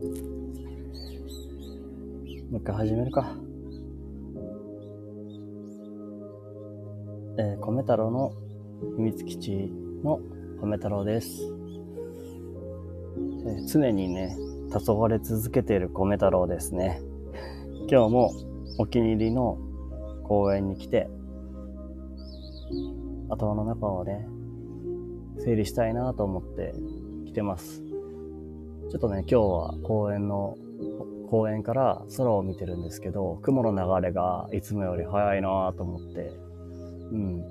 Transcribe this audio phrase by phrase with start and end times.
[0.00, 0.04] も
[2.52, 3.34] う一回始めるか。
[7.36, 8.32] えー、米太郎の
[8.96, 9.72] 秘密基地
[10.04, 10.20] の
[10.60, 11.42] 米太郎です。
[13.44, 14.36] えー常にね、
[14.70, 17.02] 黄昏続けている米太郎ですね。
[17.90, 18.30] 今日も
[18.78, 19.58] お気に入りの
[20.22, 21.10] 公園に来て、
[23.30, 24.28] 頭の中をね、
[25.40, 26.72] 整理したいなと思って
[27.26, 27.87] 来てます。
[28.90, 30.56] ちょっとね、今日は公園の、
[31.30, 36.32] 公園から空を見てるんですけど、雲の流れがいつもより早いなと思って、
[37.12, 37.44] うん。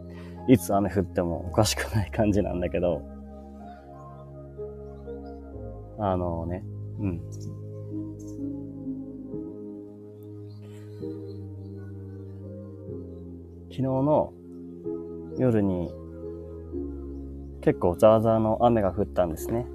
[0.47, 3.03] いつ雨降ってもおかしくない感じなんだけど、
[5.99, 6.63] あのね、
[6.99, 7.21] うん。
[13.69, 14.33] 昨日の
[15.37, 15.91] 夜に
[17.61, 19.67] 結構ザーザーの雨が降ったんですね。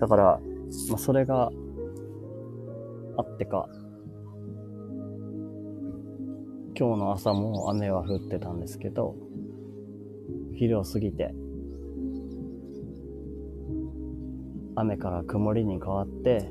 [0.00, 0.40] だから、
[0.88, 1.52] まあ、それが
[3.16, 3.68] あってか、
[6.74, 9.14] 今日の朝も雨は降ってたんですけど、
[10.54, 11.34] 昼を過ぎて、
[14.74, 16.50] 雨から曇りに変わって、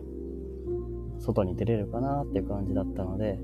[1.20, 3.40] 外に出れるかなっていう感じだったので、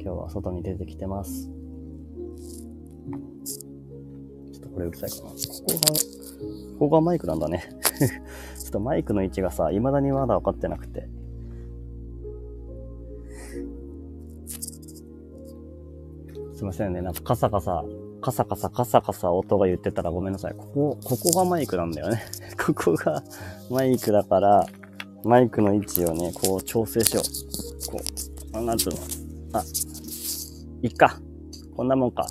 [0.00, 1.50] 今日は外に出てきてます。
[4.52, 5.22] ちょっとこれうるさいかな。
[5.24, 5.36] こ
[5.66, 5.78] こが、
[6.78, 7.64] ここがマイクなんだね。
[8.58, 11.08] ちょっとマイクの位置がさ、未だにまだ分かってなくて。
[16.54, 17.02] すいませんね。
[17.02, 17.84] なんかカサカサ、
[18.20, 20.54] カサカサカサカサ音が言ってたらごめんなさい。
[20.56, 22.22] ここ、ここがマイクなんだよね。
[22.66, 23.22] ここが
[23.70, 24.66] マイクだから、
[25.24, 27.92] マイクの位置をね、こう調整しよう。
[27.92, 27.98] こ
[28.54, 28.96] う、あなんつうの？
[29.52, 29.64] あ、
[30.82, 31.20] いっか。
[31.76, 32.26] こんなもんか。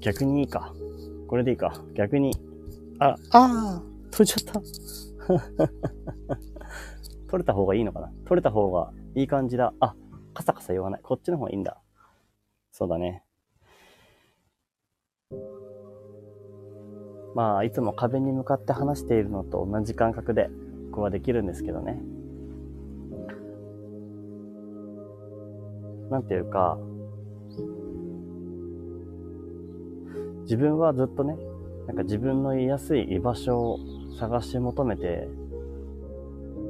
[0.00, 0.72] 逆にいいか。
[1.28, 1.80] これでいいか。
[1.94, 2.32] 逆に。
[2.98, 4.60] あ、ああ取れちゃった。
[7.28, 9.72] 取れた方がいいのかな取れた方がいい感じだ。
[9.80, 9.94] あ、
[10.34, 11.00] カサカサ言わない。
[11.02, 11.80] こっちの方がいいんだ。
[12.70, 13.24] そうだね。
[17.34, 20.48] まあ、いつも壁に向かって話しているのと同じ感覚で、
[20.90, 22.00] ここはできるんですけどね。
[26.10, 26.78] なんていうか、
[30.44, 31.36] 自分はずっとね、
[31.86, 33.78] なんか自分の居やすい居場所を
[34.18, 35.28] 探し求めて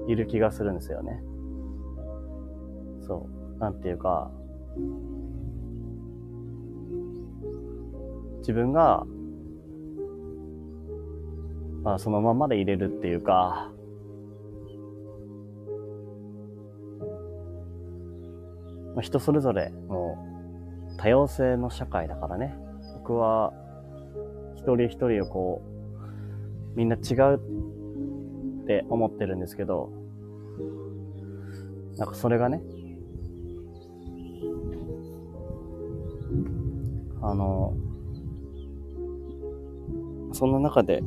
[0.09, 1.23] いる気がするんですよね。
[3.07, 3.59] そう。
[3.61, 4.31] なんていうか、
[8.39, 9.05] 自分が、
[11.83, 13.71] まあそのままで入れるっていうか、
[18.95, 20.17] まあ、人それぞれも
[20.95, 22.57] う多様性の社会だからね。
[22.99, 23.53] 僕は
[24.65, 25.63] 一人一人をこ
[26.75, 27.37] う、みんな違う
[28.63, 29.93] って思ってるんですけど、
[31.99, 32.63] なんかそれがね、
[37.21, 37.77] あの、
[40.33, 41.03] そんな中で、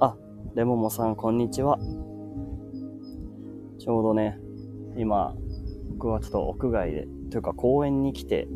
[0.00, 0.16] あ、
[0.56, 1.78] レモモさんこんにちは。
[3.78, 4.40] ちょうどね、
[4.96, 5.36] 今、
[5.92, 8.48] 僕はちょっと屋外で、というか公園に来て、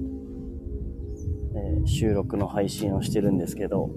[1.59, 3.91] えー収録の配信をしてるんですけど、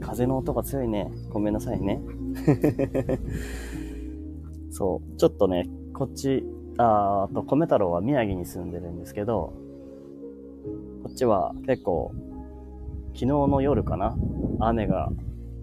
[0.00, 1.10] 風の音が強いね。
[1.30, 2.00] ごめんなさいね。
[4.70, 5.16] そう。
[5.16, 6.44] ちょっとね、こっち、
[6.76, 9.52] あと、米太郎は宮城に住んでるんですけど、
[11.02, 12.12] こっちは結構、
[13.14, 14.16] 昨日の夜かな
[14.60, 15.10] 雨が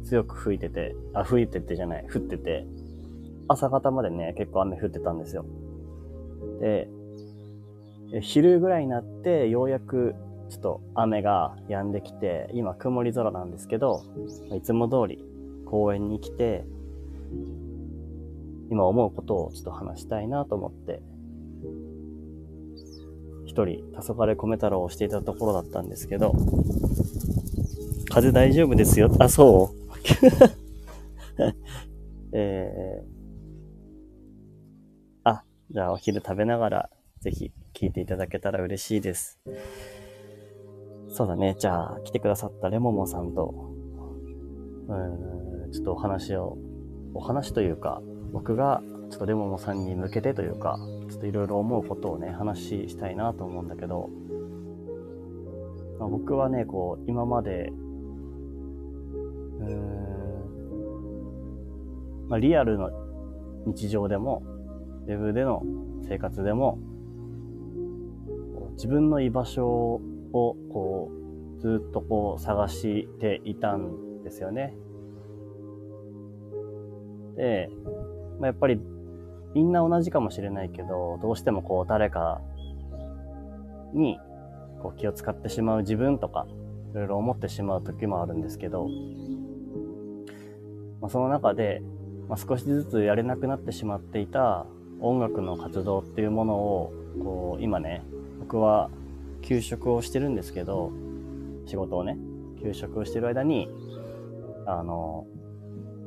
[0.04, 2.66] 強く吹いてて、あ、吹いててじゃない、降ってて、
[3.48, 5.46] 朝方までね、結構雨降ってたんですよ。
[6.60, 6.90] で、
[8.14, 10.16] え昼ぐらいになって、ようやく
[10.50, 14.04] ちょっと雨が止んできて、今曇り空なんですけど、
[14.56, 15.24] いつも通り
[15.66, 16.66] 公園に来て、
[18.72, 21.02] 今思うことをちょっと話したいなと思って、
[23.46, 26.34] 一人、黄昏米太郎をしていたところだったんですけど、
[28.12, 29.10] 風大丈夫ですよ？
[29.20, 29.80] あ、そう？
[32.34, 33.08] えー、
[35.24, 36.90] あ、じゃあお昼食べながら、
[37.22, 39.40] ぜひ聞いていただけたら嬉しいです。
[41.10, 41.56] そうだね。
[41.58, 43.74] じゃあ、来てくださったレモモさんと、
[44.88, 44.94] う
[45.68, 46.58] ん、ちょっとお話を、
[47.14, 48.02] お話というか、
[48.32, 50.78] 僕がちょっとレモモさんに向けてというか、
[51.10, 54.10] ちょっといろいろ思うことをね、話したいなと思うんだけど、
[56.00, 57.72] まあ、僕はね、こう、今まで、
[59.60, 60.10] うーん、
[62.30, 62.92] まあ、リアルの
[63.66, 64.44] 日常でも、
[65.08, 65.64] ウェブでの
[66.08, 66.78] 生活でも、
[68.74, 70.02] 自分の居場所を、
[70.34, 71.12] をこ
[71.58, 74.76] う、ずっとこう探していたんですよね。
[77.36, 77.70] で、
[78.40, 78.80] まあ、やっぱり
[79.54, 82.42] みんな同じかもしれないけど、どうしてもこう誰か
[83.94, 84.20] に
[84.82, 86.48] こう気を使ってしまう自分とか、
[86.92, 88.88] いろいろ思ってしまう時もあるんですけど、
[91.02, 91.82] まあ、その中で、
[92.28, 94.66] まあ、少しずつやれなくなってしまっていた
[95.02, 96.94] 音楽の活動っていうものを、
[97.24, 98.04] こう、今ね、
[98.40, 98.90] 僕は
[99.42, 100.92] 休職をしてるんですけど、
[101.66, 102.18] 仕事をね、
[102.62, 103.70] 休職をしてる間に、
[104.66, 105.28] あの、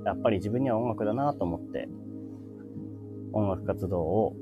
[0.04, 1.88] やっぱり自分には音楽だなと思って、
[3.32, 4.36] 音楽活動を、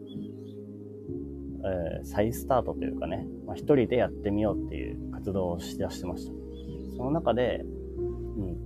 [1.63, 6.33] えー、再スタートというかね、まあ、一人でやってみようっていう活動をしだしてました。
[6.97, 7.63] その中で、
[7.99, 8.57] うん。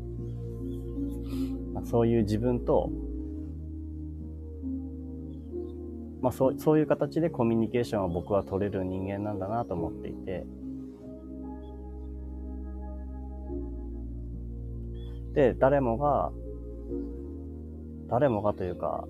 [1.75, 2.91] まあ、そういう自分と、
[6.25, 10.47] まあそう、そういう形でコミュニケーションを僕は取れる人間なんだなと思っていて、
[15.35, 16.33] で、誰もが、
[18.09, 19.07] 誰もがというか、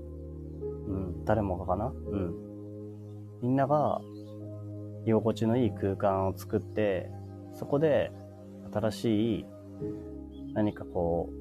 [0.89, 1.87] うん、誰もがかな？
[1.87, 2.35] うん。
[3.43, 4.01] みんなが、
[5.07, 7.13] 居心地のいい空間を作って、
[7.53, 8.11] そこで
[8.73, 9.05] 新し
[9.41, 9.47] い
[10.55, 11.35] 何かこう、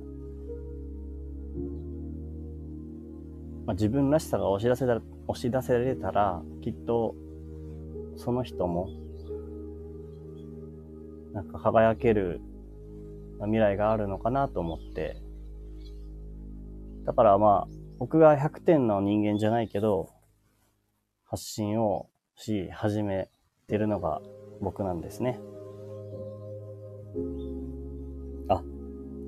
[3.66, 7.16] まあ、自分らしさが押し出せたら、押し出せれたら、きっと、
[8.16, 8.90] その人も、
[11.34, 12.42] なんか輝ける
[13.40, 15.18] 未来があるのかなと思って、
[17.06, 17.68] だからまあ、
[18.00, 20.10] 僕が100点の人間じゃないけど、
[21.26, 23.30] 発信をし始め
[23.68, 24.22] てるのが
[24.62, 25.40] 僕なんですね。
[28.50, 28.62] あ、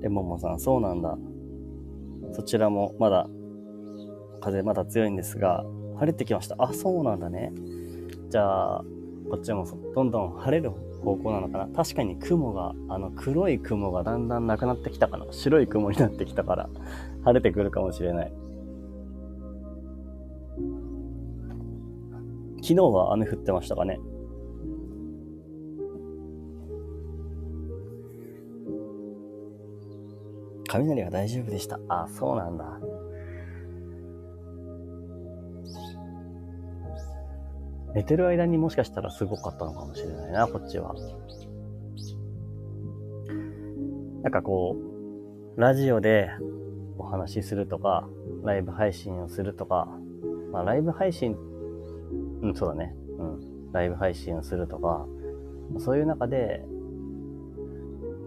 [0.00, 1.18] レモンモさん、そうなんだ。
[2.32, 3.28] そちらもまだ、
[4.40, 5.64] 風まだ強いんですが、
[5.98, 6.56] 晴れてきました。
[6.58, 7.52] あ、そうなんだね。
[8.30, 8.84] じゃあ、
[9.30, 10.70] こっちもどんどん晴れる
[11.02, 16.68] 方向なのかな確かに雲が、あの黒い雲がだんだんなくなってきたかな白い雲になってきたから、
[17.24, 18.32] 晴れてくるかもしれない。
[22.62, 24.00] 昨日は雨降ってましたかね
[30.68, 31.78] 雷は大丈夫でした。
[31.88, 32.80] あ、そうなんだ。
[37.96, 40.94] 寝てる間にもしかしたらすごかったのかもしれないな、こっちは。
[44.22, 44.76] なんかこ
[45.56, 46.28] う、ラジオで
[46.98, 48.06] お話しするとか、
[48.44, 49.88] ライブ配信をするとか、
[50.52, 51.38] まあライブ配信、
[52.42, 52.94] うん、そうだね。
[53.18, 53.72] うん。
[53.72, 55.06] ライブ配信をするとか、
[55.78, 56.66] そういう中で、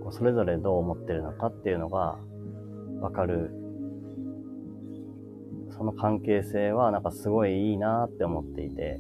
[0.10, 2.18] それぞれどう思ってるのかっていうのが
[3.01, 3.51] わかる。
[5.69, 9.00] その関係性はなんかすごいいいなって思っていて、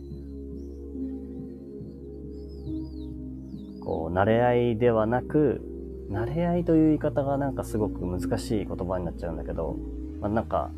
[3.89, 5.61] こう、慣れ合いではなく、
[6.11, 9.77] 慣れ合いという言い方がなんかすごく難しい言葉になっちゃうんだけど、
[10.21, 10.69] まあ、なんか、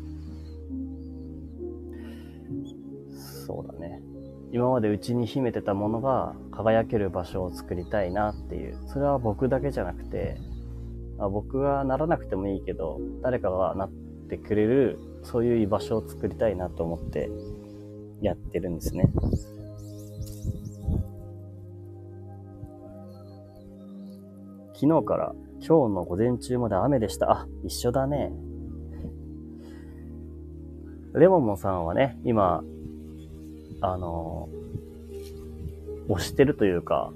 [3.46, 4.00] そうだね。
[4.50, 8.78] 今までうちに秘めてたものが輝ける場所を作りたいなっていう。
[8.86, 10.38] それは僕だけじゃなくて、
[11.18, 13.90] まあ、僕がならなくてもいいけど、誰かがなっ
[14.30, 17.30] てくれる、そういう居場所を作りたいなと思って
[18.22, 19.04] やってるんですね。
[24.82, 27.30] 昨日から今日の午前中まで雨でした。
[27.30, 28.32] あ、一緒だね。
[31.14, 32.64] レモモさんはね、今、
[33.80, 34.48] あの、
[36.08, 37.12] 押してるというか、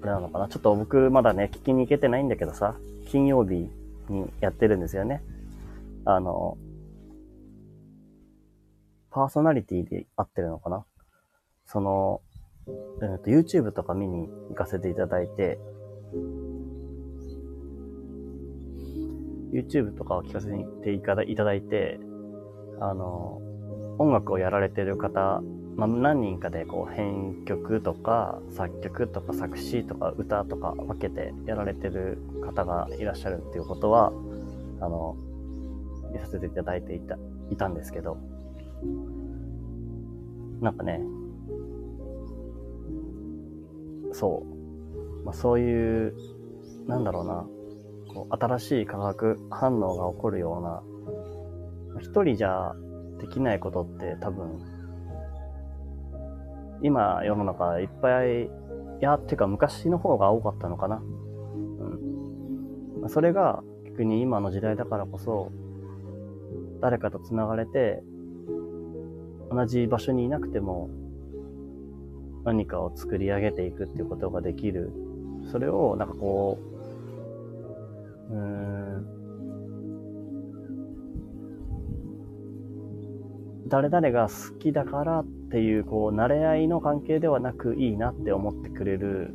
[0.00, 0.46] あれなのかな？
[0.46, 2.76] ちょっと僕まだね、聞きに行けてないんだけどさ、
[3.08, 3.68] 金曜日
[4.08, 5.20] にやってるんですよね。
[6.04, 6.56] あの、
[9.10, 10.84] パーソナリティで合ってるのかな？
[11.66, 12.20] その、
[13.02, 15.58] えー、と YouTube とか見に行かせていただいて、
[19.52, 20.48] YouTube とかを聞かせ
[20.82, 21.14] ていた
[21.44, 22.00] だいて、
[22.80, 23.40] あの、
[23.98, 25.42] 音楽をやられてる方、
[25.76, 34.12] まあ、何人かでこう編曲とか作曲とか作詞とか歌とか分けてやられてる方がいらっしゃるっていうことは、
[34.80, 35.16] あの、
[36.12, 37.16] 見させていただいていた、
[37.50, 38.16] いたんですけど、
[40.60, 41.00] なんかね、
[44.12, 44.44] そ
[45.22, 45.24] う。
[45.24, 46.14] まあ、そういう、
[46.86, 47.46] なんだろうな。
[48.30, 50.82] 新しい化学反応が起こるような、
[52.00, 52.74] 一人じゃ
[53.20, 54.58] できないことって多分、
[56.82, 58.48] 今世の中いっぱい、い
[59.00, 61.02] や、っていうか昔の方が多かったのかな。
[63.02, 63.08] うん。
[63.08, 65.50] それが逆に今の時代だからこそ、
[66.80, 68.02] 誰かと繋がれて、
[69.50, 70.88] 同じ場所にいなくても、
[72.44, 74.92] 何かを作り上げていくっていうことができる。
[75.50, 76.67] それを、なんかこう
[78.30, 79.18] う、ん。
[83.68, 89.34] 誰々が好きだからっていう、こう、慣れ合いの関係ではなくいいなって思ってくれる、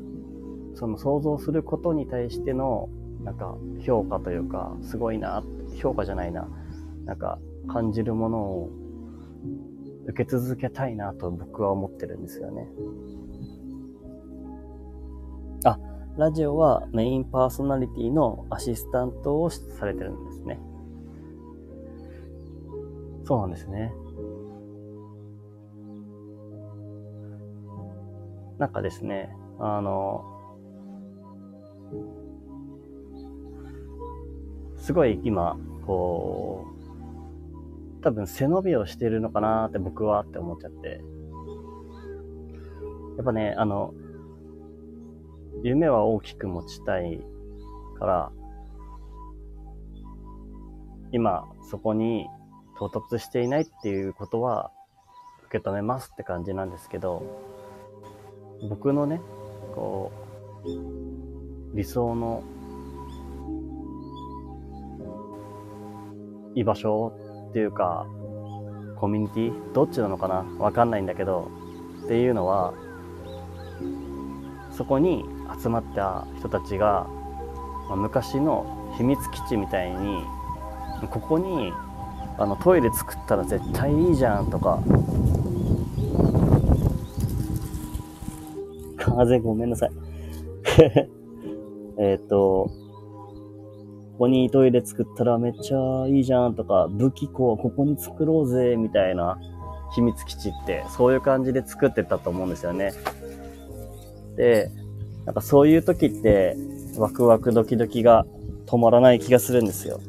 [0.75, 2.89] その想像することに対しての、
[3.23, 5.43] なんか、評価というか、すごいな、
[5.75, 6.47] 評価じゃないな、
[7.05, 8.69] なんか、感じるものを
[10.07, 12.67] 受け続けたいなと僕は思ってるんですよね。
[16.15, 20.59] ラジオはメインパーソナリティのアシスタントをされてるんですね。
[23.25, 23.91] そうなんですね。
[28.59, 30.23] なんかですね、あの、
[34.77, 36.67] すごい今、こ
[37.99, 41.01] う、多分背伸びをしてるのかなって僕はって思っちゃって。
[43.17, 43.95] やっぱね、あの、
[45.63, 47.21] 夢は大きく持ちたい
[47.97, 48.31] から、
[51.13, 52.27] 今そこに
[52.75, 54.71] 到達していないっていうことは
[55.47, 57.23] 受け止めますって感じなんですけど、
[58.69, 59.21] 僕のね、
[59.73, 60.11] こ
[60.65, 62.43] う、理想の
[66.55, 67.13] 居場所
[67.49, 68.05] っていうか、
[68.97, 69.73] コミュニティ？
[69.73, 70.45] どっちなのかな？
[70.59, 71.49] わかんないんだけど、
[72.03, 72.73] っていうのは、
[74.71, 75.25] そこに
[75.61, 77.07] 集まった人たちが、
[77.89, 80.23] まあ、昔の秘密基地みたいに、
[81.09, 81.73] ここに
[82.37, 84.79] あのトイレ作ったら絶対いいじゃんとか、
[88.97, 89.91] 風ごめんなさい。
[91.99, 92.69] えっと、
[94.13, 99.39] ここにトイレ作ったらめっちゃいいじゃんとか、武器庫はここに作ろうぜ、みたいな
[99.93, 102.91] 秘密基地って、そういう感じで作ってたと思うんですよね。
[104.35, 104.71] で、
[105.25, 106.57] なんかそういう時って、
[106.97, 108.25] ワクワクドキドキが
[108.65, 110.01] 止まらない気がするんですよ。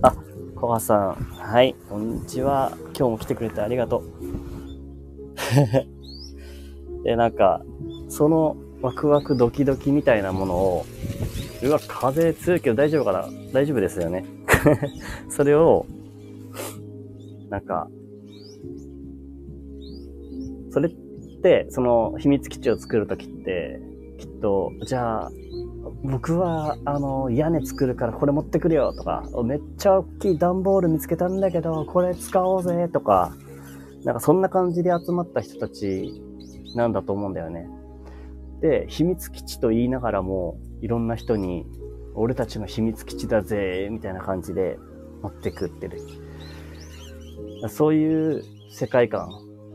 [0.00, 0.16] あ、
[0.54, 1.14] コハさん。
[1.14, 2.72] はい、こんにちは。
[2.98, 4.02] 今日も来てくれてありがとう。
[7.04, 7.62] で、なんか、
[8.08, 10.86] そのワクワクドキドキみたいなものを、
[11.62, 13.28] うわ、風強いけど大丈夫かな？
[13.52, 14.24] 大丈夫ですよね。
[15.28, 15.84] それを、
[17.50, 17.88] なんか、
[20.70, 20.92] それっ
[21.42, 23.80] て、その秘密基地を作るときって、
[24.40, 25.30] と、じゃあ、
[26.04, 33.34] 僕は、あの、屋根作るからこれ持ってくるよとか、めっちゃ大きい段ボール見つけたんだけど、これ使おうぜとか、
[34.04, 36.22] なんかそんな感じで集まった人たち
[36.74, 37.68] なんだと思うんだよね。
[38.60, 41.66] で、秘密基地と言いながらも、いろんな人に、
[42.14, 44.78] 俺たちの秘密基地だぜ、みたいな感じで
[45.22, 46.00] 持ってくってる。
[47.68, 49.28] そういう世界観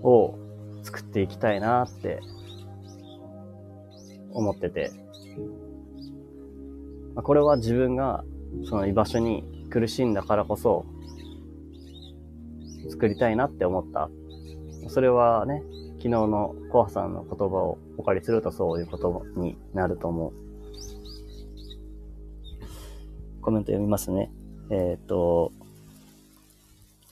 [0.03, 0.36] を
[0.84, 2.20] 作っていきたいなって
[4.33, 4.91] 思ってて。
[7.15, 8.23] まこれは自分が
[8.65, 10.85] その居場所に苦しんだからこそ
[12.89, 14.09] 作りたいなって思った。
[14.88, 15.63] それはね、
[15.97, 20.33] 昨日のコアさんの言葉をお借りするとそういうことになると思う。
[23.41, 24.31] コメント読みますね。
[24.69, 25.51] えっ、ー、と、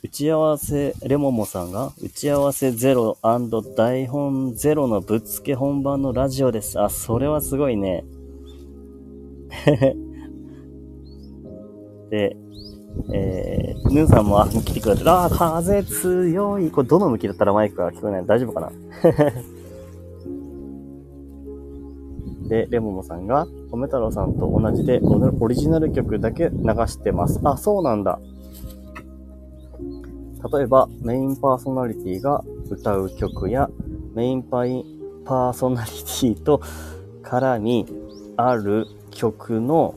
[0.01, 3.17] 打ち合わせ、レモモさんが、打ち合わせゼロ
[3.75, 6.79] 台本ゼロのぶっつけ本番のラジオです。
[6.79, 8.05] あ、それはすごいね。
[12.09, 12.37] で、
[13.11, 16.71] えー、ヌーさんも、あ、来てくれてあ、風強い。
[16.71, 18.71] これどの向きだったらマイクが聞こえない大丈夫かな？
[22.47, 27.41] で、レモモさんが、米太郎さんと同じで、オリジナル曲だけ流してます。
[27.43, 28.17] あ、そうなんだ。
[30.51, 33.69] 例えば、メインパーソナリティが歌う曲や、
[34.13, 34.85] メインパイ
[35.25, 36.61] パーソナリティと
[37.23, 37.85] 絡み
[38.37, 39.95] ある曲の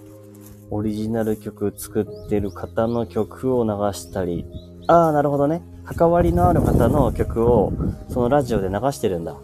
[0.71, 4.45] オリジナル曲作ってる方の曲を流したり、
[4.89, 5.63] ああ、なるほどね。
[5.85, 7.73] 関わりのある方の曲を
[8.09, 9.37] そのラジオで流してるんだ。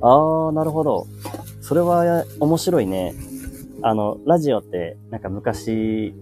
[0.00, 1.06] ああ、なるほど。
[1.60, 3.14] それは面白いね。
[3.82, 6.14] あの、ラジオってなんか昔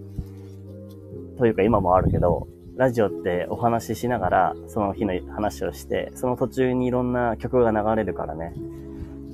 [1.37, 8.53] というか今もあるけど、ラジオってお話ししながらその日の話をして、その途中にいろんな曲が流れるからね。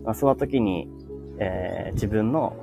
[0.04, 0.90] まあ、その時に、
[1.40, 2.56] えー、自分の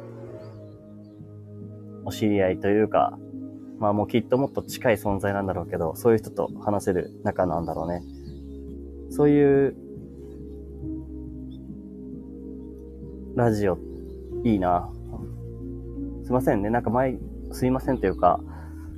[2.05, 3.19] お知り合いというか、
[3.79, 8.03] まあもうきっともっと近い存在なんだろうけど、そういう人と話せる仲なんだろうね。
[9.11, 9.77] そういう、
[13.35, 13.79] ラジオ、
[14.45, 14.91] いいな。
[16.25, 16.71] すいませんね。
[16.71, 17.19] なんか前、
[17.53, 18.41] すいませんというか、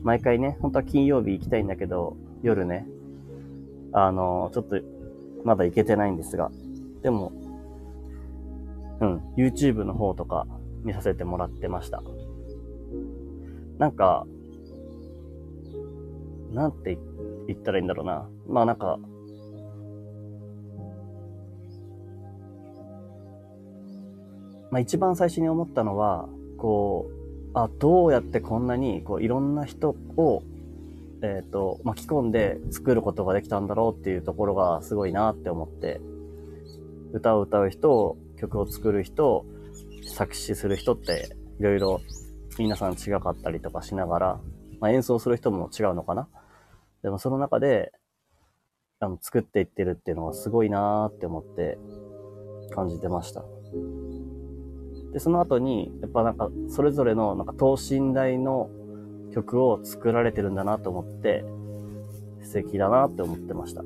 [0.03, 2.87] 毎回ね、本当は金曜日行きたいんだけど、夜ね、
[3.93, 4.77] あの、ちょっと、
[5.45, 6.51] まだ行けてないんですが、
[7.03, 7.33] でも、
[9.01, 10.47] うん、YouTube の方とか
[10.85, 12.03] 見させてもらってました。
[13.79, 14.27] なんか、
[16.53, 16.99] なんて
[17.47, 18.29] 言ったらいいんだろうな。
[18.49, 18.99] まあなんか、
[24.71, 27.18] まあ一番最初に思ったのは、こう、
[27.65, 30.43] あ、どうやってこんなに、こう、いろんな人を、
[31.23, 36.01] えっ、と、巻き込んで作ることができたんだろうっていうところがすごいなって思って、
[37.13, 39.45] 歌を歌う人、曲を作る人、
[40.07, 42.01] 作詞する人って、いろいろ
[42.59, 44.41] 皆さん違かったりとかしながら、
[44.81, 46.29] まあ、演奏する人も違うのかな。
[47.03, 47.93] でもその中で、
[49.01, 51.79] あの、作っていってるっていうのはすごいなーって思って
[52.75, 53.45] 感じてました。
[55.13, 58.69] で、その後に、やっぱなんか、それぞれの、なんか等身大の
[59.33, 61.45] 曲を作られてるんだなと思って、
[62.43, 63.83] 素敵だなって思ってました。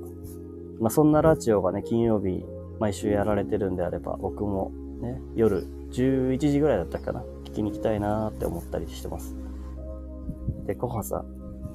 [0.80, 2.44] まあ、そんなラジオがね、金曜日、
[2.80, 9.36] 毎週やられてるんであれば、僕もね、夜11時ぐらいだったかな、聞きに行きたいなって思ったりしてます。
[10.66, 11.26] で、コハさん、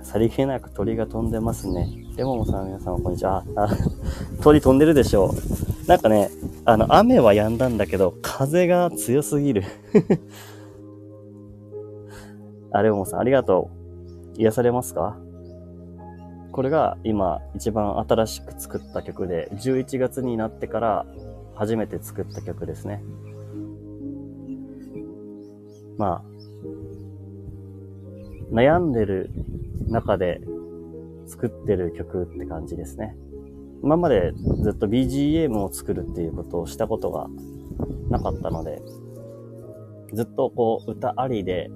[0.08, 1.90] さりげなく鳥が飛んでますね。
[2.16, 3.44] レモモさん、皆さんこんにちは。
[4.42, 5.34] 鳥飛んでるでしょう。
[5.86, 6.30] なんかね、
[6.64, 9.64] あの、雨は止んだんだけど、風が強すぎる。
[12.72, 13.70] あ、レモモさん、ありがと
[14.38, 14.40] う。
[14.40, 15.18] 癒されますか？
[16.54, 21.06] これが今一番新しく作った曲で、11月になってから
[21.54, 23.04] 初めて作った曲ですね。
[25.98, 26.28] まあ、
[28.54, 29.32] 悩んでる
[29.90, 30.42] 中で
[31.28, 33.18] 作ってる曲って感じですね。
[33.84, 37.28] 今までずっと BGM を作るっていうことをしたことが
[38.10, 38.82] なかったので、
[40.14, 41.70] ずっとこう歌ありで、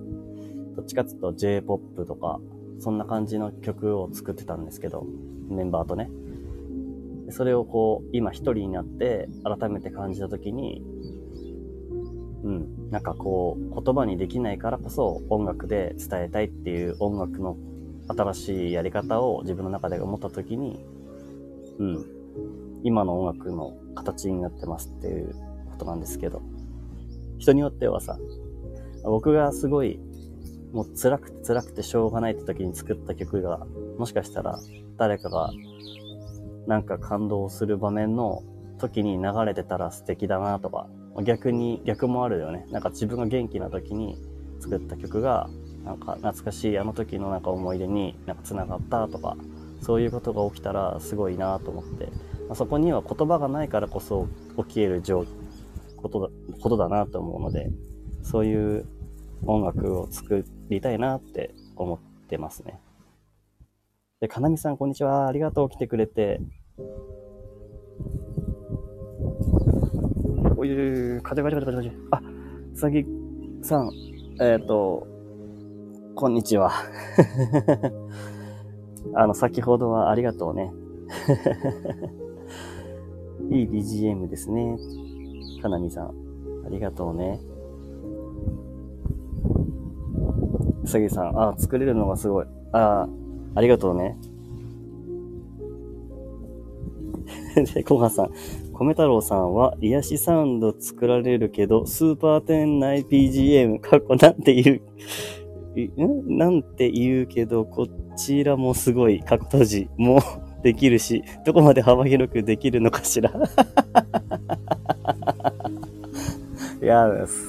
[0.75, 2.39] どっちかっていうと J-POP とか、
[2.79, 5.05] そんな感じの曲を作ってたんですけど、
[5.49, 6.09] メンバーとね。
[7.29, 10.83] それをこう、今一人になって改めて感じたときに、
[12.43, 17.57] うん、なんかこう、言葉にできないからこそ音楽で伝えたいっていう音楽の
[18.13, 20.79] 新しいやり方を自分の中で思ったときに、
[21.79, 22.05] うん、
[22.83, 25.35] 今の音楽の形になってますっていう
[25.71, 26.41] ことなんですけど、
[27.39, 28.17] 人によってはさ、
[29.03, 29.99] 僕がすごい、
[30.73, 33.65] もう辛くて辛くてしょうがないって時に作った曲が、
[33.97, 34.59] もしかしたら
[34.97, 35.51] 誰かが
[36.67, 38.43] なんか感動する場面の
[38.77, 40.87] 時に流れてたら素敵だなとか、
[41.23, 42.65] 逆に逆もあるよね。
[42.71, 44.17] なんか自分が元気な時に
[44.59, 45.49] 作った曲が、
[45.85, 49.35] なんか懐かしいあの時のなんか思い出になんか繋がったとか、
[49.81, 52.05] そういうことが起きたらすごいなと思って、
[52.47, 55.25] まあ、そこには言葉がないからこそ起き得る状
[55.97, 56.29] ことだ
[56.61, 57.71] ことだなと思うので、
[58.23, 58.85] そういう
[59.45, 62.79] 音楽を作りたいなって思ってますね。
[64.19, 65.27] で、かなみさん、こんにちは。
[65.27, 65.69] ありがとう。
[65.69, 66.39] 来てくれて。
[70.55, 72.21] おいう、風が風が風があ、
[72.73, 73.03] うさぎ
[73.63, 73.89] さん、
[74.39, 75.07] えっ、ー、と、
[76.15, 76.71] こんにちは。
[79.15, 80.73] あの、先ほどはありがとうね。
[83.49, 84.77] いい BGM ですね。
[85.61, 86.13] かなみさん。
[86.65, 87.39] ありがとうね。
[90.83, 92.45] うさぎさん、あ、作れるのがすごい。
[92.71, 93.07] あ、
[93.55, 94.17] ありがとうね。
[97.73, 98.31] で、コハさん。
[98.73, 104.81] 米太郎さんは、癒しサウンド作られるけど、スーパー店内 PGM、過去なんて言う、
[105.75, 106.37] ん？
[106.37, 110.19] なんて言うけど、こちらもすごい、過去閉じも
[110.63, 113.31] できるし、どこまで幅広くできるのかしら。
[116.81, 117.07] いや、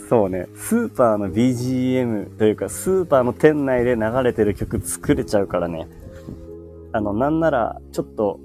[0.08, 0.46] そうね。
[0.56, 5.88] スーパーの BGM というか、スーパーの店内で流れてる曲作れちゃうからね。
[6.92, 8.38] あの、なんなら、ちょっと、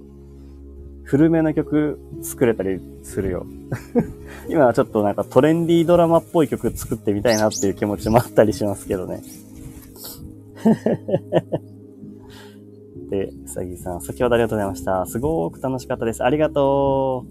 [1.08, 3.46] 古めの曲作れたりするよ。
[4.50, 9.22] 今はちょっとなんかトレンディードラマっぽい曲作ってみたいなっていう気持ちもあったりしますけどね。
[13.10, 15.06] で、うさぎさん、先ほどありがとうございました。
[15.06, 16.24] すごく楽しかったです。
[16.24, 17.28] ありがとう。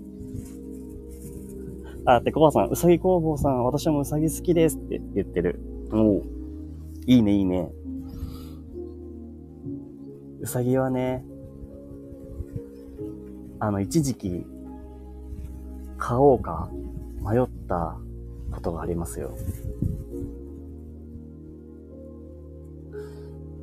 [2.07, 5.61] あ、で、コバさん、うさぎ工房さん、私もうさぎ好きですって言ってる。
[5.93, 6.23] お
[7.07, 7.71] いいね、いいね。
[10.41, 11.25] うさぎはね、
[13.59, 14.47] あの、一時期、
[15.99, 16.71] 買おうか
[17.21, 17.97] 迷った
[18.53, 19.37] ことがありますよ。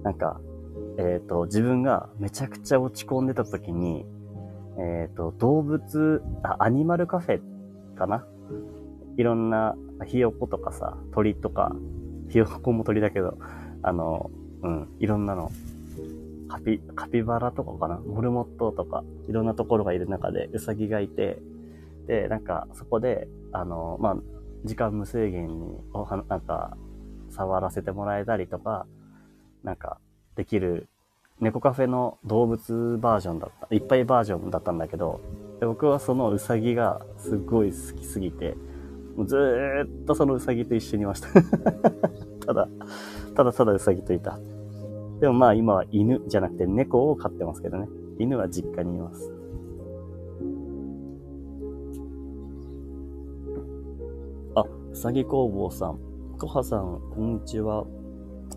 [0.04, 0.40] なんか、
[0.98, 4.06] えっ、ー、と、自分がめちゃくちゃ落ち込んでた時に、
[4.78, 7.42] えっ、ー、と、動物、あ、アニマルカフェ
[7.96, 8.26] かな？
[9.18, 11.76] いろんな、ひよことかさ、鳥とか、
[12.30, 13.38] ひよこも鳥だけど、
[13.82, 15.52] あの、うん、いろんなの。
[16.50, 18.00] カピ、カピバラとかかな？
[18.00, 21.40] モルモットとか、いろんなところがいる中で、ウサギがいて、
[22.08, 24.18] で、なんか、そこで、あの、まあ、
[24.66, 26.78] 時間無制限に、おは、なんか、
[27.30, 28.86] 触らせてもらえたりとか、
[29.64, 29.98] なんか、
[30.36, 30.88] できる、
[31.40, 35.22] 猫カフェの動物バージョンだった、いっぱいバージョンだったんだけど、
[35.60, 38.56] で僕はそのウサギがすっごい好きすぎて、
[39.16, 41.30] もうずーっとそのうさぎと一緒にいました。
[42.46, 42.68] ただ、
[43.36, 44.40] ただただうさぎといた。
[45.22, 47.88] でもまあ今は犬じゃなくて猫を飼ってますけどね。
[48.20, 49.32] 犬は実家にいます。
[54.56, 56.00] あ、うさぎ工房さん。
[56.38, 57.86] コハさん、こんにちは。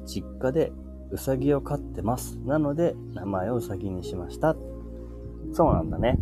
[0.04, 0.72] 実家で
[1.10, 2.38] うさぎを飼ってます。
[2.44, 4.56] なので、名前をうさぎにしました。
[5.52, 6.18] そうなんだね。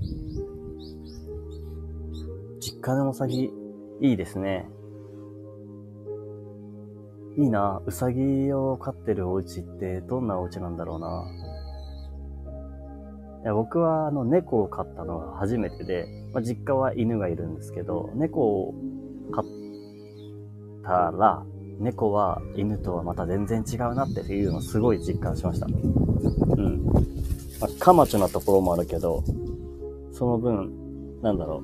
[2.61, 3.51] 実家のうさぎ、
[4.01, 4.69] いいですね。
[7.37, 7.83] いいな。
[7.85, 11.25] うさぎを飼ってるお家ってどんなお家なんだろうな。
[13.43, 18.75] いや僕はあの猫を飼ったのは初めてで、まあ、実家は犬がいるんですけど、猫を
[19.33, 19.45] 飼っ
[20.83, 21.45] たら、
[21.79, 25.67] 猫は犬とはまた全然違うなっていうのをすごい実感しました。
[25.67, 26.85] うん。
[27.61, 29.23] まあ、カマチョなところもあるけど、
[30.13, 31.63] その分、なんだろ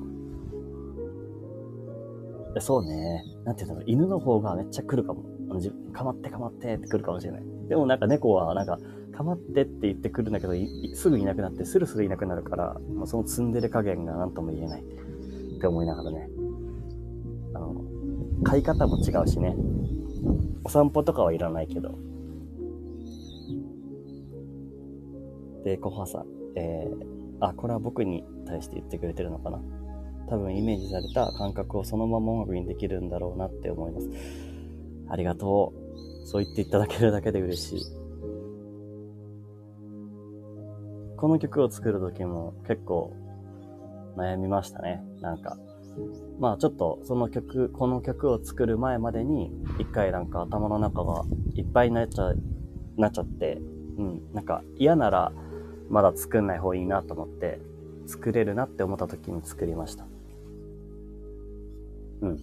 [2.55, 2.61] う。
[2.61, 3.23] そうね。
[3.45, 5.23] なんていうの、犬の方がめっちゃ来るかも。
[5.49, 7.43] あのかまってかまってって来るかもしれない。
[7.67, 8.79] でもなんか猫はなんか、
[9.11, 10.53] かまってって言ってくるんだけど、
[10.95, 16.29] すぐいなくなって、スルスルいなくなるから、まあ、その積んでる加減が何とも言えないって思いながらね。
[17.53, 17.83] あの、
[18.43, 19.55] 飼い方も違うしね。
[20.63, 21.97] お散歩とかはいらないけど。
[25.63, 29.61] で、コハさん、えー、あ、これは僕に対して言ってくれてるのかな。
[30.27, 34.09] 多分イメージされた感覚をそのまま音楽にできるんだろうなって思います。
[35.09, 35.73] ありがと
[36.23, 36.27] う。
[36.27, 37.81] そう言っていただけるだけで嬉しい。
[41.17, 43.13] この曲を作る時も結構
[44.17, 45.03] 悩みましたね。
[45.19, 45.57] なんか、
[46.39, 51.23] まあちょっとその曲、この曲を作る前までに、一回なんか頭の中が
[51.55, 52.33] いっぱいになっちゃ、
[52.97, 53.59] なっちゃって、
[53.97, 55.31] うん、なんか嫌なら
[55.89, 57.59] まだ作んない方がいいなと思って、
[58.07, 60.05] 作れるなって思った時に作りました。
[62.21, 62.39] うん。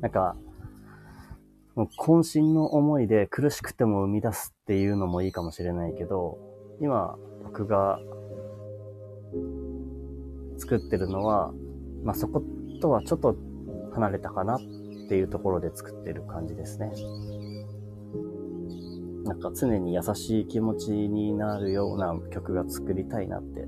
[0.00, 0.36] なんか、
[1.74, 6.38] もう渾身の思いで苦しくても生み出すっていうのもいいかもしれないけど、
[6.80, 7.98] 今僕が
[10.64, 11.52] 作ってるのは、
[12.02, 12.42] まあ、そこ
[12.80, 13.36] とはちょっと
[13.92, 14.58] 離れたかなっ
[15.08, 16.90] ていうところで作ってる感じですね。
[19.24, 23.60] なんか常に優しい気持ちになるような曲が作りたいなって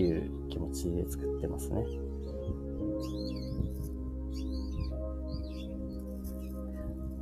[0.00, 1.84] いう気持ちで作ってますね。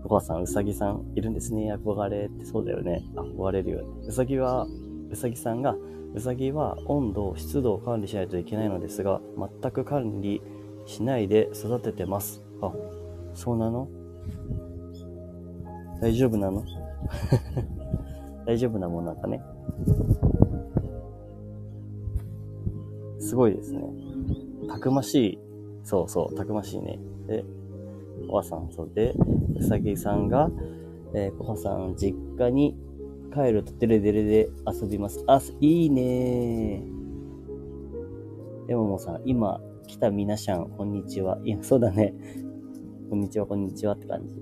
[0.05, 1.75] お母さん、うさぎさんいるんですね。
[1.75, 3.05] 憧れってそうだよね。
[3.17, 4.07] 憧れるよね。
[4.07, 4.67] うさぎは、
[5.11, 5.77] うさぎさんが
[6.15, 9.21] うさぎは温度、湿度を管理しないといけないのですが、
[9.63, 10.43] 全く管理
[10.87, 12.43] しないで育ててます。
[12.61, 12.73] あ、
[13.35, 13.89] そうなの？
[16.01, 16.65] 大丈夫なの？
[18.47, 19.41] 大丈夫なもんなんかね。
[23.19, 23.83] すごいですね。
[24.69, 25.39] たくましい。
[25.85, 26.99] そうそう、たくましいね。
[27.29, 27.45] で、
[28.29, 29.15] おばさん、そうで、
[29.57, 30.51] うさぎさんが、
[31.15, 32.77] えー、こはさん、実家に
[33.31, 35.23] 帰るとデレデレで遊びます。
[35.27, 36.83] あ、いいね
[38.67, 41.39] でももさん、今来た皆さん、こんにちは。
[41.45, 42.15] いや、そうだね。
[43.09, 44.35] こんにちは、こんにちはって感じ。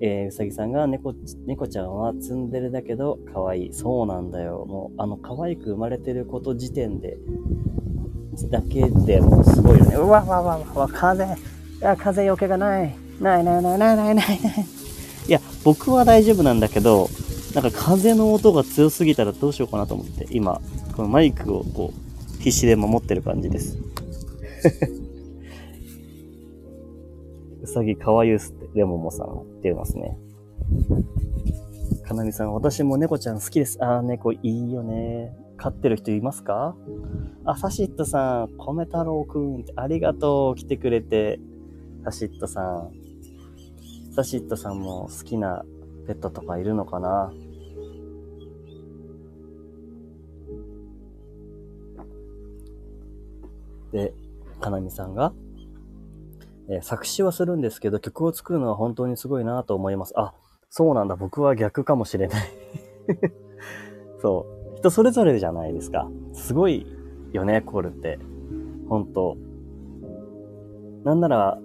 [0.00, 1.14] えー、うさぎさんが猫、
[1.46, 3.72] 猫ちゃんはツンデレだけど可愛い。
[3.72, 4.64] そうなんだよ。
[4.66, 7.18] もう、あの、可愛く生まれてること時点で、
[8.50, 9.96] だけでもすごいよね。
[9.96, 11.24] うわわわわわ、風。
[11.82, 12.94] あ、風よけがない。
[13.20, 14.50] ないないないないないないな。
[14.50, 14.73] い
[15.28, 17.08] いや、僕は大丈夫なんだけど、
[17.54, 20.60] なんか風の音が強すぎたらどうしようかなと思って、今、
[20.96, 23.78] このマイクをこう、必死で守ってる感じです。
[27.62, 30.18] うさぎかわゆすってレモモさんってますね。
[32.02, 33.78] かなみさん、私も猫ちゃん好きです。
[33.82, 35.34] あー、猫いいよね。
[35.56, 36.76] 飼ってる人いますか？
[37.44, 41.40] あ、サシットさん、米太郎くん、ありがとう、来てくれて。
[42.04, 42.90] サシットさん。
[44.14, 45.64] サシットさんも好きな
[46.06, 47.32] ペットとかいるのかな？
[53.92, 54.12] で、
[54.60, 55.32] かなみさんが、
[56.68, 60.14] えー、作詞はするんですけど、曲を作るのは本当にすごいなと思います。
[60.16, 60.32] あ、
[60.70, 61.16] そうなんだ。
[61.16, 62.48] 僕は逆かもしれない
[64.22, 64.76] そう。
[64.78, 66.08] 人それぞれじゃないですか。
[66.32, 66.86] すごい
[67.32, 68.18] よね、コールって。
[68.88, 69.36] 本当
[71.02, 71.58] なんなら、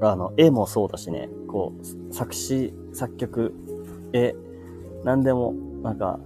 [0.00, 3.54] あの、絵もそうだしね、こう、作詞、作曲、
[4.12, 4.34] 絵、
[5.04, 6.20] なんでも、なんか、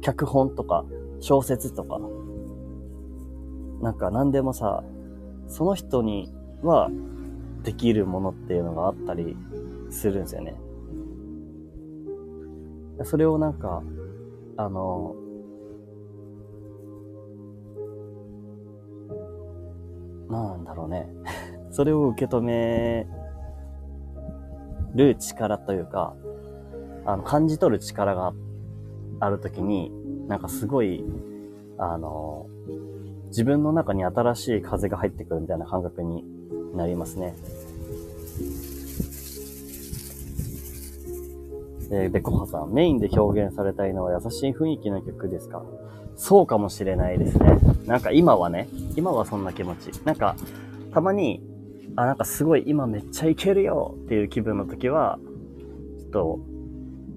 [0.00, 0.84] 脚本とか、
[1.20, 2.00] 小説とか、
[3.80, 4.84] なんか何でもさ、
[5.48, 6.90] その人には
[7.62, 9.36] できるものっていうのがあったり
[9.90, 10.56] するんですよね。
[13.04, 13.82] それをなんか、
[14.56, 15.16] あの、
[20.28, 21.08] なんだろうね。
[21.72, 23.06] それを受け止め
[24.94, 26.14] る力というか、
[27.04, 28.32] あの、感じ取る力が
[29.18, 29.90] あるときに、
[30.28, 31.04] なんかすごい、
[31.78, 32.46] あの、
[33.28, 36.24] 自分の中に新しい風が入ってくるみたいな感覚に
[36.76, 37.34] なりますね。
[41.90, 45.62] えー、で、コハさん、メインで表現されたいのは優しい雰囲気の曲ですか？
[46.16, 47.58] そうかもしれないですね。
[47.86, 49.90] なんか今はね、今はそんな気持ち。
[50.04, 50.36] なんか、
[50.92, 51.42] たまに、
[51.96, 55.18] あ、なんかすごい今めっちゃいけるよっていう気分の時は、
[55.98, 56.40] ちょっと、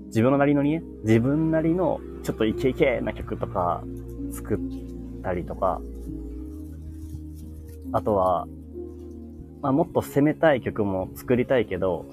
[0.08, 3.84] 自分のなりのにね、自分なりのちょっとイケイケな曲とか
[4.32, 4.60] 作っ
[5.22, 5.82] たりとか、
[7.92, 8.48] あとは、
[9.62, 12.06] まあもっと攻めたい曲も作りたいけど、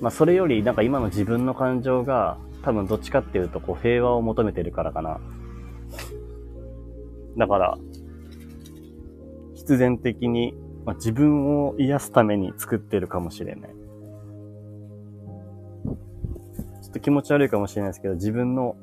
[0.00, 5.20] まあそれよりなんか今の自分の感情が多分どっちかっていうとこう平和を求めてるからかな。
[7.36, 7.78] だから、
[9.54, 10.54] 必然的に、
[10.84, 13.70] まあ、自分を癒すために作ってるかもしれない。
[16.82, 18.76] ちょっと気持ち悪いかもしれないですけど、自分の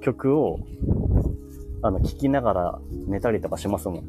[0.00, 0.60] 曲を、
[1.82, 4.04] あの、聴きながら寝たりとかしますもん。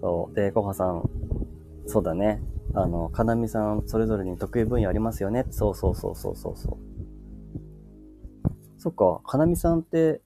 [0.00, 0.34] そう。
[0.36, 1.10] で、コハさん、
[1.86, 2.40] そうだね。
[2.74, 5.44] あの、かなみさん、それぞれに得意分野ありますよね。
[5.50, 6.95] そうそうそうそうそうそう。
[8.78, 10.20] そっか、かなみさんって、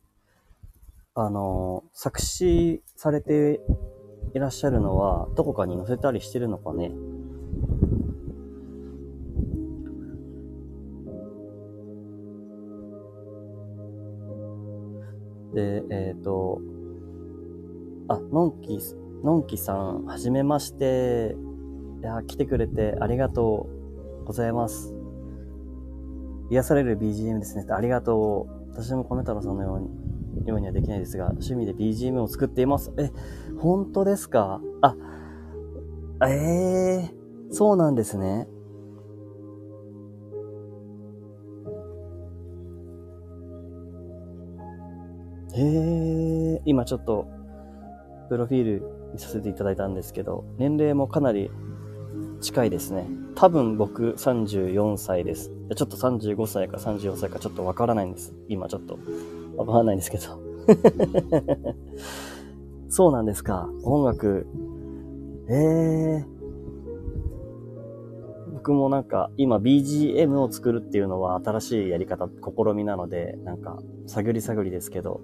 [1.14, 3.60] あの、作詞されて
[4.34, 6.90] いらっしゃるのは、どこかに載せたりしてるのかね？
[15.54, 16.60] で、えっ、ー、と、
[18.08, 18.78] あ、のんき、
[19.24, 21.36] のんきさん、はじめまして。
[22.00, 23.68] いや、来てくれてありがと
[24.22, 24.99] うございます。
[26.50, 27.64] 癒される BGM ですね。
[27.70, 28.70] ありがとう。
[28.72, 29.80] 私も米太郎さんのよう
[30.42, 32.92] に、ようにはできないですが、趣味で BGM を作っています。
[32.98, 33.10] え、
[33.58, 34.60] 本当ですか？
[34.80, 34.96] あ、
[36.28, 38.48] ええー、そうなんですね。
[45.52, 45.62] へ
[46.56, 47.26] え、今ちょっと、
[48.28, 48.82] プロフィール
[49.12, 51.50] 見させていただいたんですけど、年齢もかなり
[52.40, 53.06] 近いですね。
[53.34, 55.50] 多分僕34歳です。
[55.76, 58.34] ちょっと35歳か34歳かちょっとわからないんです。
[58.48, 58.98] 今ちょっと
[59.56, 60.40] わからないんですけど。
[62.88, 63.68] そうなんですか。
[63.84, 64.46] 音楽。
[65.48, 66.40] ええー。
[68.54, 75.20] 僕もなんか今 BGM を作るっていうのは新しいやり方、試みなので、なんか探り探りですけど、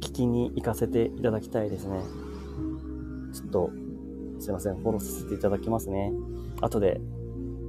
[0.00, 2.00] 聞きに行かせていただきたいですね。
[3.32, 3.70] ちょっと
[4.40, 6.12] すいません、フォローさせていただきますね。
[6.60, 7.00] 後で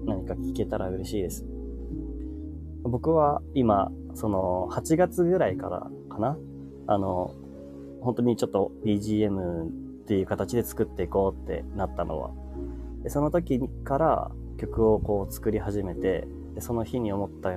[0.06, 1.46] 何か聞けたら嬉しいです。
[2.84, 6.38] 僕は今、その、8月ぐらいからかな
[6.88, 7.36] あの、
[8.02, 9.68] 本当にちょっと BGM っ
[10.08, 12.32] ていう形で作っていこうってなったのは。
[13.04, 17.52] でその時から曲をこう作り始めて、でその日に思った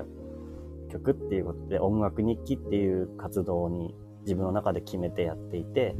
[0.90, 5.96] 曲っていうことで音楽日記っていう活動に自分の中で決めてやっていて、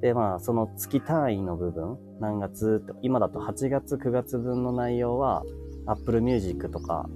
[0.00, 5.44] で、まあ、その月単位の部分、何月、今だと8月、9月分の内容は、
[5.86, 7.08] Apple Music とか、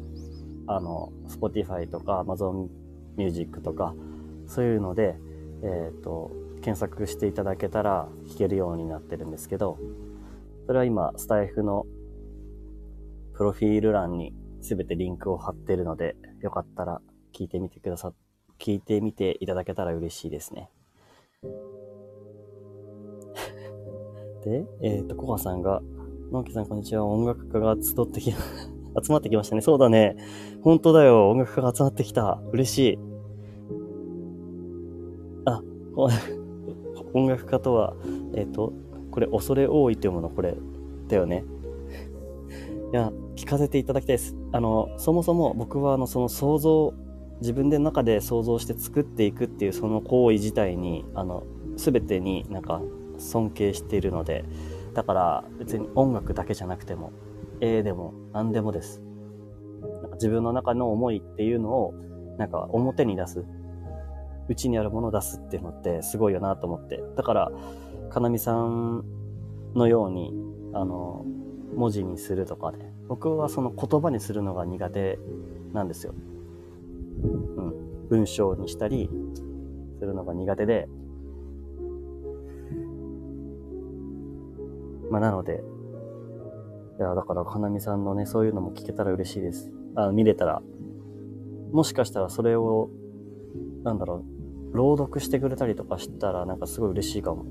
[0.66, 2.68] あの、Spotify とか Amazon
[3.16, 3.94] Music とか、
[4.46, 5.16] そういうので、
[5.62, 9.78] えっ、ー、と、検索していただけたら聞けるようになってるんですけど、
[10.66, 11.86] それは今、スタイフの
[13.34, 17.00] プロフィール欄にすべてリンクを貼ってるので、よかったら
[17.32, 18.12] 聞いてみてくださ、
[18.58, 20.70] 聞いてみていただけたら嬉しいですね。
[24.42, 25.82] で、えっ、ー、と、コハさんが、
[26.32, 28.36] のんきさんこんにちは、音楽家が集ってき、 集
[29.10, 29.60] まってきましたね。
[29.60, 30.16] そうだね。
[30.62, 31.30] 本当だよ。
[31.30, 32.42] 音楽家が集まってきた。
[32.52, 32.98] 嬉しい。
[35.44, 35.62] あ、
[37.14, 37.94] 音楽家とは、
[38.34, 38.72] えっ、ー、と、
[39.12, 40.56] これ、恐れ多いって読むの、これ、
[41.06, 41.44] だよね。
[42.92, 44.36] いや、聞かせていただきたいです。
[44.50, 46.94] あの、そもそも僕は、あの、その想像、
[47.40, 51.44] 自分で中で想像して作っていくっていうその行為自体に、あの、
[51.76, 52.82] すべてになんか
[53.22, 54.44] 尊敬しているので、
[54.94, 57.12] だから別に音楽だけじゃなくても、
[57.60, 59.00] 絵でも何でもです。
[59.80, 61.94] なんか自分の中の思いっていうのを、
[62.38, 63.44] なんか表に出す。
[64.48, 67.02] 内にあるものを出すっていうのってすごいよなと思って。
[67.16, 67.52] だから、
[68.10, 69.04] かなみさん
[69.74, 70.32] のように、
[70.74, 71.24] あの、
[71.74, 72.92] 文字にするとかね。
[73.08, 75.18] 僕はその言葉にするのが苦手
[75.72, 76.14] なんですよ。
[77.22, 77.26] う
[77.62, 78.08] ん。
[78.08, 79.08] 文章にしたり
[79.98, 80.88] するのが苦手で、
[85.12, 85.62] まあ、なので、
[86.98, 89.70] いや、だから、かなみさんのね、そういうのも聞けたら嬉しいです。
[89.94, 90.62] あ見れたら。
[91.70, 92.88] もしかしたらそれを
[93.84, 94.24] なんだろ
[94.72, 97.44] う、朗読してくれたりとかしたら、なんかすごい嬉しいかも。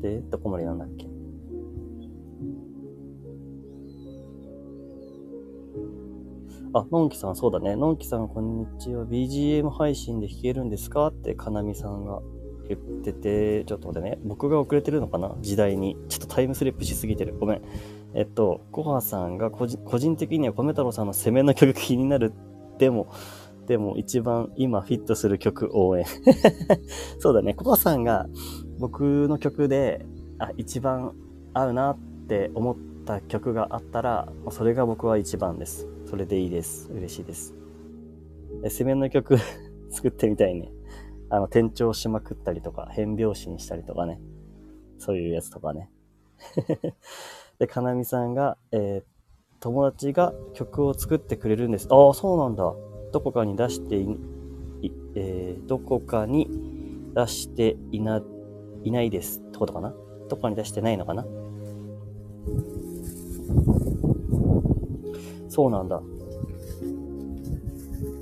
[0.00, 1.07] で、どこまでなんだっけ？
[6.74, 7.76] あ、のんきさん、そうだね。
[7.76, 9.04] のんきさん、こんにちは。
[9.06, 11.06] BGM 配信で弾けるんですか？
[11.06, 12.20] って、かなみさんが
[12.68, 14.18] 言ってて、ちょっと待ってね。
[14.24, 15.34] 僕が遅れてるのかな？
[15.40, 15.96] 時代に。
[16.08, 17.34] ちょっとタイムスリップしすぎてる。
[17.38, 17.62] ごめん。
[18.12, 22.34] えっと、コハさんが個人的には米太郎さんの攻めの曲気になる。
[22.78, 23.08] でも、
[23.66, 26.04] でも一番今フィットする曲応援。
[27.18, 27.54] そうだね。
[27.54, 28.26] コハさんが
[28.78, 30.04] 僕の曲で、
[30.38, 31.14] あ、一番
[31.54, 32.76] 合うなって思っ
[33.06, 35.88] た曲があったら、それが僕は一番です。
[36.08, 36.90] それでいいです。
[36.90, 37.54] 嬉しいです。
[38.64, 39.36] え、攻めの曲
[39.90, 40.72] 作ってみたいね。
[41.28, 44.18] あの、転調しまくったりとか、変拍子にしたりとかね。
[44.96, 45.90] そういうやつとかね。
[47.58, 49.04] で、かなみさんが、えー、
[49.60, 51.86] 友達が曲を作ってくれるんです。
[51.90, 52.74] ああ、そうなんだ。
[53.12, 54.08] どこかに出してい、
[55.14, 56.48] えー、どこかに
[57.14, 58.22] 出していな、
[58.82, 59.94] いないですってことかな？
[60.30, 61.26] どこかに出してないのかな？
[65.58, 66.00] そうなんだ。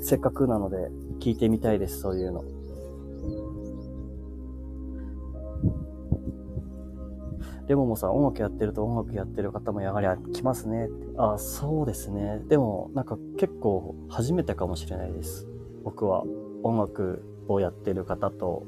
[0.00, 0.88] せっかくなので
[1.20, 2.44] 聞いてみたいです、そういうの。
[7.68, 10.88] レモモさん、音楽やってると音楽やってる方もやはり来ますね。
[11.18, 12.40] あ、そうですね。
[12.48, 15.46] でも、なんか結構初めてかもしれないです。
[15.84, 16.24] 僕は
[16.62, 18.64] 音楽をやってる方と、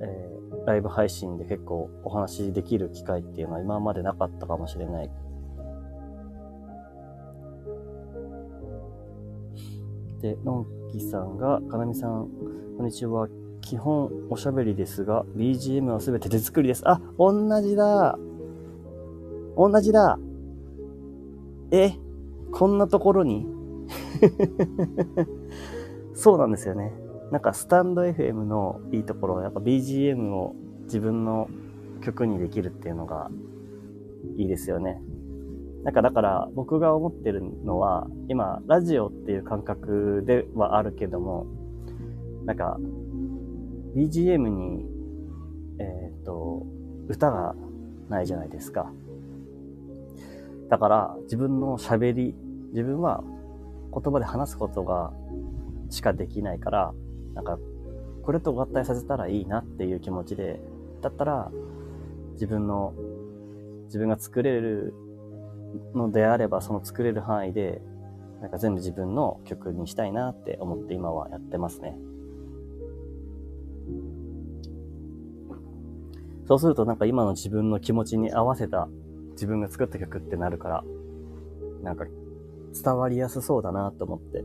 [0.00, 5.10] えー、ライブ配信で結構お話できる機会っていうのは今までなかったかもしれない。
[10.20, 12.28] で、のんきさんが、かなみさん、
[12.76, 13.28] こんにちは。
[13.62, 16.82] 基本おしゃべりですが、BGM はすべて手作りです。
[16.86, 18.18] あ、同じだ。
[19.56, 20.18] 同じだ。
[21.70, 21.92] え、
[22.52, 23.46] こんなところに？
[26.14, 26.92] そうなんですよね。
[27.30, 30.54] なんかスタンド FM のいいところはやっぱ BGM を
[30.84, 31.48] 自分の
[32.02, 33.30] 曲にできるっていうのが
[34.36, 35.00] いいですよね。
[35.84, 41.46] なんかだから僕が思ってるのは今ラジオっていう感覚ではあるけども
[42.44, 42.78] なんか
[43.94, 44.86] BGM に、
[45.78, 46.64] えっ、ー、と、
[47.08, 47.54] 歌が
[48.08, 48.92] ないじゃないですか。
[50.68, 52.34] だから、自分の喋り、
[52.72, 53.24] 自分は
[53.92, 55.12] 言葉で話すことが
[55.90, 56.94] しかできないから、
[57.34, 57.58] なんか、
[58.22, 60.60] これと合体させたらいいなっていう気持ちで、
[61.02, 61.50] だったら、
[62.34, 62.94] 自分の、
[63.86, 64.94] 自分が作れる
[65.94, 67.80] のであれば、その作れる範囲で、
[68.40, 71.96] なんか全部自分の曲にしたいなって思って今はやってますね。
[76.46, 78.88] そうするとなんか今の自分の気持ちに合わせた
[79.32, 80.84] 自分が作った曲ってなるから、
[81.82, 82.06] なんか
[82.72, 84.44] 伝わりやすそうだなと思って。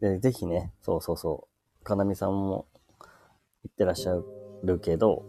[0.00, 1.48] で、ぜひね、そうそうそ
[1.80, 2.68] う、かなみさんも
[3.66, 4.16] 言ってらっしゃ
[4.62, 5.24] るけど、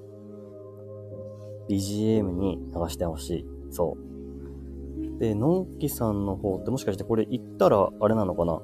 [1.69, 3.45] BGM に流してほしい。
[3.71, 5.19] そう。
[5.19, 8.61] で、のんきさんの方ってもしかしてこれ言ったらあれなのかな？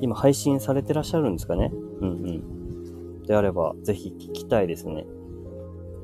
[0.00, 1.70] 今配信されてらっしゃるんですかね？
[2.00, 3.22] うんうん。
[3.22, 5.06] であれば、ぜひ聞きたいですね。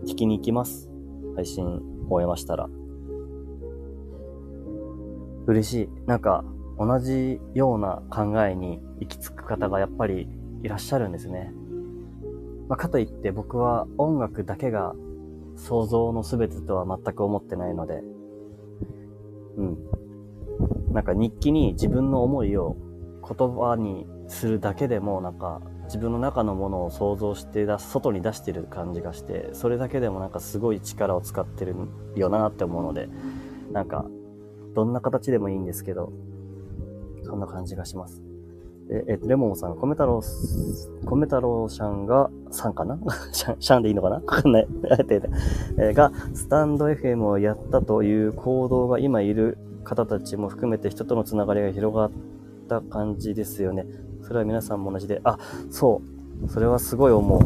[0.06, 0.88] 聞きに行きます。
[1.34, 2.68] 配信終えましたら。
[5.46, 5.88] 嬉しい。
[6.06, 6.44] なんか、
[6.78, 10.28] 同じような考えに行き着く方がやっぱり
[10.62, 11.52] いらっしゃるんですね。
[12.70, 14.94] まあ、かといって僕は音楽だけが
[15.56, 18.00] 想像の全てとは全く思ってないので、
[19.56, 19.78] うん。
[20.92, 22.76] なんか日記に自分の思いを
[23.26, 31.74] 言葉にするだけでもなんか自分の中のものを想像して出す外に出してる感じがしてそれだけでもなんかすごい力を使ってる
[32.14, 33.09] よなって思うので
[33.72, 34.07] なんか
[34.76, 36.12] どんな形でもいいんですけど
[37.24, 38.22] そんな感じがします
[38.93, 40.20] ええレモンさん、米太郎、
[41.05, 42.99] 米太郎さんが、さんかな？
[43.32, 44.16] シャン、シャンでいいのかな？
[44.16, 44.68] わかんない。
[45.78, 52.11] えが、スタンド FM をやったという行動が今いる方たちも含めて人とのつながりが広がっ
[52.68, 53.86] た感じですよね。
[54.22, 55.38] それは皆さんも同じで、あ、
[55.70, 56.03] そ
[56.45, 56.49] う。
[56.49, 57.41] それはすごい思う。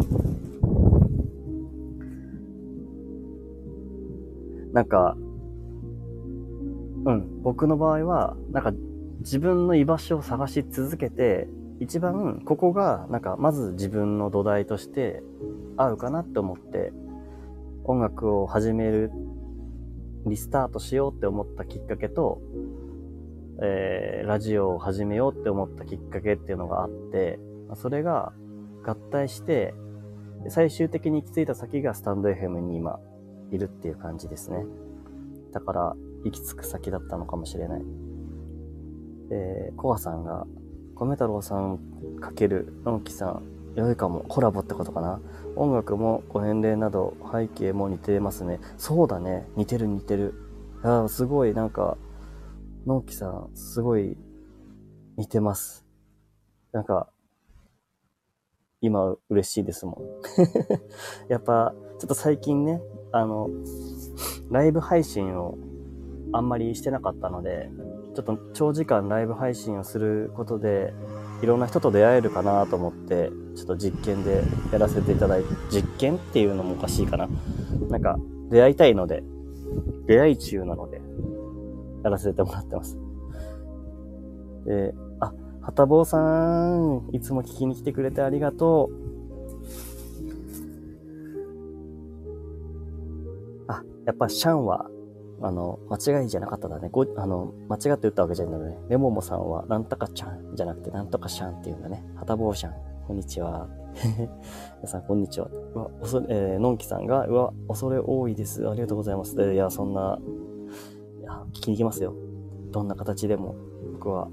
[4.73, 5.17] なんか、
[7.05, 8.73] うん、僕の場合は、なんか
[9.25, 11.49] 自分の居場所を探し続けて、
[11.81, 15.23] 一番ここが、なんかまず自分の土台として
[15.79, 16.93] 合うかなって思って、
[17.85, 19.11] 音楽を始める、
[20.27, 22.41] リスタートしようって思ったきっかけと、
[23.63, 27.39] えー、ラジオを始めようって思ったきっかけっていうのがあって、
[27.77, 28.35] それが
[28.85, 29.75] 合体して、
[30.49, 33.01] 最終的に行き着いた先がスタンド FM に今
[33.51, 34.67] いるっていう感じですね。
[35.53, 38.14] だから、行き着く先だったのかもしれない。
[39.31, 40.47] えー、コアさんが、
[40.97, 41.79] 米太郎さん
[42.21, 43.43] かけるのんきさん、
[43.75, 45.21] 良いかも、コラボってことかな。
[45.57, 48.61] 音楽もご年齢など背景も似てますね。
[48.77, 49.47] そうだね。
[49.57, 50.35] 似てる似てる。
[50.83, 51.97] あすごいなんか、
[52.87, 54.17] のんきさん、すごい
[55.17, 55.85] 似てます。
[56.73, 57.09] なんか、
[58.81, 59.97] 今嬉しいですもん。
[61.29, 63.49] やっぱ、ちょっと最近ね、あの、
[64.51, 65.57] ライブ配信を
[66.37, 67.71] あんまりしてなかったので、
[68.15, 70.93] ちょっと長時間ライブ配信をすることで、
[71.43, 77.29] いろんな人と出会えるかなと思って、ちょっと実験でやらせていただいて、実験っていうのもおかしいかな。
[77.89, 78.19] なんか、
[78.51, 79.23] 出会いたいので、
[80.07, 81.01] 出会い中なので、
[82.03, 82.99] やらせてもらってます。
[84.67, 88.95] で、あ、はたぼうさん、いつも聞きに来てくれてありがとう。
[93.69, 94.91] あ、やっぱシャンは、
[95.45, 96.89] あの、間違いじゃなかっただね。
[96.91, 98.79] ご、あの、間違って言ったわけじゃないのね。
[98.89, 102.03] レモモさんは、なんとかちゃんじゃなくて、なんとかシャンっていうんだね。
[102.17, 102.73] はたぼうシャン。
[103.07, 103.69] こんにちは。
[104.81, 105.49] 皆さん、こんにちは。
[105.75, 108.67] うわ、おそれ、えー、のんきさんが、うわ、恐れ多いです。
[108.67, 109.37] ありがとうございます。
[109.53, 110.19] いや、そんな、
[111.21, 112.15] いや、聞きに行きますよ。
[112.71, 113.55] どんな形でも、
[113.93, 114.29] 僕は、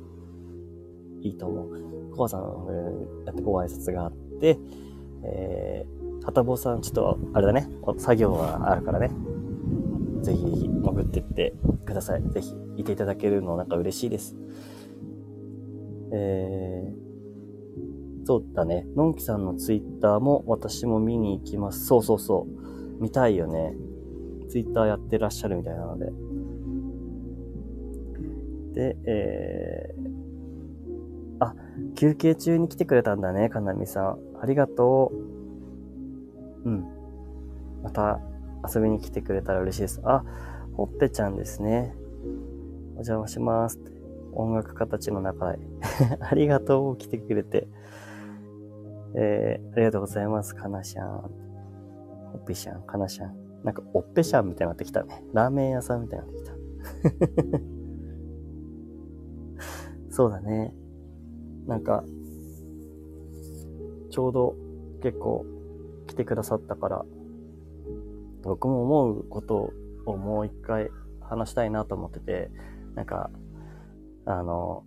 [1.20, 2.16] いいと思う。
[2.16, 4.58] コアさん、えー、やってご挨拶があって、
[5.24, 9.12] えー、はたぼうさん、ちょっと、あれだね、作業があるからね。
[10.22, 11.54] ぜひぜひ、潜ってって
[11.86, 12.24] ください。
[12.30, 14.36] ぜひ、いていただけるのなんか嬉しいです。
[16.14, 18.86] えー、そうだね。
[18.96, 21.86] のんきさんのツイッターも私も見に行きます。
[21.86, 22.48] そうそうそ
[23.00, 23.02] う。
[23.02, 23.76] 見たいよね。
[24.50, 26.12] ツイッターやってらっしゃるみたいなので。
[28.74, 31.56] で、えー、あ、
[31.96, 34.18] 休憩中に来てくれたんだね、かなみさん。
[34.42, 35.12] ありがと
[36.66, 36.70] う。
[36.70, 36.86] うん。
[37.84, 38.20] また
[38.68, 40.02] 遊びに来てくれたら嬉しいです。
[40.04, 40.24] あ、
[40.74, 41.96] ほっぺちゃんですね。
[42.92, 43.80] お邪魔します。
[44.34, 45.60] 音楽家たちの中へ。
[46.22, 47.68] ありがとう、来てくれて。
[49.14, 51.10] えー、ありがとうございます、かなしゃん。
[52.32, 53.36] ほっぺしゃん、かなしゃん。
[53.64, 55.24] なんか、おっぺしゃんみたいになってきたね。
[55.34, 57.62] ラーメン屋さんみたいになってきた。
[60.12, 60.74] そうだね。
[61.68, 62.04] なんか、
[64.10, 64.56] ちょうど
[65.02, 65.46] 結構
[66.08, 67.06] 来てくださったから、
[68.50, 69.72] 僕も思うこと
[70.06, 70.90] をもう一回
[71.22, 72.52] 話したいなと思ってて、
[72.96, 73.30] なんか、
[74.26, 74.84] あの、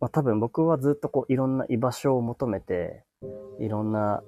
[0.00, 3.04] まあ、多分僕はずっとこういろんな居場所を求めて、
[3.60, 4.22] いろんな、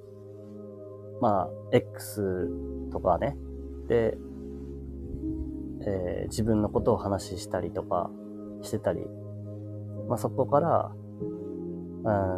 [1.20, 2.48] まあ、X
[2.90, 3.36] とかね、
[3.88, 4.16] で、
[5.82, 8.10] えー、自分のことを話したりとか
[8.62, 9.00] してたり。
[10.08, 10.92] まあ、そこから、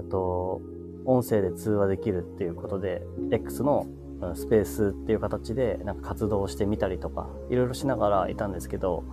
[0.01, 0.61] うんと、
[1.05, 3.87] 音声で通話できるっていうことで、X の
[4.35, 9.05] スペースっていう形でなんか活動してみたりとか、いろいろしながらいたんですけど、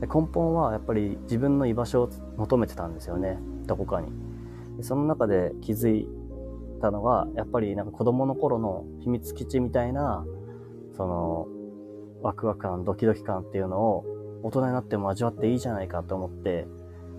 [0.00, 4.08] 根本はやっぱり自分の居場所を求めてたんですよね、どこかに。
[4.82, 6.08] その中で気づい
[6.80, 10.24] たのが、やっぱりなんか子供の頃の秘密基地みたいな、
[10.96, 11.48] その、
[12.22, 14.04] ワクワク感、ドキドキ感っていうのを
[14.42, 16.66] 大人になっても味わっていいじゃないかと思って、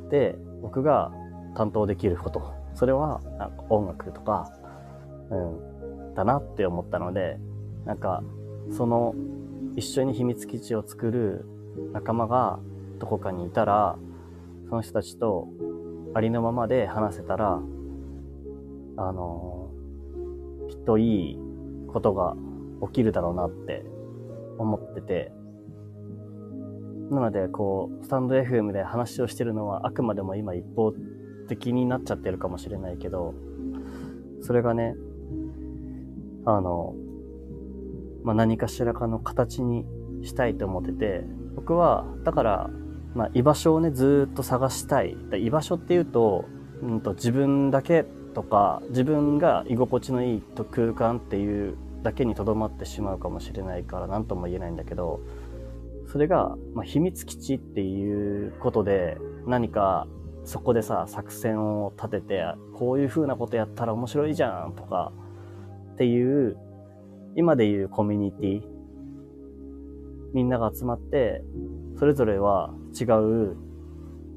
[0.09, 1.11] で、僕が
[1.55, 4.51] 担当できること、それはなんか音楽とか、
[5.29, 5.74] うん、
[6.15, 7.37] だなって思ったので、
[7.85, 8.23] なんか、
[8.71, 9.13] その
[9.75, 11.45] 一緒に秘密基地を作る
[11.93, 12.59] 仲間が
[12.99, 13.97] どこかにいたら、
[14.69, 15.47] その人たちと
[16.13, 17.61] ありのままで話せたら、
[18.97, 19.69] あの
[20.69, 21.39] きっといい
[21.87, 22.35] ことが
[22.87, 23.85] 起きるだろうなって
[24.57, 25.31] 思ってて、
[27.11, 30.91] なので、こう、スタンド FM で話をしてるのはあくまでも今一方
[31.47, 33.35] 的になっちゃってるかもしれないけど、
[34.41, 34.95] それがね、
[36.45, 36.95] あの、
[38.23, 39.85] まあ、何かしらかの形に
[40.23, 41.23] したいと思ってて、
[41.55, 42.69] 僕は、だから、
[43.13, 45.17] まあ、居場所をね、ずっと探したい。
[45.37, 46.45] 居場所っていうと、
[46.81, 55.21] うんと、自分だけとか、自分が居心地のいい空間っていうだけにとどまってしまうかもしれないから、何とも言えないんだけど、
[56.07, 59.17] それが、まあ、秘密基地っていうことで、
[59.47, 60.07] 何か
[60.43, 62.43] そこでさ、作戦を立てて、
[62.73, 65.11] こういう風なことやったら面白いじゃんとか、
[65.95, 66.57] っていう、
[67.37, 68.61] 今でいうコミュニティ、
[70.33, 71.41] みんなが集まって、
[71.97, 73.55] それぞれは違う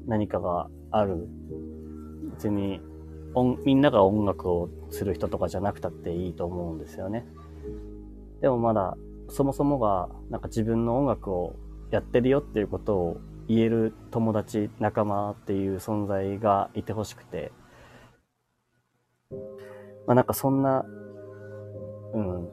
[0.07, 1.27] 何かがある。
[2.31, 2.79] 別に、
[3.65, 7.27] みんなが音楽をする人とかじゃなくたっていいと思うんですよね。
[8.39, 8.95] でもまだ、
[9.27, 11.57] そもそもが、なんか自分の音楽を
[11.91, 13.17] やってるよっていうことを
[13.49, 17.51] 言える友達、仲間っていう存在がいてほしくて、
[20.07, 20.85] まあなんかそんな
[22.13, 22.49] うん、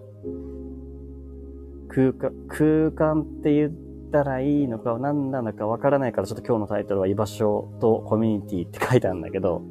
[1.88, 3.70] 空間、空間って言っ
[4.12, 9.62] たらいいのか何なのかわからないからちょっと今日のタイトルは居場所とコミュニティって書いてあるんだけど、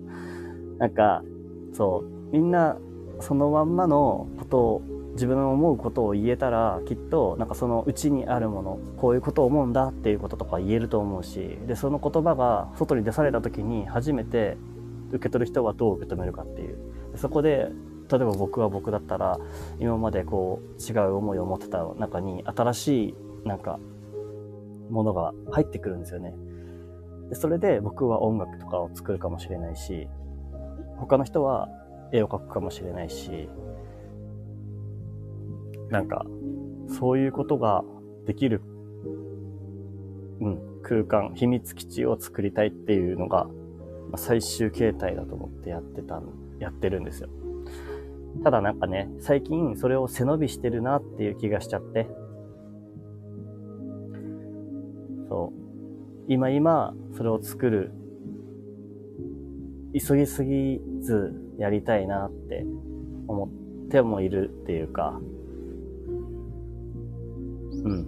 [0.79, 1.23] なんか、
[1.73, 2.77] そう、みんな
[3.19, 4.81] そのまんまのことを
[5.13, 14.57] 自分の思うことを言えたらきっとなんかそのうちにあるものこういうことを思うんだっていうこととか言えると思うしでその言葉が外に出された時に初めて
[15.11, 16.77] 受け取る人はどう受け止めるかっていう。
[17.15, 17.69] そこで
[18.11, 19.39] 例えば僕は僕だったら
[19.79, 23.15] 今までこう違う思いを持ってた中に新しい
[23.47, 23.79] なんか
[24.89, 26.33] ものが入ってくるんですよね
[27.29, 30.07] でそれで僕は音楽とかを作るかもしれないし
[30.97, 31.69] 他の人は
[32.11, 33.49] 絵を描くかもしれないし
[35.89, 36.25] なんか、
[36.87, 37.83] そういうことが
[38.25, 38.61] できる、
[40.41, 43.47] うん、空間、秘密基地を作りたいっていうのが、
[44.17, 46.21] 最終形態だと思ってやってた、
[46.59, 47.29] やってるんですよ。
[48.43, 52.07] ただなんかね、最近それを背伸びしてるなっていう気がしちゃって。
[55.29, 56.31] そう。
[56.31, 57.91] 今今、それを作る、
[59.93, 62.65] 急ぎすぎずやりたいなって
[63.27, 63.47] 思
[63.85, 65.19] ってもいるっていうか、
[67.83, 68.05] うん。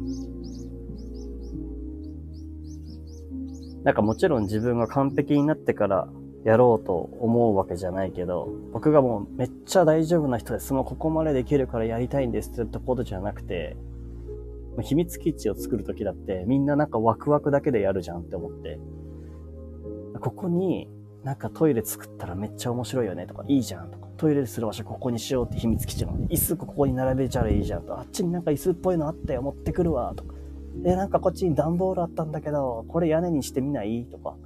[3.84, 6.09] なんかもちろん自分が完璧になってから
[6.47, 10.73] やろうと思うわけじゃないけど、僕がもうめっちゃ大丈夫な人です。
[10.73, 13.75] もうここまでできるからやりたいんですってことじゃなくて、
[14.81, 18.79] 秘密基地を作るときだってみんななんかワクワクだけでやるじゃんって思って。
[20.21, 20.89] ここに
[21.25, 30.33] なんかトイレ作ったらめっちゃ面白いよねとか、いいじゃんとか、トイレする場所ここにしようって秘密基地の椅子ここに並べちゃえばいいじゃんと、あっちになんか椅子っぽいのあったよ、持ってくるわとか、
[30.85, 34.37] え、なんかこっちに段ボールあったんだけど、これ屋根にしてみないとか、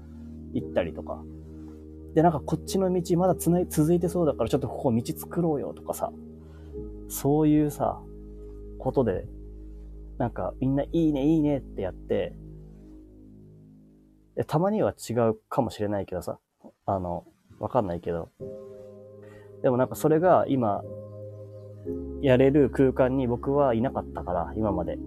[0.54, 1.22] 言ったりとか。
[2.14, 6.12] で、なんかこっちの道まだつない続いてそうだからちょっとここ道作ろうよとかさ、
[7.08, 8.02] そういうさ、
[8.78, 9.26] ことで、
[10.18, 12.34] なんかみんないいねいいねってやって、
[14.36, 16.40] でたまには違うかもしれないけどさ、
[16.86, 17.26] あの、
[17.60, 18.30] わかんないけど。
[19.62, 20.82] でもなんかそれが今、
[22.22, 24.98] やれる空間に僕はいなかったから、今まで。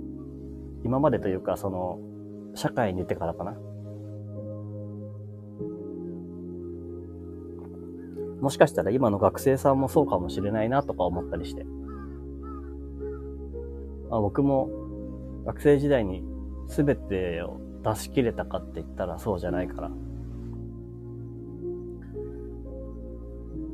[0.84, 1.98] 今までというか、その、
[2.54, 3.56] 社会に出てからかな。
[8.44, 11.64] もしかしたら今の学生さんもそうかもしれないなとか思ったりして。
[14.10, 14.68] まあ、僕も
[15.46, 16.22] 学生時代に
[16.68, 19.90] 全てを出し切れたかって言ったらそうじゃないから。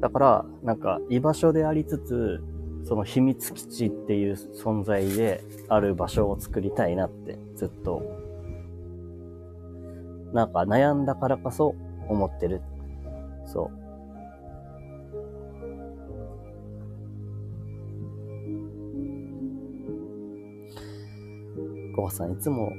[0.03, 2.41] だから、なんか居場所でありつつ、
[2.85, 8.03] その秘密基地っていう存在である場所を作りたいなってずっと、
[10.33, 11.75] なんか悩んだからこそ
[12.09, 12.63] 思ってる。
[13.47, 13.80] そう。
[21.95, 22.73] コバさんいつも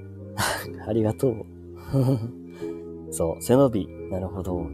[0.88, 1.46] ありがとう。
[3.12, 3.88] そう、背伸び。
[4.10, 4.66] なるほど。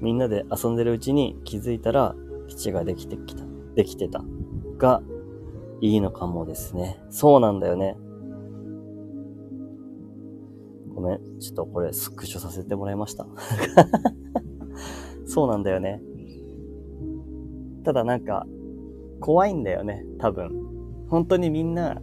[0.00, 2.14] みんなで遊んでるうちに気づいたら
[2.48, 4.22] 基地ができてきた、できてた。
[4.78, 5.02] が、
[5.80, 7.02] いいのかもですね。
[7.10, 7.96] そうなんだよね。
[10.94, 11.38] ごめん。
[11.38, 13.26] ちょっとこれスクショさせてもらいました。
[15.24, 16.02] そうなんだよね。
[17.84, 18.46] ただなんか、
[19.20, 20.50] 怖いんだよね、多分。
[21.08, 22.00] 本当にみんな、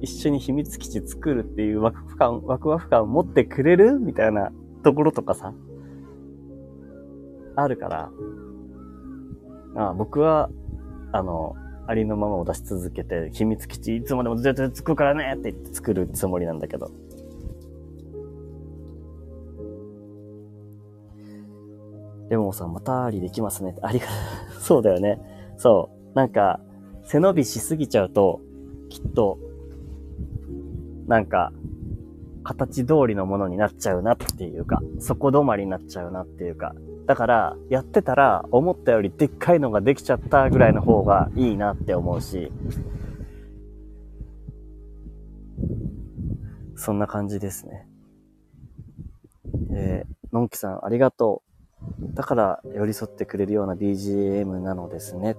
[0.00, 3.98] 一緒に秘密基地作るっていうワクワク感、ワクワク感を持ってくれる？
[3.98, 5.52] みたいなところとかさ。
[7.56, 8.10] あるから、
[9.76, 10.50] あ僕は、
[11.12, 11.54] あの、
[11.86, 16.90] ありのままを出し続けて、秘密基地いつまでもずっと作るからねって言って作るつもりなんだけど。
[22.30, 23.76] レモンさんまたありできますね。
[23.82, 24.06] ありが。
[24.58, 25.20] そうだよね。
[25.56, 26.16] そう。
[26.16, 26.58] なんか、
[27.02, 28.40] 背伸びしすぎちゃうと、
[28.88, 29.38] きっと、
[31.06, 31.52] なんか、
[32.44, 36.74] 形通りのものになっちゃうなっていうか、そこ止まりになっちゃうなっていうか、
[37.06, 42.50] だから、やってたら、思ったよりでっかいのができちゃったぐらいの方がいいなって思うし、
[46.76, 47.86] そんな感じですね。
[49.72, 51.42] えー、のんきさん、ありがと
[52.02, 52.14] う。
[52.14, 55.36] だから、寄り添ってくれるような BGM なのですね。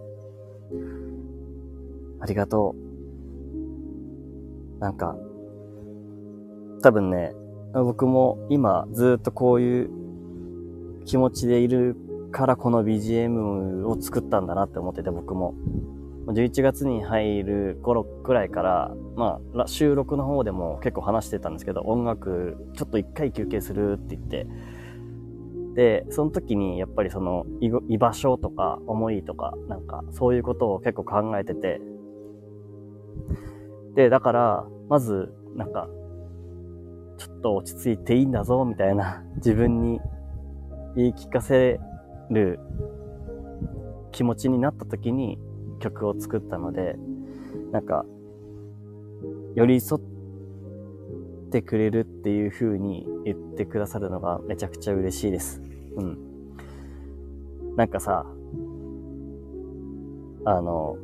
[2.20, 2.76] ありがと
[4.78, 4.80] う。
[4.80, 5.16] なんか、
[6.86, 7.34] 多分ね、
[7.74, 9.90] 僕も今ずっとこういう
[11.06, 11.96] 気持ちでいる
[12.32, 15.56] からこの BGM を作ったんだなって思ってて僕も。
[16.28, 24.48] 11月に入る頃くらいから、まあ、収録の方でも結構話してたんですけど、音楽、ちょっと一回休憩するって言って、
[25.74, 27.48] で、その時にやっぱりその
[27.90, 31.82] 居場所とか思いとか、なんかそういうことを結構考えてて、
[33.96, 35.90] で、だから、まず、なんか、
[37.18, 40.00] ちょっと落ち着いていいんだぞ、みたいな、 自分に
[40.96, 41.80] 言い聞かせ
[42.30, 42.60] る
[44.12, 45.38] 気持ちになった時に
[45.80, 46.98] 曲を作ったので、
[47.72, 48.06] なんか、
[49.56, 50.04] 寄り添っ
[51.52, 55.62] てくれるっていう風に言ってくださるのがめちゃくちゃ嬉しいです。
[55.98, 56.18] うん。
[57.76, 58.26] なんかさ、
[60.46, 60.98] あの、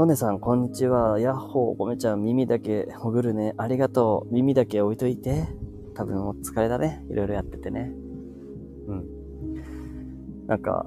[0.00, 1.20] のねさん、こんにちは。
[1.20, 3.52] やっほー、ごめちゃん、耳だけほぐるね。
[3.58, 4.32] ありがとう。
[4.34, 5.46] 耳だけ置いといて。
[5.92, 7.04] 多分お疲れだね。
[7.10, 7.92] いろいろやっててね。
[8.86, 9.04] うん。
[10.46, 10.86] なんか、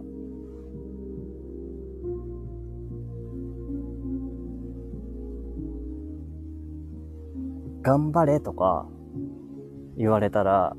[7.84, 8.88] 頑張れとか
[9.96, 10.76] 言われたら、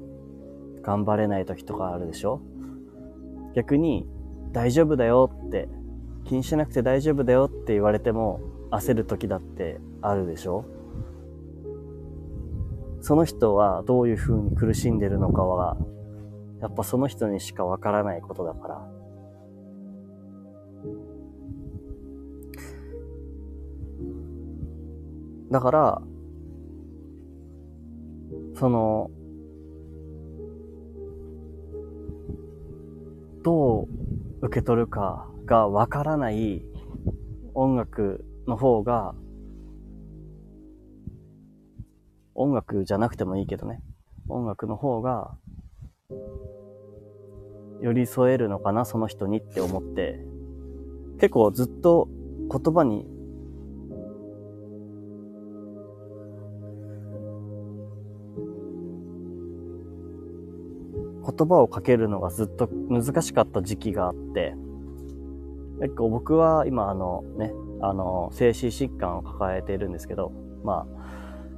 [0.82, 2.40] 頑張れない時とかあるでしょ？
[3.54, 4.08] 逆に、
[4.50, 5.68] 大丈夫だよって、
[6.24, 10.64] 気にしなくて大丈夫だよって言われても、焦る時だってあるでしょ？
[13.00, 15.76] その人はどういう風に苦しんでるのかは、
[16.60, 18.88] やっぱその人にしかわからないことだから。
[25.50, 26.02] だから、
[28.54, 29.10] その、
[33.42, 33.82] ど
[34.42, 36.64] う受け取るかがわからない
[37.54, 39.14] 音楽の方が、
[42.34, 43.82] 音楽じゃなくてもいいけどね。
[44.28, 45.36] 音楽の方が、
[47.80, 50.18] 寄り添えるのかな、その人にって思って、
[51.18, 52.08] 結構ずっと
[52.50, 53.06] 言葉に
[61.24, 64.54] 言葉をかけるのがずっと難しかった時期があって、
[65.84, 70.32] 結構僕は今あのね、あの、精神疾患を抱えているんですけど、
[70.64, 70.86] ま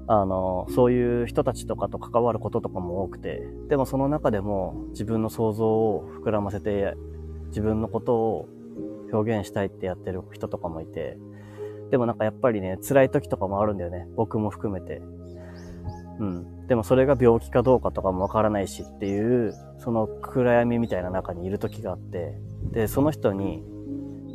[0.09, 6.95] あ、あの、そういう人たちとかと関わることとかも多くて、でもその中でも自分の想像を膨らませて、
[7.51, 8.49] 自分のことを
[9.12, 11.16] 表現したいってやってる人とかもいて、
[11.93, 14.09] でもなんかやっぱりね、辛い時とかもあるんだよね。
[14.16, 15.03] 僕も含めて。
[16.18, 16.66] うん。
[16.66, 22.41] でもそれが病気かどうかとかもわからないしっていう、その暗闇みたいな中にいる時があって、
[22.72, 23.62] で、その人に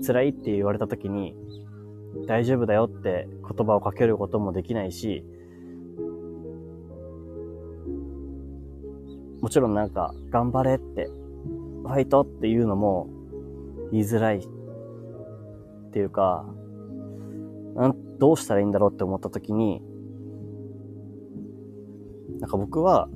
[0.05, 1.35] 辛いって言われた時に、
[2.27, 5.25] 大丈夫だよって言葉をかけることもできないし、
[9.41, 11.09] もちろんなんか、頑張れって、
[11.83, 13.09] ファイトっていうのも
[13.91, 14.47] 言いづらいっ
[15.91, 16.45] ていうか、
[17.75, 19.81] なん、どうしたらいいんだろうって思った時に、
[22.39, 23.09] なんか僕は、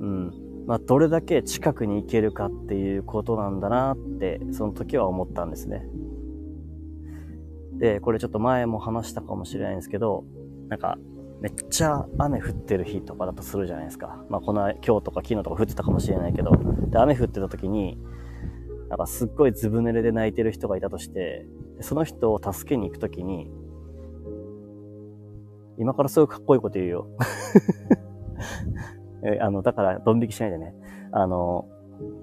[0.00, 0.43] うん。
[0.66, 5.86] まあ、どれだけ近くに行けるかっていうことなんだなって、その時は思ったんですね。
[7.78, 10.24] で、これちょっと前も話したかもしれないんですけど、
[10.68, 10.96] なんか、
[11.40, 14.24] めっちゃ雨降ってる日とかだとするじゃないですか。
[14.30, 16.52] まあ、この今日とか昨日とか降ってたかもしれないけど、
[16.88, 17.98] で、雨降ってた時に、
[18.88, 21.46] なんかすっごいずぶ濡れで泣いてる人がいたとして、
[21.80, 23.50] その人を助けに行く時に、
[25.76, 27.08] 今からすごいかっこいいこと言うよ。
[29.24, 30.74] えあの、だから、ドン引きしないでね。
[31.10, 31.66] あの、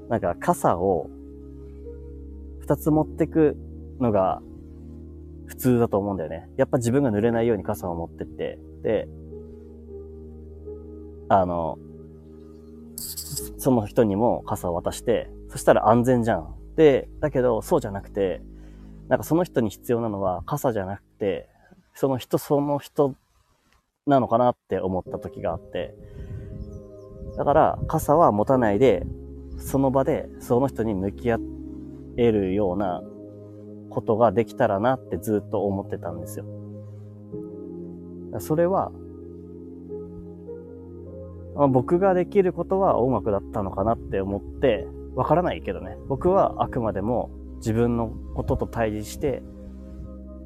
[0.09, 1.09] なんか、傘を、
[2.59, 3.57] 二つ持ってく
[3.99, 4.41] のが、
[5.47, 6.49] 普通だと思うんだよね。
[6.57, 9.07] やっぱ自分が濡れないように傘を持ってって、で、
[11.27, 11.77] あの、
[13.57, 16.55] その人にも傘を渡して、そしたら安全じゃん。
[16.75, 18.41] で、だけど、そうじゃなくて、
[19.07, 21.49] なんかその人に必要なのは傘じゃなくて、
[21.93, 23.15] その人その人
[24.07, 25.93] なのかなって思った時があって、
[27.37, 29.05] だから傘は持たないで、
[29.57, 31.39] その場でその人に向き合
[32.17, 33.03] えるような
[33.89, 36.45] ことができたらなってずっと思ってたんですよ。
[38.39, 38.91] それは、
[41.55, 45.97] まあ僕ができることは音楽だったのかなって思って、わからないけどね。
[46.07, 49.43] 僕はあくまでも自分のことと対峙して、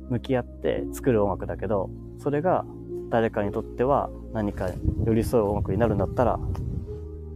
[0.09, 2.65] 向き合って作る音楽だけど、それが
[3.09, 4.69] 誰かにとっては何か
[5.05, 6.39] 寄り添う音楽になるんだったら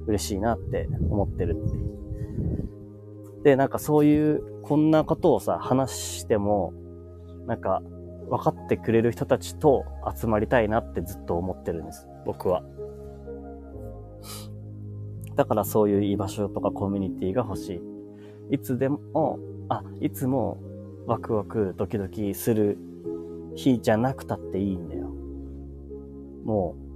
[0.10, 1.72] 嬉しいなって思ってるっ
[3.44, 3.52] て。
[3.52, 6.74] で、なんかそういう、こんなことをさ、話しても、
[7.48, 7.82] なんか
[8.30, 9.86] 分かってくれる人たちと
[10.16, 12.08] 集まりたいなってずっと思ってるんです。
[12.26, 12.64] 僕は。
[15.36, 17.82] だからそういう居場所とかコミュニティが欲し
[18.50, 18.56] い。
[18.56, 19.40] いつでも、
[19.70, 20.58] あ、いつも
[21.08, 22.78] ワクワクドキドキする
[23.56, 25.08] 日じゃなくたっていいんだよ。
[26.44, 26.89] もう、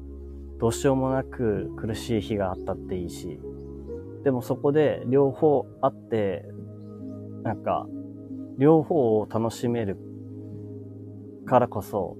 [0.63, 3.37] どうしようもなく苦しい日があったっていいし、
[4.23, 6.45] でもそこで両方あって、
[7.43, 7.85] なんか、
[8.57, 9.97] 両方を楽しめる
[11.45, 12.15] からこそ、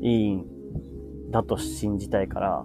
[0.00, 0.46] いいん
[1.30, 2.64] だと信じたいから、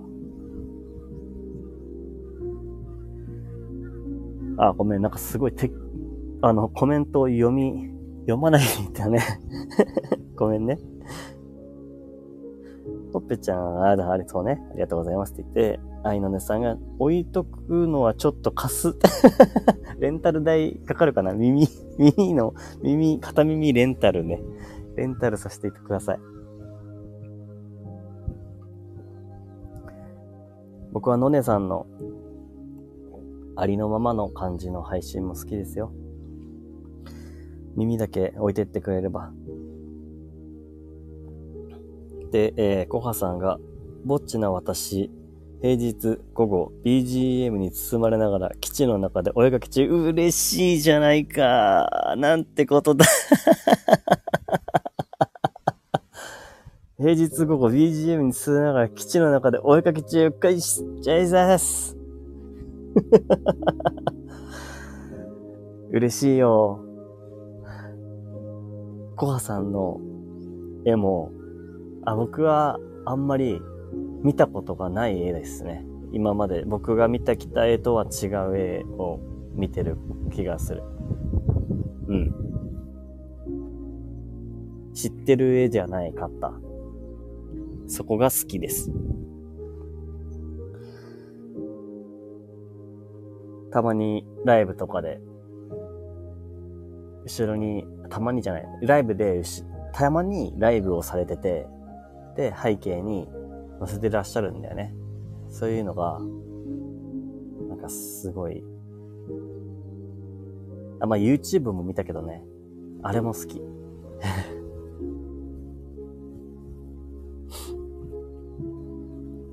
[4.58, 5.70] あ、ごめん、なんかすごいて、
[6.42, 7.90] あの、コメントを読み、
[8.22, 9.20] 読まないでたね
[10.38, 10.80] ごめんね。
[13.16, 14.62] ほっぺちゃん、ああ、あれそうね。
[14.72, 18.96] ありがとうございますって言って、愛のねさんが置いとくのはちょっと貸す。
[20.00, 21.32] レンタル代かかるかな？
[21.32, 21.66] 耳、
[21.98, 24.44] 耳の、耳、片耳レンタルね。
[24.98, 26.20] レンタルさせてください。
[30.92, 31.88] 僕はのねさんの
[33.56, 35.94] ありのままの感じの配信も好きですよ。
[37.78, 39.32] 耳だけ置いてってくれれば。
[42.32, 43.60] で、えー、コハさんが、
[44.04, 45.12] ぼっちな私、
[45.62, 52.14] 平日午後 BGM に包まれながら基地の中でお絵かき中、嬉しいじゃないか。
[52.18, 53.06] なんてことだ
[56.98, 61.98] 平日午後 BGM に進めながら基地の中でお絵かき中、返しちゃいます。
[65.92, 66.80] 嬉しいよ。
[69.16, 70.00] コハさんの
[70.86, 71.32] 絵も、
[72.06, 73.60] あ、僕はあんまり
[74.24, 75.86] 見たことがない絵ですね。
[76.12, 79.20] 今まで僕が見たきた絵とは違う絵を
[79.54, 79.98] 見てる
[80.32, 80.84] 気がする。
[82.08, 82.34] うん。
[84.94, 86.54] 知ってる絵じゃないかった。
[87.88, 88.92] そこが好きです。
[93.72, 95.20] たまにライブとかで、
[97.26, 99.42] 後ろに、たまにじゃない、ライブで、
[99.92, 101.68] たまにライブをされてて、
[102.36, 103.28] で、背景に
[103.80, 104.94] 載せてらっしゃるんだよね。
[105.50, 106.20] そういうのが、
[107.70, 108.64] なんかすごい。
[111.00, 112.44] あ、まあ、YouTube も見たけどね。
[113.04, 113.62] あれも好き。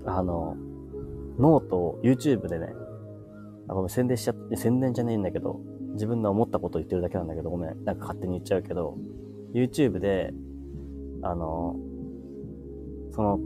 [0.05, 0.57] あの、
[1.39, 2.75] ノートを YouTube でね、
[3.69, 5.61] あ、ごめん、宣伝しちゃって、宣伝じゃねえんだけど、
[5.93, 8.97] 自分の思ったことを言ってるだけなんだけど、ごめん、なんか勝手に言っちゃうけど、
[9.53, 10.33] YouTube で、
[11.23, 11.77] あの、
[13.13, 13.41] その、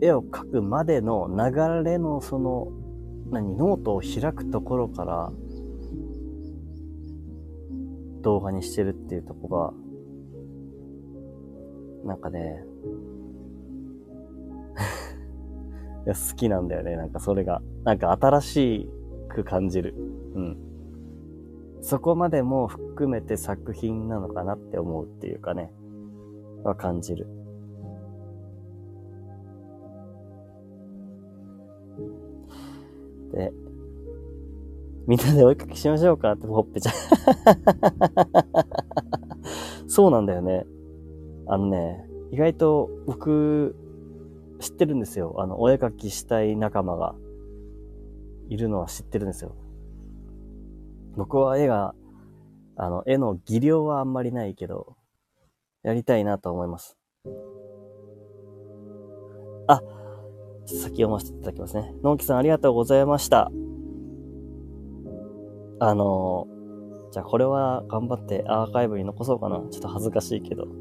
[0.00, 2.68] 絵を描くまでの流れのその、
[3.30, 5.32] 何、ノートを開くところから、
[8.22, 9.72] 動画にしてるっていうとこが、
[12.04, 12.64] なんかね、
[16.06, 16.96] いや、好きなんだよね。
[16.96, 17.62] なんかそれが。
[17.84, 18.90] なんか新し
[19.28, 19.94] く感じる。
[20.34, 20.56] うん。
[21.80, 25.72] そこまでも含めて作品なのかなって思うっていうかね。
[26.64, 27.26] は感じる。
[33.32, 33.52] で、
[35.06, 36.32] みんなでお絵かきしましょうか？
[36.32, 36.94] ってほっぺちゃん。
[39.88, 40.66] そうなんだよね。
[41.46, 43.74] あのね、意外と僕、
[44.60, 45.34] 知ってるんですよ。
[45.38, 47.16] あの、お絵かきしたい仲間が
[48.48, 49.56] いるのは知ってるんですよ。
[51.16, 51.94] 僕は絵が、
[52.76, 54.96] あの、絵の技量はあんまりないけど、
[55.82, 56.96] やりたいなと思います。
[59.66, 59.82] あ、
[60.66, 61.94] 先読ませていただきますね。
[62.02, 63.50] のんきさんありがとうございました。
[65.80, 66.46] あの
[67.12, 69.60] じゃあこれは頑張ってアーカイブに残そうかな。
[69.70, 70.66] ちょっと恥ずかしいけど。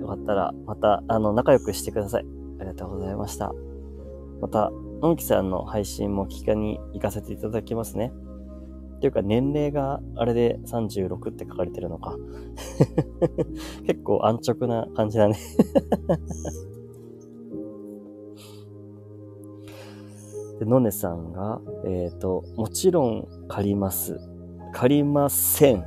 [0.00, 2.26] よかったら、また、あの、仲良くしてください。
[2.58, 3.54] ありがとうございました。
[4.40, 8.12] また、のんきさんの配信も聞かに行かせていただきますね。
[9.04, 12.16] ていうか、年齢があれで36って書かれてるのか。
[13.86, 15.36] 結構安直な感じだね
[20.58, 24.18] で、のねさんが、えっ、ー、と、もちろん借ります。
[24.72, 25.84] 借りません。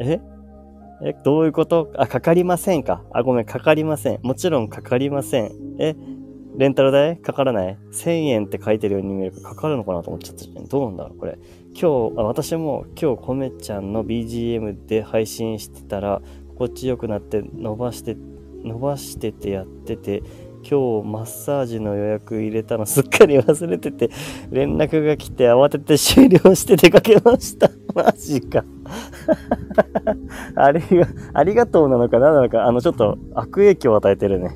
[0.00, 0.20] え？
[1.04, 1.92] え、どういうこと？
[1.96, 4.18] あ、かかりませんかあ、ごめん、かかりません。
[4.22, 5.52] もちろんかかりません。
[5.78, 5.94] え、
[6.56, 7.16] レンタル代？
[7.18, 10.66] かからない ?1000 円って書いてるように見えるかかかるのかなと思っちゃったじゃん。
[10.66, 11.38] どうなんだろうこれ。
[11.74, 18.16] 今日、あ私も今日コメちゃんの BGM で配信してたら、心地よくなって伸ばして、
[18.62, 20.22] 伸ばしててやってて、
[20.68, 24.10] 今日マッサージの予約入れたのすっかり忘れてて、
[24.50, 27.70] 連絡が来て慌てて終了して出かけました。
[27.94, 28.64] マジか。
[30.54, 34.50] ありが、ありがとうなのか何なのか、あの、ちょっと悪影響を与えてるね。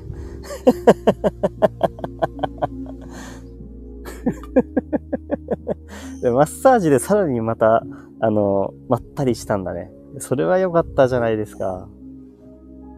[6.21, 7.83] で、マッサージでさらにまた、
[8.19, 9.91] あの、まったりしたんだね。
[10.19, 11.87] それは良かったじゃないですか。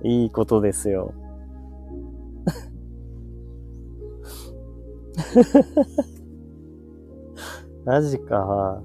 [0.03, 1.13] いいことですよ。
[7.85, 8.81] マジか。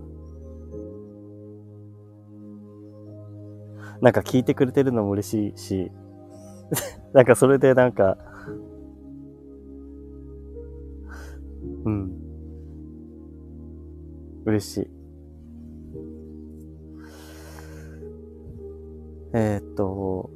[4.01, 5.93] なんか聞いてくれてるのも嬉しいし、
[7.13, 8.19] なんかそれでなんか、
[11.85, 12.24] うん。
[14.45, 14.91] 嬉しい。
[19.33, 20.31] えー、っと、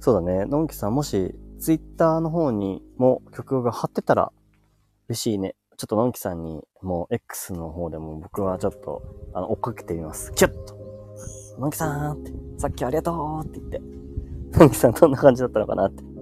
[0.00, 0.44] そうだね。
[0.44, 4.32] のんきさん、もし、ツイッターの方にも曲が貼ってたら
[5.08, 5.54] 嬉しいね。
[5.76, 9.02] ちょっとのんきさんに、もう X の方でも僕はちょっと、
[9.34, 10.32] あの、追っかけてみます。
[10.32, 10.76] キュッと
[11.58, 14.58] のんきさんって、さっきありがとうって言って。
[14.58, 16.15] のんきさんどんな感じだったのかなって。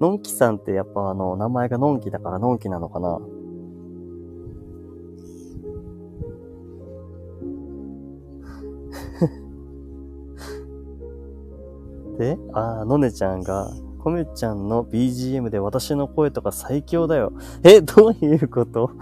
[0.00, 3.20] のんきさんってやっぱあの、名前がのんきだからのんきなのかな？
[12.18, 17.34] で、あー、のねちゃんが、コメちゃんの BGM で私の声とか最強だよ。
[17.62, 18.92] え、どういうこと？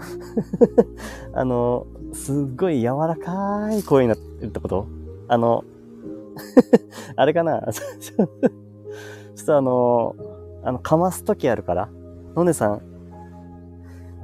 [1.33, 4.85] あの、すっごい柔らかい声になってるってこと？
[5.29, 5.63] あの、
[7.15, 7.61] あれかな？
[7.71, 8.29] ちょっ
[9.45, 10.13] とあの、
[10.63, 11.89] あの、かますときあるから、
[12.35, 12.81] のねさん、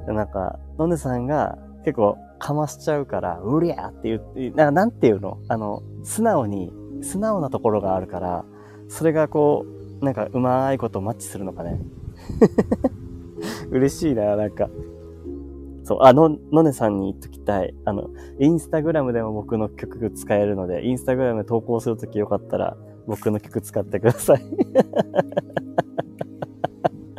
[0.06, 5.38] なんか、のねさんが結構かましちゃうから、うりゃーって言って、ななんていうの？
[5.48, 6.72] あの、素直に、
[7.02, 8.44] 素直なところがあるから、
[8.88, 9.66] それがこ
[10.00, 11.80] う、なんかうまいことマッチするのかね。
[13.70, 14.68] 嬉しいな、なんか。
[15.84, 17.74] そう、あの、のねさんに言っときたい。
[17.84, 22.76] あの、インスタグラムでも僕の曲使えるので、インスタグラム投稿するときよかったら、
[23.06, 24.40] 僕の曲使ってください。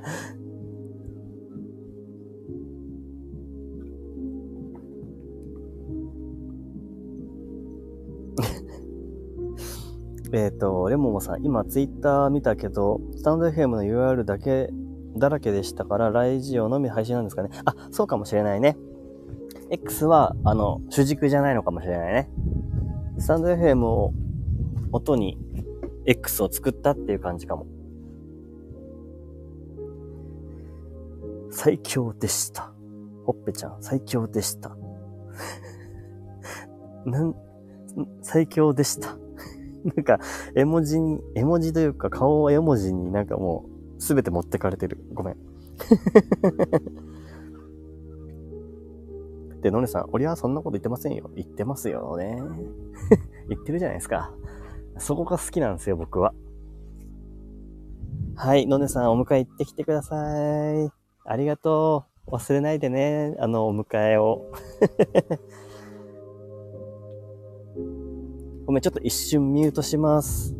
[10.34, 14.72] えっと、レモモさん、今ツイッター見たけど、スタンド FM の URL だけ
[15.18, 17.50] だらけでしたから、ラジオのみ配信なんですかね。
[17.66, 18.78] あ、そうかもしれないね。
[19.70, 22.30] X は、あの、主軸じゃないのかもしれないね。
[23.18, 24.14] スタンド FM を
[24.92, 25.38] 音に
[26.06, 27.66] X を作ったっていう感じかも。
[31.58, 32.72] 最強でした。
[33.26, 34.78] ほっぺちゃん、最強でした。
[37.04, 37.36] なん、
[38.22, 39.18] 最強でした。
[39.84, 40.20] なんか、
[40.54, 43.66] 絵文字に、絵文字というか顔を絵文字になんかも
[43.98, 45.04] う、すべて持ってかれてる。
[45.16, 45.38] ごめん。
[49.62, 51.32] で、のねさん、俺はそんなこと言ってませんよ。
[51.36, 52.40] 言ってますよね。
[53.50, 54.32] 言ってるじゃないですか。
[55.00, 56.36] そこが好きなんですよ、僕は。
[58.36, 60.18] はい、のねさん、お迎え行ってきてくださ
[60.86, 60.97] い。
[61.30, 62.32] ありがとう。
[62.32, 64.46] 忘れないでね、あの、お迎えを。
[68.66, 70.57] ごめん、ちょっと一瞬ミュートします。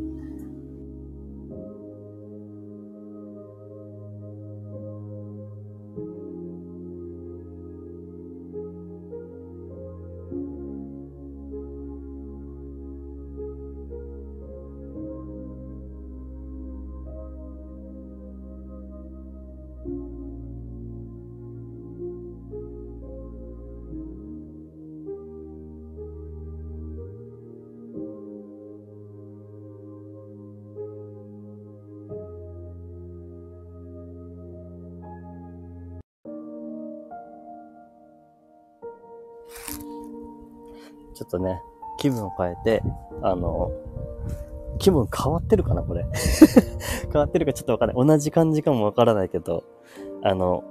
[41.18, 41.64] ちょっとね、
[41.98, 42.84] 気分を変えて、
[43.24, 43.72] あの、
[44.78, 46.06] 気分変わってるかなこれ。
[47.12, 48.08] 変わってるかちょっとわかんない。
[48.08, 49.64] 同じ感じかもわからないけど、
[50.22, 50.64] あの、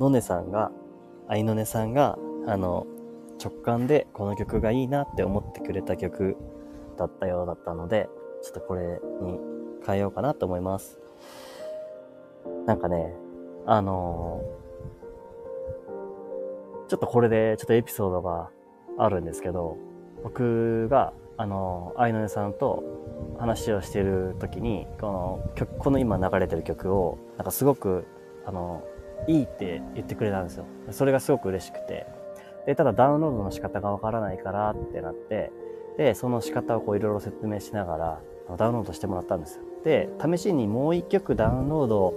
[0.00, 0.72] のねさんが、
[1.28, 2.88] あいのねさんが、あの、
[3.42, 6.36] 直感でこの曲がいいなって思ってくれた曲
[6.96, 8.08] だったようだったので、
[8.42, 9.38] ちょっとこれに
[9.86, 10.98] 変えようかなと思います。
[12.66, 13.14] なんかね、
[13.64, 18.50] あのー、ちょっとこれでちょっとエピソードが
[18.98, 19.76] あるんですけど、
[20.22, 22.82] 僕が、あの、愛のねさんと
[23.38, 28.04] 話をしている時に、この曲、この今流れてる曲を、なんかすごく、
[28.46, 28.82] あの、
[29.26, 30.66] いいって言ってくれたんですよ。
[30.90, 32.06] それがすごく嬉しくて。
[32.66, 35.50] で、ただダウンロードの仕方がわからないからってなって、
[35.96, 38.20] で、その仕方をこういろいろ説明しながら、
[38.56, 39.62] ダウンロードしてもらったんですよ。
[39.84, 42.14] で、試しにもう一曲ダウンロード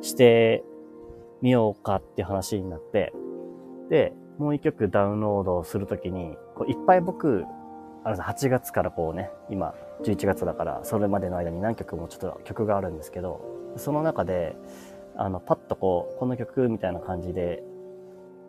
[0.00, 0.64] して
[1.42, 3.12] みようかっていう話になって、
[3.90, 7.44] で、もう一曲ダウンロードするときに、こういっぱい僕、
[8.04, 13.44] あの8月からこうね、今11月だから、それまでの間に何曲もちょっと曲があるんですけど、
[13.76, 14.56] その中で、
[15.16, 17.62] あの、パッとこう、この曲みたいな感じで、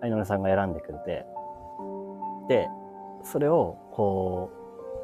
[0.01, 1.25] アイノネさんが選んでくれて、
[2.49, 2.67] で、
[3.23, 4.51] それをこ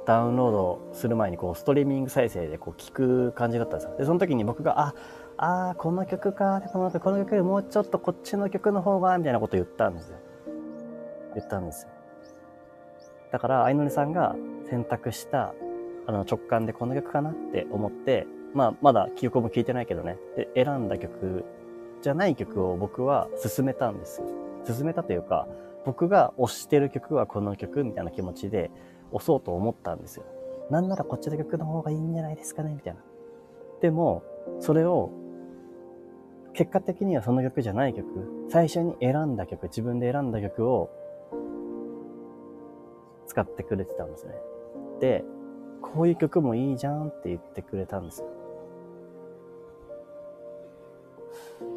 [0.04, 3.98] う、ダウンロードする前にこう、ストリーミング再生でこう、聞く感じだったんですよ。
[3.98, 4.96] で、その時に僕が、あ、
[5.38, 10.18] ああ、この曲か、この曲、この曲よりもうちょっとこっちの曲の方が、みたいなこと言ったんですよ。
[11.36, 11.90] 言ったんですよ。
[13.32, 14.36] だから、相乗りさんが
[14.70, 15.54] 選択した、
[16.06, 20.18] あの、直感でこの曲かなって思って、まあ、まだ記憶も聞いてないけどね。
[20.36, 21.46] で、選んだ曲
[22.02, 24.28] じゃない曲を僕は進めたんですよ。
[24.66, 25.48] 進めたというか、
[25.86, 28.70] 僕が推してる曲はこの曲みたいな気持ちで
[29.12, 30.26] 押そうと思ったんですよ。
[30.70, 33.02] なんならこっちの曲の方がいいんじゃないですかねみたいな。
[33.82, 34.24] でも、
[34.60, 35.10] それを、
[36.54, 40.90] 結果的にはその曲じゃない曲、最初に選んだ曲、自分で選んだ曲を
[43.32, 44.34] 使ってくれてたんですね。
[45.00, 45.24] で、
[45.82, 48.28] こういう曲もいいじゃんって言ってくれたんですよ。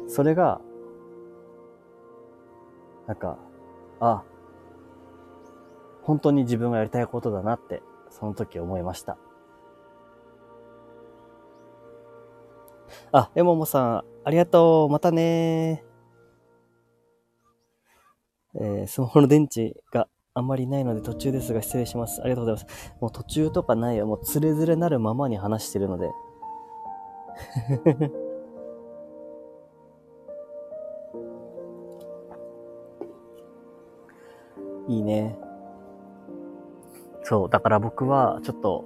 [0.09, 0.59] それが、
[3.07, 3.37] なんか、
[4.01, 4.23] あ、
[6.03, 9.17] 本当に自分がやりたいことだなって、その時思いました。
[13.13, 14.89] あ、えももさん、ありがとう。
[14.89, 15.85] またね
[18.55, 22.21] えー、スマホの電池があんまりないので途中ですが失礼します。
[22.21, 22.93] ありがとうございます。
[22.99, 24.05] もう途中とかないよ。
[24.05, 26.11] もうつれづれなるままに話してるので。
[34.89, 35.37] いいね。
[37.23, 38.83] そう、だから僕はちょっと、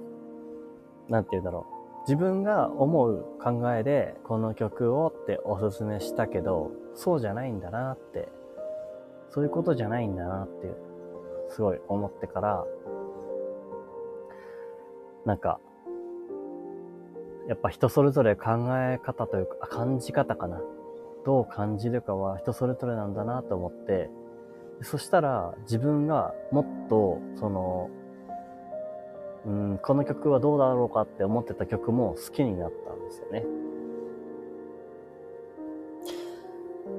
[1.08, 2.02] なんて言うんだろう。
[2.02, 8.28] 自分が思う考えでこの曲をっておすすめしたけど、そうじゃないんだなって、
[9.30, 10.89] そういうことじゃないんだなって、
[11.50, 12.64] すごい思ってから、
[15.24, 15.60] なんか、
[17.48, 20.60] やっぱ人それぞれ考え方というか、感じ方かな。
[21.24, 24.08] どう感じるかは人それぞれなんだなと思って、
[24.82, 27.90] そしたら自分がもっと、その、
[29.46, 33.44] うん、この曲はどうだろうかって思ってた曲も好きになったんですよね。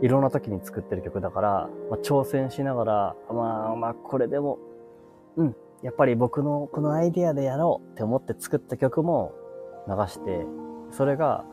[0.01, 4.57] いろんな時に作ってる曲だから、まあ、挑戦しながら、まあまあこれでも、
[5.37, 9.33] うん、やっぱり僕のこのアイディアでやろうって思って作った曲も
[9.87, 10.45] 流して、
[10.91, 11.45] それが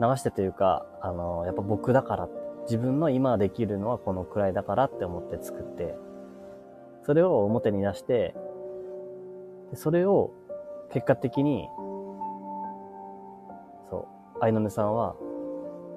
[0.00, 2.28] 流してというか、あの、やっぱ僕だから、
[2.64, 5.94] 自分の今できるのはこのくらいだからって思って作って、
[7.04, 8.34] それを表に出して、
[9.74, 10.32] それを
[10.92, 11.68] 結果的に、
[13.90, 15.16] そう、愛の目さんは、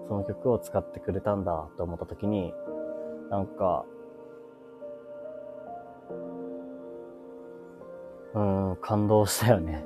[0.08, 2.54] その曲を使ってくれたんだと思った時に、
[3.30, 3.86] なんか、
[8.34, 9.84] うん、感動したよね。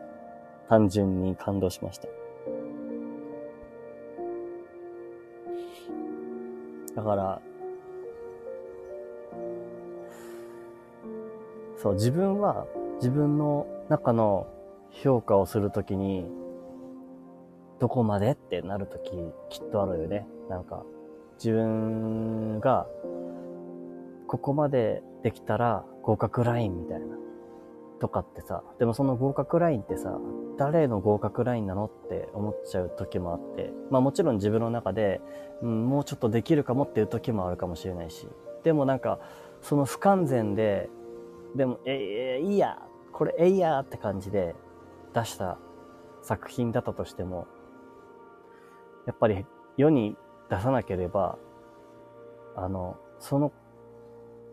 [0.68, 2.08] 単純に感動しました。
[6.96, 7.40] だから、
[11.76, 14.46] そう、自分は自分の中の
[14.90, 16.26] 評価をするときに、
[17.78, 19.10] どこまでってなるとき
[19.50, 20.26] きっとあるよね。
[20.48, 20.84] なんか、
[21.38, 22.86] 自分が、
[24.26, 27.16] ここまでできたら合格ラインみたいな。
[27.98, 30.18] とかってさ、でもその合格ラインってさ、
[30.58, 35.20] 誰の合格ラインなのって思っちゃう時もあって、まあもちろん自分の中で、
[35.62, 38.28] うん、もうちょっとできるかもっていう時もあるかもしれないし、
[38.64, 39.18] でもなんか、
[39.62, 40.90] その不完全で、
[41.54, 44.54] でも、え、え、いいや、これえいやって感じで
[45.14, 45.58] 出した
[46.22, 47.46] 作品だったとしても、
[49.06, 49.46] やっぱり
[49.76, 50.16] 世に
[50.50, 51.38] 出さなければ、
[52.56, 53.52] あの、その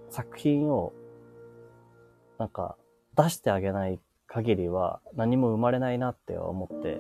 [0.10, 0.94] 作品を、
[2.38, 2.78] なんか、
[3.16, 7.00] 出してあげない限りは何も生まれないなって思って、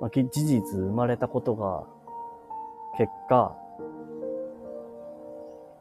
[0.00, 1.84] まあ、事実生まれたことが、
[2.98, 3.56] 結果、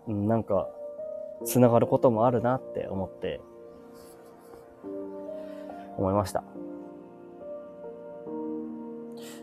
[0.08, 0.70] なんか、
[1.44, 3.42] 繋がることもあるなって思って、
[5.98, 6.44] 思いました。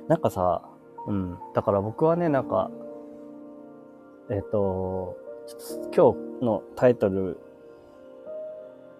[0.08, 0.62] なんかさ、
[1.06, 1.38] うん。
[1.54, 2.70] だから僕はね、なんか、
[4.30, 5.16] えっ、と、
[5.94, 7.38] 今日のタイトル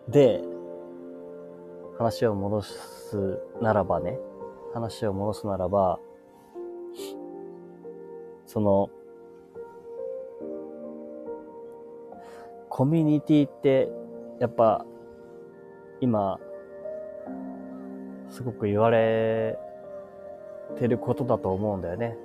[0.09, 0.43] で、
[1.99, 4.19] 話を戻すならばね、
[4.75, 6.01] 話を戻すならば、
[8.47, 8.91] その、
[12.69, 13.91] コミュニティって、
[14.41, 14.85] やっぱ、
[16.01, 16.41] 今、
[18.29, 19.59] すごく言われ
[20.79, 22.17] てることだと思うんだよね。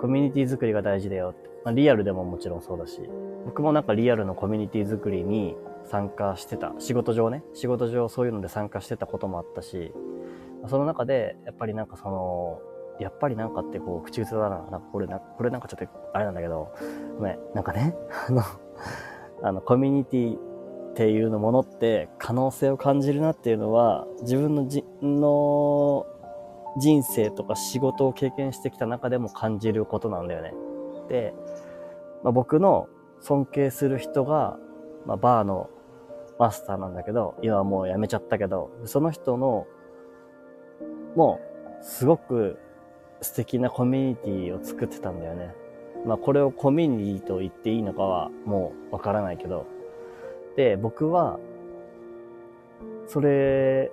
[0.00, 1.48] コミュニティ作りが大事だよって。
[1.64, 3.00] まあ、リアルでももちろんそうだし、
[3.44, 5.56] 僕もなんかリアルのコミュニティ作りに
[5.86, 6.74] 参加してた。
[6.78, 7.42] 仕事上ね。
[7.54, 9.92] 仕事上そういうので参加してたこともあったし、
[10.68, 12.60] その中で、やっぱりなんかその、
[13.00, 14.62] やっぱりなんかってこう、口癖だな。
[14.70, 16.72] なんかこれな、これなんかちょっとあれなんだけど、
[17.18, 17.96] ごめん、なんかね、
[18.28, 18.42] あの、
[19.42, 20.38] あの、コミュニティっ
[20.94, 26.06] ていうのものって可能性を感じるなっていうのは、自分のじ、の
[26.76, 30.52] 人生とか仕事を経験してきた中でも感じることなんだよね。
[31.08, 31.34] で、
[32.22, 32.88] まあ、僕の
[33.20, 34.58] 尊敬する人が、
[35.06, 35.70] まあ、バーの
[36.38, 39.66] マスターなんだけど、今はもう辞めちゃったけど、その人の、
[41.14, 41.40] も
[41.80, 42.58] う、すごく
[43.20, 45.54] 素敵なコミュニティを作ってたんだよね。
[46.04, 49.66] まあこれをコミュニティと言っていいのかはもうわからないけど。
[50.56, 51.38] で、僕は、
[53.06, 53.90] それ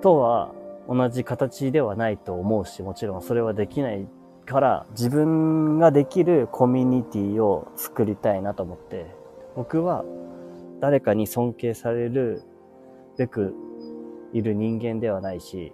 [0.00, 0.52] とは
[0.88, 4.06] 同じ形ではないと思うし、もちろんそれはできない
[4.46, 9.06] から自分ができるコミュニティを作りたいなと思って、
[9.56, 10.04] 僕は
[10.80, 12.42] 誰かに尊敬される
[13.16, 13.54] べく
[14.32, 15.72] いる人間ではないし、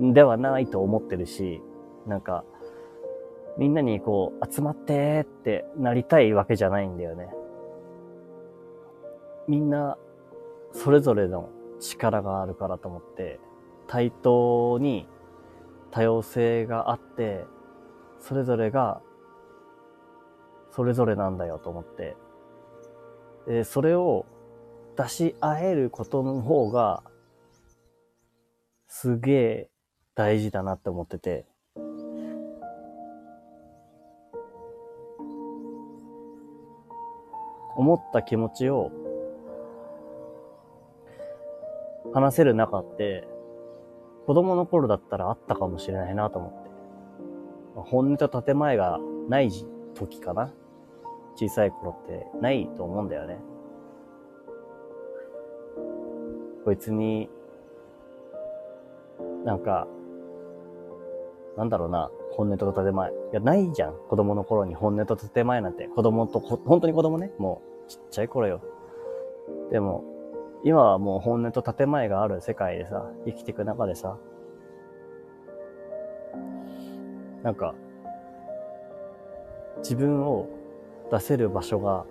[0.00, 1.62] ではないと思ってるし、
[2.06, 2.44] なんか、
[3.58, 7.28] みんなにこう、集まってってなりたいわけじゃないんだよね。
[9.48, 9.96] みんな、
[10.72, 11.48] それぞれの
[11.80, 13.40] 力があるからと思って、
[13.86, 15.08] 対等に
[15.90, 17.44] 多様性があって、
[18.20, 19.00] それぞれが、
[20.70, 22.16] それぞれなんだよと思って、
[23.46, 24.26] でそれを
[24.96, 27.02] 出し合えることの方が、
[28.88, 29.70] すげえ
[30.14, 31.46] 大事だなって思ってて、
[37.76, 38.90] 思った気持ちを
[42.14, 43.28] 話せる中って、
[44.26, 46.70] 子供の頃だったらあったかもしれないなと思って。
[47.90, 48.98] 本音と建前が
[49.28, 49.50] ない
[49.94, 50.52] 時かな
[51.36, 53.38] 小さい頃ってないと思うんだよね。
[56.66, 57.30] 別に、
[59.44, 59.86] なんか、
[61.56, 63.10] なんだろうな、本音と建前。
[63.10, 63.94] いや、ないじゃん。
[64.08, 65.86] 子供の頃に本音と建前なんて。
[65.86, 67.30] 子供と、本当に子供ね。
[67.38, 68.60] もう、ちっちゃい頃よ。
[69.70, 70.02] でも、
[70.64, 74.18] 今はもう本音と建前がある世界でさ、生きていく中でさ、
[77.42, 77.74] なんか、
[79.78, 80.48] 自分を
[81.12, 82.04] 出せる場所が、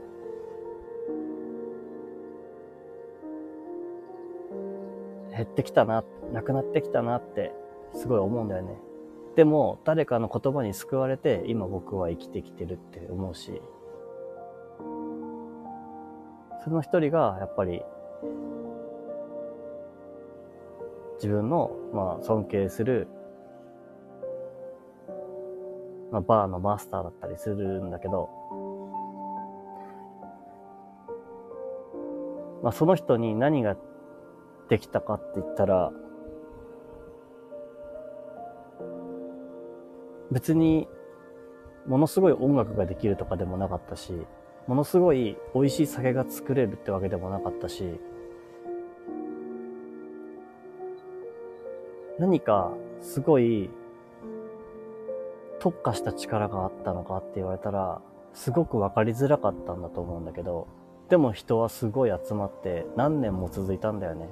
[5.32, 7.52] 減ってきたな、なくなってきたなって、
[7.94, 8.78] すごい思うんだよね。
[9.36, 13.62] でも、誰かの言葉に救われて、今僕は生きてきてるって思うし、
[16.64, 17.84] その一人が、やっぱり、
[21.16, 23.08] 自分の、まあ、尊敬する、
[26.12, 28.30] まあ、バーのマスターだったりするんだけど、
[32.64, 33.76] まあ、その人に何が
[34.70, 35.92] できたかって言ったら、
[40.32, 40.88] 別に、
[41.88, 44.14] ものすごい音楽ができるとかでもなかったし、
[44.68, 48.00] ものすごい美味しい酒が作れるってわけでもなかったし、
[52.20, 53.70] 何かすごい
[55.60, 58.02] 特化した力があったのかって言われたら、
[58.34, 60.68] すごくわかりづらかったんだと思うんだけど、
[61.10, 64.30] でも人はすごい集まって何年も続いたんだよね。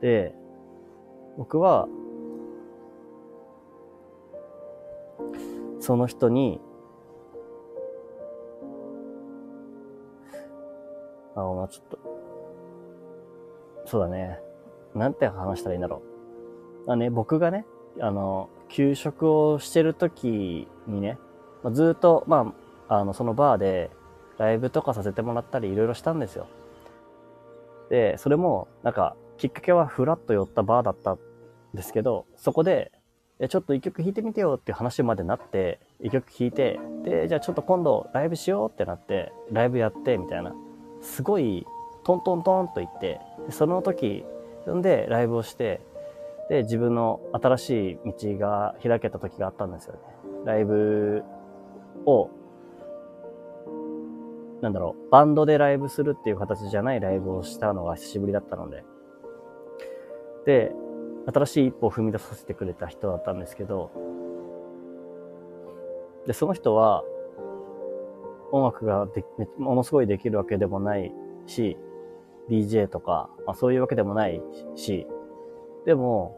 [0.00, 0.34] で、
[1.36, 1.88] 僕は、
[5.80, 6.60] その人に、
[11.34, 12.15] あ、まあちょっと、
[13.86, 14.40] そうだね。
[14.94, 16.02] なんて話したらいいんだろ
[16.84, 16.88] う。
[16.88, 17.64] まあね、僕がね、
[18.00, 21.18] あの、給食をしてる時にね、
[21.62, 22.54] まあ、ずっと、ま
[22.88, 23.90] あ、あの、そのバーで
[24.38, 26.46] ライブとかさせてもらったりいろいろしたんですよ。
[27.88, 31.18] で、それも、なんか、きっかけはフラッと寄ったバーだったん
[31.74, 32.92] ですけど、そこで、
[33.48, 40.54] ちょっと一曲弾いてみてよっていう話までなって、一曲弾いて、で、じゃあちょっと今度ライブしようってなって、ライブやって、みたいな。
[41.02, 41.66] すごい
[42.06, 43.20] トントントンと言って、
[43.50, 44.24] その時、
[44.70, 45.80] んでライブをして、
[46.48, 50.00] で、自分の新しい道が開けた時があったんですよね。
[50.44, 51.24] ライブ
[52.04, 52.30] を、
[54.62, 58.84] なんだろう、バンドでライブするっていう形じゃないライブをしたのが久しぶりだったので。
[60.44, 60.72] で、
[61.26, 63.90] 新しい一歩を踏み出させてくれた人だったんですけど、
[66.28, 67.02] で、その人は、
[68.52, 69.24] 音楽がで
[69.58, 71.12] ものすごいできるわけでもない
[71.46, 71.76] し、
[72.48, 74.40] DJ とか、まあ、そういうわけでもない
[74.74, 75.06] し、
[75.84, 76.36] でも、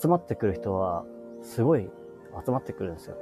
[0.00, 1.04] 集まってくる人は、
[1.42, 1.90] すごい
[2.44, 3.16] 集まってくるんですよ。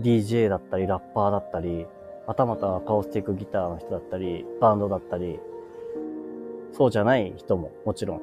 [0.00, 1.86] DJ だったり、ラッパーだったり、
[2.26, 5.38] またまたアカオスティックギターの人だったり、バンドだったり、
[6.72, 8.22] そうじゃない人ももちろん、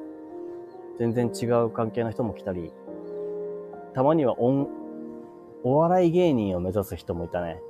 [0.98, 2.72] 全然違う関係の人も来たり、
[3.94, 4.68] たまには音、
[5.62, 7.60] お笑い芸人を目指す人もいたね。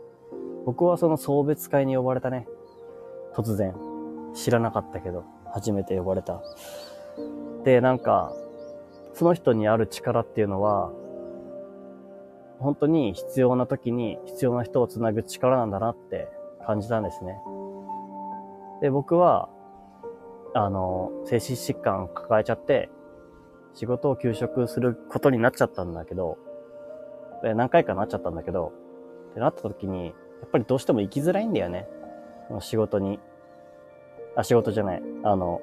[0.66, 2.48] 僕はその送別会に呼ばれたね。
[3.34, 3.93] 突然。
[4.34, 6.42] 知らなかったけど、初めて呼ばれた。
[7.64, 8.34] で、なんか、
[9.14, 10.90] その人にある力っていうのは、
[12.58, 16.28] 本当に必要な時に必要な人をつなぐ力なんだなって
[16.66, 17.38] 感じたんですね。
[18.80, 19.48] で、僕は、
[20.54, 22.90] あの、精神疾患を抱えちゃって、
[23.74, 26.38] 仕事を休職することになっちゃったんだけど、
[27.42, 28.72] 何回かなっちゃったんだけど、
[29.30, 30.12] ってなった時に、や
[30.46, 31.88] っぱりどうしても生きづらいんだよね。
[32.60, 33.18] 仕事に。
[34.36, 35.02] あ、仕事じゃない。
[35.22, 35.60] あの、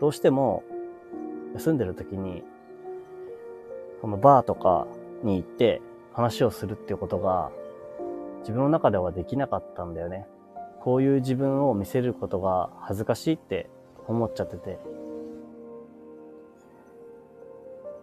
[0.00, 0.62] どうしても
[1.54, 2.42] 休んでる時に、
[4.00, 4.86] このバーとか
[5.22, 5.80] に行って
[6.12, 7.50] 話をするっていうことが
[8.40, 10.26] 自分の中ではできなかったんだよね。
[10.80, 13.70] こういう自分を見せることが恥ずかしいって
[14.06, 14.78] 思っちゃってて。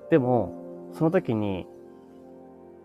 [0.09, 0.51] でも、
[0.93, 1.67] その時に、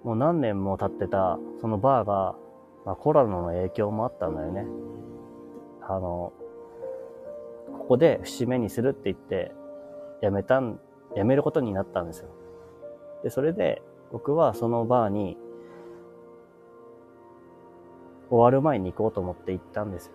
[0.04, 2.36] もう何年も経ってた、そのバーが、
[2.84, 4.66] まあ、コロナの影響もあったんだよね。
[5.80, 6.32] あの、
[7.86, 9.52] ここで節目にするって言って、
[10.20, 10.80] 辞めたん、
[11.14, 12.30] 辞めることになったんですよ。
[13.22, 13.80] で、それで、
[14.10, 15.38] 僕はそのバーに、
[18.28, 20.14] 終わる前に行こうと思って行ったんですよ。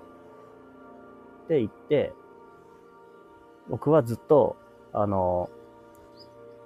[1.47, 2.11] で、行って、
[3.69, 4.57] 僕はずっと、
[4.91, 5.49] あの、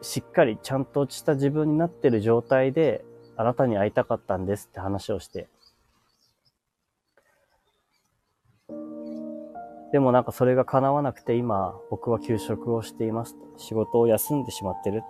[0.01, 3.05] しっかりちゃんとした自分になってる状態で、
[3.37, 5.49] あなたに会いたかったんですって話をして。
[9.95, 13.37] でもなんかそれが叶わなくて今、僕は休職をしています。
[13.55, 15.01] 仕事を休んでしまってる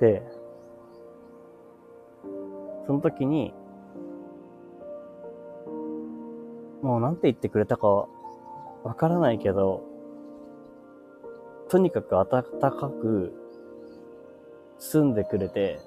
[0.00, 0.16] て。
[0.16, 0.22] で、
[2.88, 3.54] その時に、
[6.82, 8.08] もうなんて言ってくれたかわ
[8.96, 9.84] からないけど、
[11.68, 13.32] とにかく暖かく
[14.78, 15.78] 住んでくれて、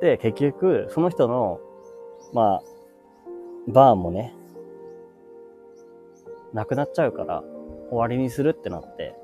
[0.00, 1.60] 結局、その人の、
[2.32, 2.62] まあ、
[3.68, 4.34] バーもね、
[6.52, 7.42] なくなっちゃうから、
[7.88, 9.14] 終わりにするってなって、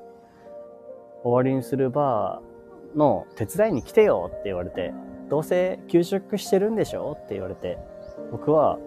[1.23, 4.93] 終わりにするバーの手伝いに来てよって言われて、
[5.29, 7.17] どうせ休職してるんでしょ？
[7.17, 7.77] って言われて、
[8.31, 8.77] 僕は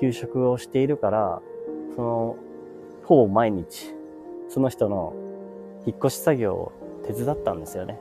[0.00, 1.40] 休職をしているから、
[1.94, 2.36] その、
[3.04, 3.94] ほぼ毎日、
[4.48, 5.14] その人の
[5.86, 6.72] 引っ越し作業を
[7.06, 8.00] 手伝ったんですよね。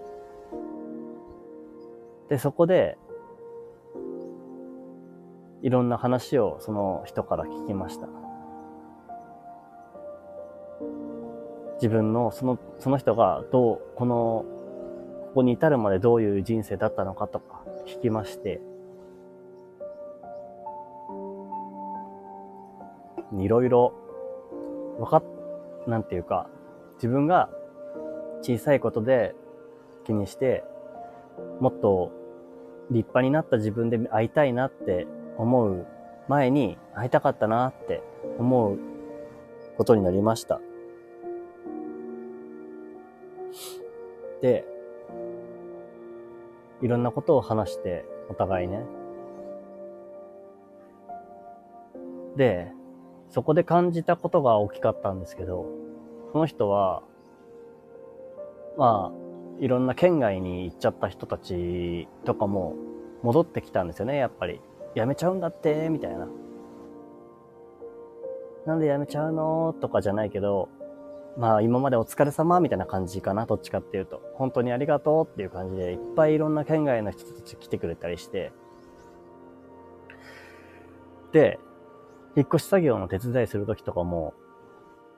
[2.29, 2.97] で、そこで、
[5.61, 8.07] いろんな話をその人から聞きました。
[11.75, 14.45] 自分の、その、その人がどう、この、
[15.27, 18.61] ここに至るまでどういう人生だったのかとか聞きまして、
[23.37, 23.93] いろいろ、
[24.99, 25.23] わかっ、
[25.87, 26.47] なんていうか、
[26.95, 27.49] 自分が
[28.41, 29.33] 小さいことで
[30.05, 30.63] 気にして、
[31.59, 32.18] もっと
[32.91, 35.07] 立派になった自分で会いたいなって
[35.37, 35.85] 思う
[36.27, 38.01] 前に会いたかったなって
[38.37, 38.79] 思う
[39.77, 40.59] ことになりました。
[44.41, 44.65] で、
[46.81, 48.85] いろんなことを話して、お互いね。
[52.35, 52.71] で、
[53.29, 55.65] そこで感じたことが大きかったんですけど、
[56.31, 57.03] その人は、
[58.77, 59.28] まあ、
[59.59, 62.75] いろんな県外に行っちゃった人たちとかも
[63.23, 64.61] 戻ってきたんですよね、やっぱり。
[64.95, 66.27] 辞めちゃうんだって、みたいな。
[68.65, 69.73] なんで辞めちゃうの？
[69.79, 70.69] とかじゃないけど、
[71.37, 74.21] まあ今までお疲れ様みたいな感じかな、どっちかっていうと。
[74.35, 78.51] 本当にありがとうっていう感じで、いっぱいいろんな県外の人たち来てくれたりして。
[81.31, 81.59] で、
[82.35, 84.33] 引っ越し作業の手伝いするときとかも、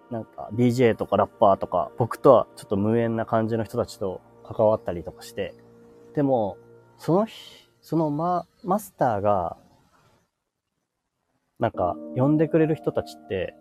[0.10, 4.22] なんか DJ とかラッパーとか、僕とはちょっと無縁な感じの人たちと
[4.54, 5.54] 関わったりとかして、
[6.16, 6.58] でも、
[6.98, 9.58] その日、そのマ、マスターが、
[11.60, 13.56] なんか、呼んでくれる人たちって、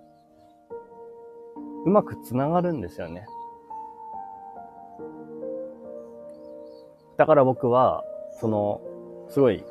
[1.85, 3.27] うまく繋がるんですよね。
[7.17, 8.05] だから僕は、
[8.41, 8.81] その、
[9.29, 9.65] すごい、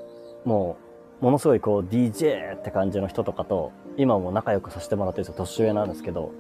[0.46, 0.78] も
[1.22, 5.46] う、ものすごいこう DJ って感じの人とかと、今も仲良くさせてもらってるんですよ。
[5.46, 6.32] 年上なんですけど、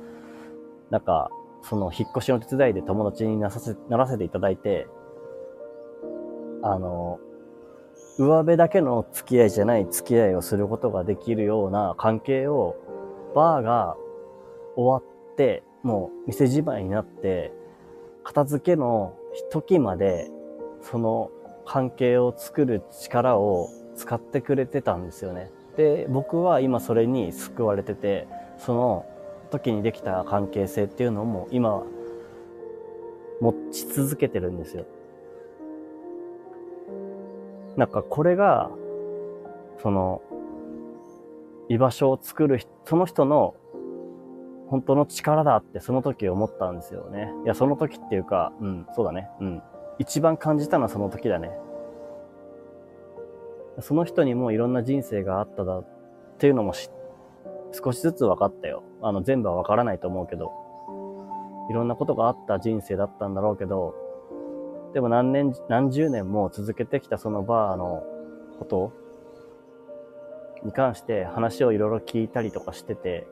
[0.90, 1.30] なんか、
[1.64, 4.88] その引っ越しの手伝いで友達になさせ、ならせていただいて、
[6.62, 7.20] あの、
[8.18, 12.76] 上辺だけの付き合いじゃない付き合いをすることができるような関係を、
[13.36, 13.96] バーが
[14.76, 17.54] 終わって、もう店じまいになって、
[18.24, 19.16] 片付けの
[19.52, 20.30] 時まで、
[20.82, 21.32] その
[21.66, 25.52] 関係を作る力を使ってくれてたんですよね。
[25.78, 28.28] で、僕は今それに救われてて、
[28.58, 29.06] その
[29.50, 31.84] 時にできた関係性っていうのも今、
[33.42, 34.86] 持ち続けてるんですよ。
[37.78, 38.70] なんかこれが、
[39.82, 40.22] その、
[41.70, 43.56] 居場所を作る、その人の
[44.70, 47.32] 本当の力だってその時思ったんですよね。
[47.44, 49.30] いや、その時っていうか、うん、そうだね。
[49.42, 49.64] うん。
[49.98, 51.52] 一番感じたのはその時だね。
[53.82, 55.86] その人にもいろんな人生があっただっ
[56.38, 56.99] ていうのも知っ
[57.72, 58.84] 少しずつ分かったよ。
[59.02, 60.52] あの、全部は分からないと思うけど。
[61.70, 63.94] いろんなことがあった人生だったんだろうけど、
[64.94, 68.04] でも何年、何十年も続けてきたそのバーの
[68.58, 68.92] こと
[70.64, 73.28] に関して話をいろいろ聞いたりとかしてて、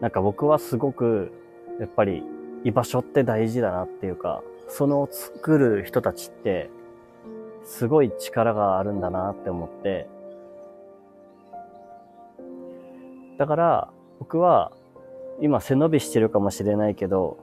[0.00, 1.30] なんか僕はすごく、
[1.78, 2.24] やっぱり
[2.64, 6.68] 居場所って大事だなっていうか、その作る人たちって、
[7.64, 10.08] すごい力があるんだなって思って、
[13.38, 13.88] だから、
[14.20, 14.72] 僕は、
[15.40, 17.38] 今背伸びしてるかもしれないけど、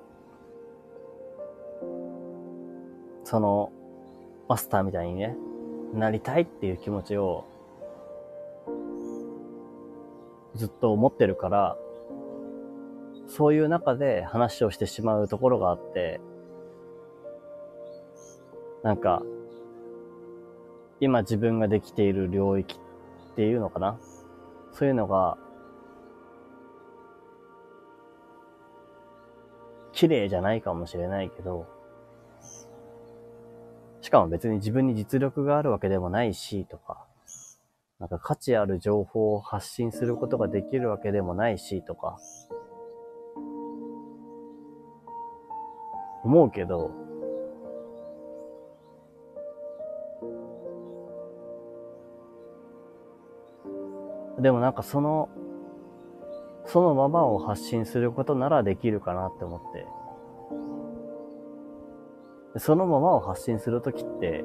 [3.23, 3.72] その、
[4.48, 5.35] マスターみたいにね、
[5.93, 7.45] なりたいっていう気持ちを、
[10.56, 11.77] ずっと思ってるから、
[13.27, 16.22] そういう中で話をしてしまうところがあって、
[18.84, 19.23] なんか、
[21.02, 22.76] 今自分ができている領域
[23.32, 23.99] っていうのかな？
[24.72, 25.38] そういうのが、
[29.91, 31.68] 綺麗じゃないかもしれないけど、
[34.02, 37.06] しかも別に自分に実力があるわけでもないし、とか、
[37.99, 42.19] なんか価値ある情報を発信することができるわけでもないし、とか、
[46.23, 46.91] 思うけど、
[54.41, 55.30] でもなんかその、
[56.65, 59.73] そのままを発信することならできるかなって思っ
[62.53, 62.59] て。
[62.59, 64.43] そのままを発信するときって、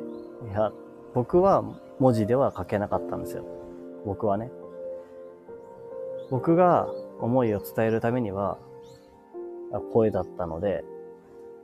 [0.51, 0.71] いや、
[1.15, 1.65] 僕は
[1.99, 3.45] 文字では書けなかったんですよ。
[4.05, 4.51] 僕はね。
[6.31, 6.89] 僕が
[7.21, 8.59] 思いを伝えるためには、
[9.93, 10.85] 声だったので、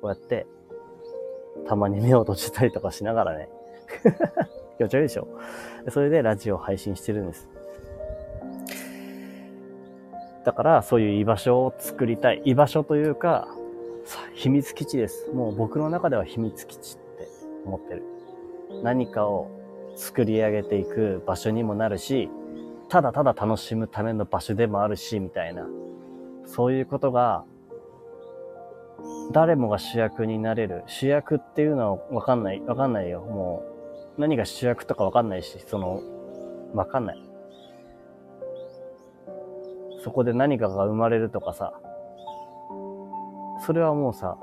[0.00, 0.46] こうやって、
[1.66, 3.50] たまに目を閉じたりとかしながらね。
[4.78, 5.28] 気持ち悪いでしょ
[5.90, 7.48] それでラジオを配信してるんです。
[10.44, 12.42] だから、そういう居場所を作りたい。
[12.44, 13.48] 居場所というか、
[14.34, 15.30] 秘密基地です。
[15.32, 17.28] もう僕の中では秘密基地って
[17.64, 18.02] 思ってる。
[18.82, 19.48] 何かを
[19.94, 22.30] 作り上げていく場所にもなるし、
[22.88, 25.66] ただただ楽しむための場所でもあるし、みたいな。
[26.44, 27.44] そういうことが
[29.32, 30.82] 誰もが主役になれる。
[30.86, 32.60] 主役っていうのはわかんない。
[32.60, 33.20] わかんないよ。
[33.22, 33.64] も
[34.18, 36.02] う、何が主役とかわかんないし、その、
[36.74, 37.31] わかんない。
[40.02, 41.72] そこで何かが生まれるとかさ、
[43.64, 44.36] それはもうさ、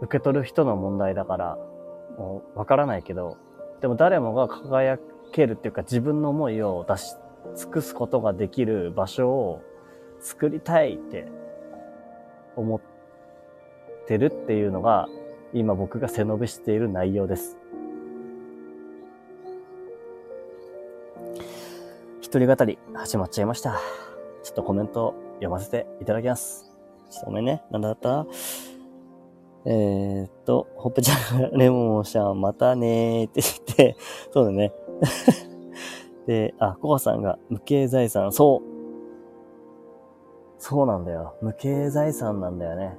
[0.00, 1.58] 受け取る人の問題だから、
[2.16, 3.36] もうわからないけど、
[3.80, 4.98] でも誰もが輝
[5.32, 7.14] けるっていうか自分の思いを出し
[7.56, 9.62] 尽くすことができる場所を
[10.20, 11.28] 作りたいって
[12.56, 12.80] 思っ
[14.06, 15.08] てるっていうのが、
[15.52, 17.58] 今僕が背伸びしている内容です。
[22.22, 24.07] 一人語り始まっちゃいました。
[24.48, 26.72] ちょっとコメント読ませていただきます。
[27.10, 27.62] ちょっとごめんね。
[27.70, 28.26] なんだった？
[29.66, 33.96] えー、っと、ほっぺちゃんがレモンちゃんまたねーって言って、
[34.32, 34.72] そうだね。
[36.26, 38.68] で、あ、コカさんが無形財産、そう。
[40.56, 41.34] そうなんだよ。
[41.42, 42.96] 無形財産なんだよね。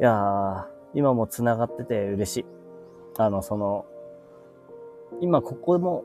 [0.00, 0.64] いやー、
[0.94, 2.46] 今も繋がってて嬉しい。
[3.16, 3.84] あの、その、
[5.20, 6.04] 今ここも、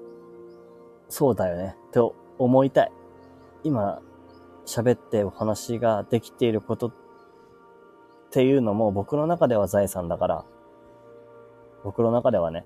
[1.13, 2.91] そうだよね、と思いたい。
[3.63, 4.01] 今、
[4.65, 6.93] 喋ってお話ができていることっ
[8.31, 10.45] ていうのも僕の中では財産だから、
[11.83, 12.65] 僕の中ではね、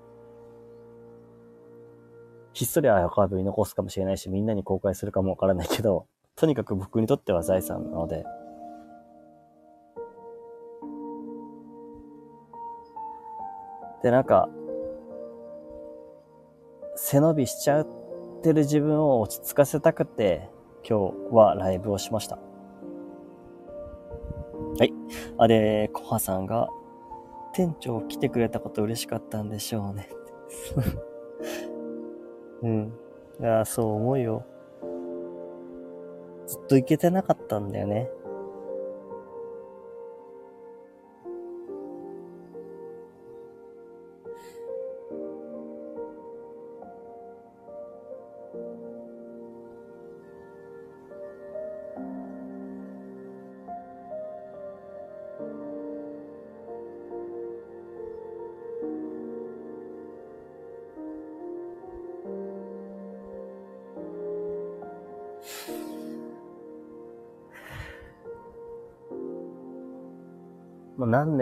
[2.54, 8.24] ひっそりアーカイブに残すかもしれないし、みんなに公開するかもわからないけど、とにかく僕にとっては財産なので、
[14.02, 14.48] で、なんか、
[16.96, 17.98] 背伸びしちゃう
[18.38, 20.48] ってる自分を落ち着かせたくて、
[20.88, 22.38] 今日はライブをしました。
[24.78, 24.92] はい。
[25.38, 26.68] あ、で、コハさんが、
[27.52, 30.08] 店長来てくれたこと嬉しかったんでしょうね。
[32.62, 32.92] うん。
[33.40, 34.44] いや、そう思うよ。
[36.46, 38.08] ずっと行けてなかったんだよね。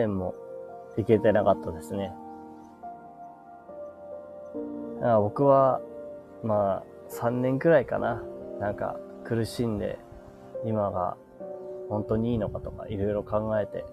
[0.07, 0.35] 年も
[0.97, 2.13] 行けてなかったですね。
[5.03, 5.81] あ僕は、
[6.43, 8.23] まあ、3年くらいかな。
[8.61, 9.99] なんか、苦しんで、
[10.65, 11.17] 今が
[11.89, 13.85] 本当にいいのかとかいろいろ考えて、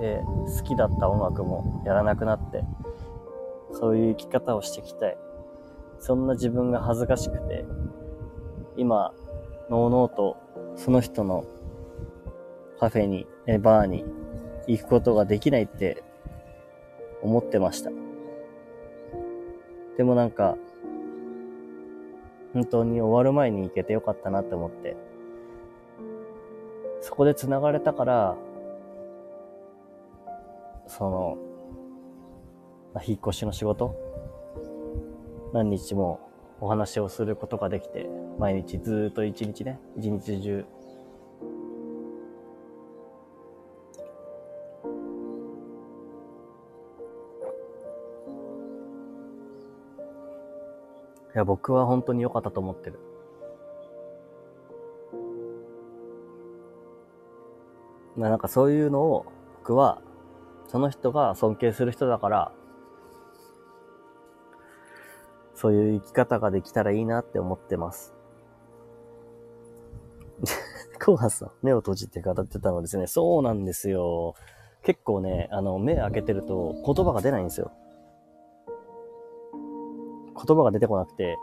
[0.00, 0.20] で、
[0.58, 2.64] 好きだった音楽もやらなくなって、
[3.72, 5.18] そういう生き方をしていきたい。
[5.98, 7.64] そんな自分が恥ずかしくて、
[8.76, 9.12] 今、
[9.68, 10.36] のうのうと
[10.74, 11.44] その人の
[12.78, 13.26] カフェに、
[13.60, 14.04] バーに
[14.66, 16.02] 行くことができないって
[17.22, 17.90] 思ってました。
[19.96, 20.56] でもなんか、
[22.52, 24.96] 本当に終わる前に行けてよかったなって思って、
[27.00, 28.36] そこで繋がれたから、
[30.86, 31.38] その、
[33.06, 33.94] 引っ越しの仕事
[35.52, 36.20] 何日も
[36.60, 38.08] お話をすることができて、
[38.38, 40.64] 毎日ずっと一日ね、一日中。
[51.34, 52.98] いや、僕は本当に良かったと思ってる。
[58.16, 59.26] まあなんかそういうのを
[59.58, 60.02] 僕は
[60.66, 62.52] その人が尊敬する人だから、
[65.54, 68.14] そういう生き方ができたらいいなって思ってます。
[71.04, 73.06] コーハさん、目を閉じて語ってたのですね。
[73.06, 74.34] そうなんですよ。
[74.82, 77.72] 結構ね、あの、目開けてると言葉が出ないんですよ。
[80.46, 81.36] 言葉が出てこなくて、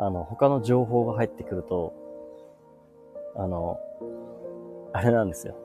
[0.00, 1.92] あの、他の情報が入ってくると、
[3.36, 3.78] あの、
[4.92, 5.56] あれなんですよ。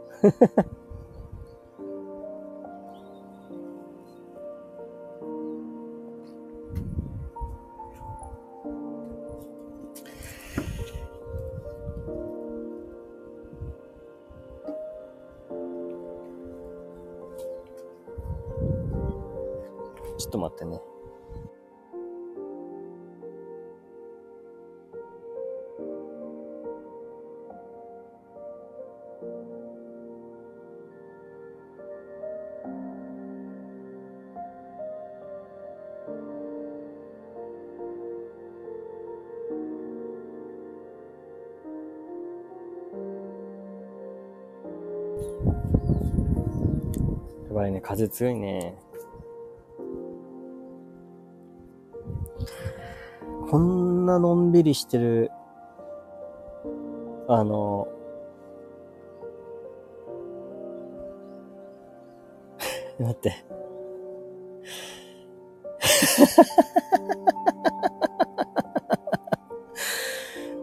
[47.87, 48.75] 風強いね。
[53.49, 55.31] こんなのんびりしてる、
[57.29, 57.87] あの、
[62.99, 63.45] 待って。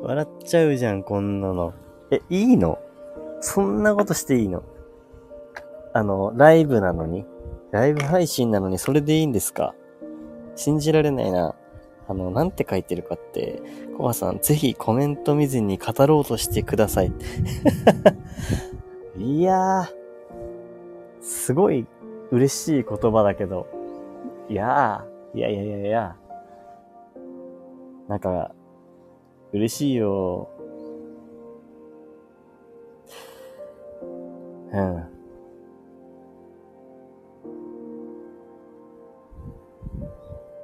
[0.03, 1.73] 笑っちゃうじゃん、こんなの。
[2.11, 2.79] え、いいの？
[3.41, 4.63] そんなことしていいの？
[5.95, 7.25] あの、ライブなのに
[7.71, 9.75] ライブ配信なのにそれでいいんですか？
[10.57, 11.55] 信じられないな。
[12.07, 13.63] あの、なんて書いてるかって、
[13.97, 17.11] コバさん、ぜひコメント見ずに語ろうとしてください。
[19.17, 19.87] いやー、
[21.23, 21.87] すごい
[22.31, 23.67] 嬉しい言葉だけど、
[24.51, 26.17] いやー、いやいやいやいや、
[28.07, 28.55] なんか、
[29.53, 30.51] 嬉しいよ。
[34.73, 35.14] うん。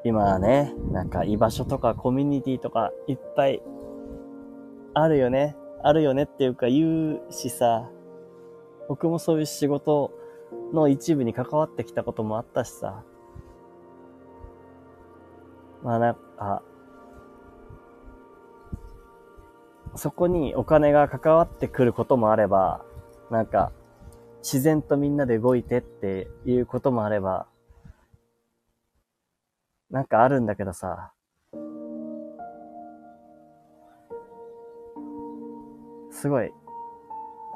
[0.02, 3.62] 今はね、なんか居場所とかコミュニティとかいっぱい
[4.94, 5.56] あるよね。
[5.82, 7.90] あるよねっていうか言うしさ、
[8.88, 10.12] 僕もそういう仕事
[10.72, 13.04] の一部に関わってきたこともあったしさ。
[15.82, 16.62] まあなんか、
[19.96, 22.84] そこにお金が関わってくることもあれば、
[23.30, 23.72] なんか、
[24.42, 27.46] 自然とみんなで動いてっていうこともあれば、
[29.90, 31.12] なんかあるんだけどさ、
[36.10, 36.52] すごい、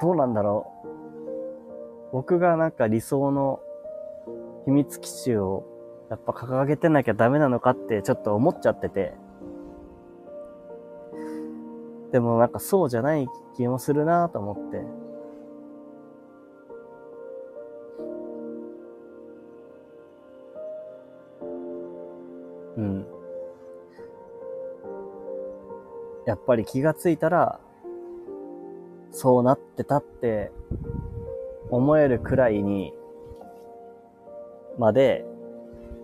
[0.01, 2.11] どうなんだろう。
[2.11, 3.59] 僕がなんか理想の
[4.65, 5.63] 秘密基地を
[6.09, 9.13] やっぱ掲げてなきゃダメなのかってちょっと思っちゃってて。
[12.11, 15.04] でもなんかそうじゃない気もするなと思って。
[22.77, 23.05] うん。
[26.25, 27.59] やっぱり気がついたら、
[29.11, 30.51] そうなってたって
[31.69, 32.93] 思えるくらいに
[34.77, 35.25] まで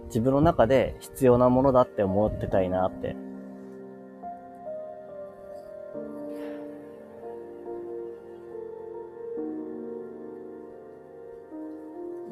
[0.05, 3.15] 自分の中で必要なものだって思ってたいなって。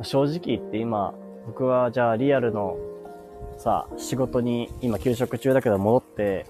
[0.01, 1.13] 正直言って今、
[1.45, 2.77] 僕はじゃあリアルの
[3.57, 6.45] さ、仕事に今休職中だけど戻って、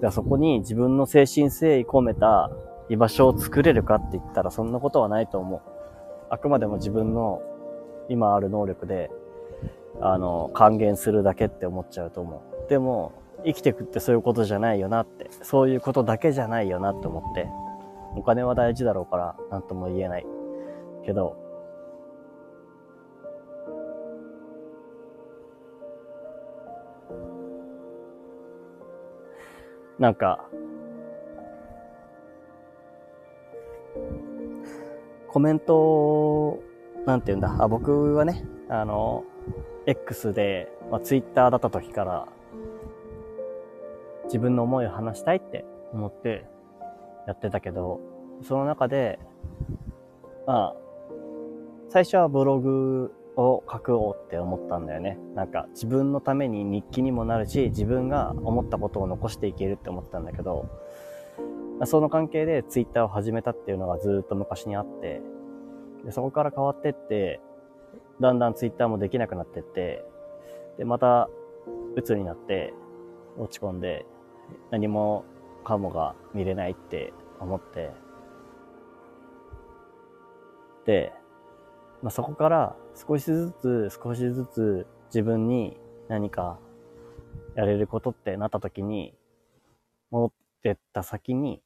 [0.00, 2.50] じゃあそこに自分の精神誠意込めた
[2.88, 5.60] 居場所を作れるかって言ったらそんなことはないと思う。
[6.30, 7.42] あくまでも自分の
[8.08, 9.10] 今ある能力で、
[10.00, 12.68] あの、還元するだけって思っちゃうと思う。
[12.68, 13.12] でも、
[13.44, 17.48] 生きてくってそういうことじゃないよなって、そういうことだけじゃないよなって思って、
[18.16, 20.26] お金は大事だろうから、なんとも言えない。
[21.04, 21.36] けど、
[30.02, 30.48] なんか、
[35.28, 36.58] コメント、
[37.06, 37.54] なんて言うんだ。
[37.60, 39.22] あ、僕はね、あの、
[39.86, 42.26] X で、まあ、Twitter だった時から、
[44.24, 46.46] 自分の思いを話したいって思って
[47.28, 48.00] やってたけど、
[48.42, 49.20] その中で、
[50.48, 50.76] まあ、
[51.90, 55.18] 最初はブログを書こうって思ったんだよね。
[55.34, 60.68] なんか自分のために日記にもなるし、自分が思ったことを残していけるって思ったんだけど、
[61.84, 65.22] その関係でツイッターを始めたっていうのがずっと昔にあって、
[66.04, 67.40] でそこから変わってって、
[68.20, 70.04] だんだんツイッターもできなくなってって、
[70.78, 71.28] で、また、
[71.96, 72.72] 鬱になって、
[73.38, 74.06] 落ち込んで、
[74.70, 75.24] 何も
[75.64, 77.90] かもが見れないって思って、
[80.84, 81.12] で、
[82.02, 85.78] まあ、そこから少しずつ少しずつ自分に
[86.08, 86.58] 何か
[87.54, 89.14] やれることってなった時に、
[90.10, 90.32] 戻っ
[90.62, 91.62] てった先に、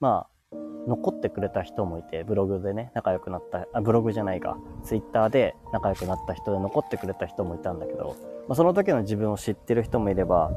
[0.00, 8.16] まあ、残ってくれた人もいて、ブログでね、仲良くなった、あ、ブログじゃないか、ツイッターで仲良くなった人で残ってくれた人もいたんだけど、
[8.48, 10.50] まあ、その時の自分を知ってる人もいれば、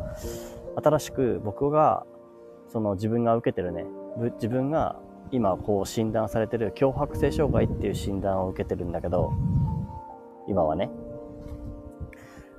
[0.81, 2.05] 新しく僕が、
[2.69, 3.85] その自分が受けてるね、
[4.35, 4.99] 自分が
[5.31, 9.33] 今こう診断されてる強迫性障害っていう診断を受けてるんだけど、
[10.47, 10.89] 今はね。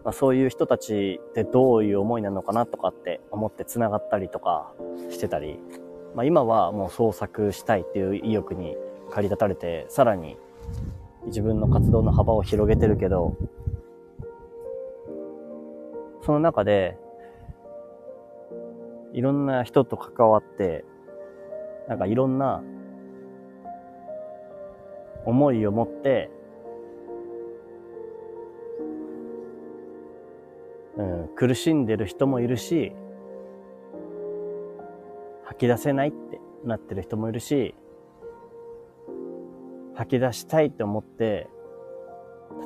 [0.05, 4.75] まあ、そういう人たちってどういう思いなのかなとかって思って繋がったりとか
[5.11, 5.59] してたり、
[6.15, 8.77] まあ、今はもう創作したいっていう意欲に
[9.09, 10.37] 駆り立たれて、さらに
[11.27, 13.37] 自分の活動の幅を広げてるけど、
[16.23, 16.99] その中で、
[19.13, 20.85] いろんな人と関わって、
[21.89, 22.63] なんかいろんな
[25.25, 26.31] 思いを持って、
[30.97, 32.93] うん、苦しんでる人もいるし、
[35.45, 37.75] 吐き出せないってなってる人もいるし、
[39.95, 41.49] 吐き出したいって思って、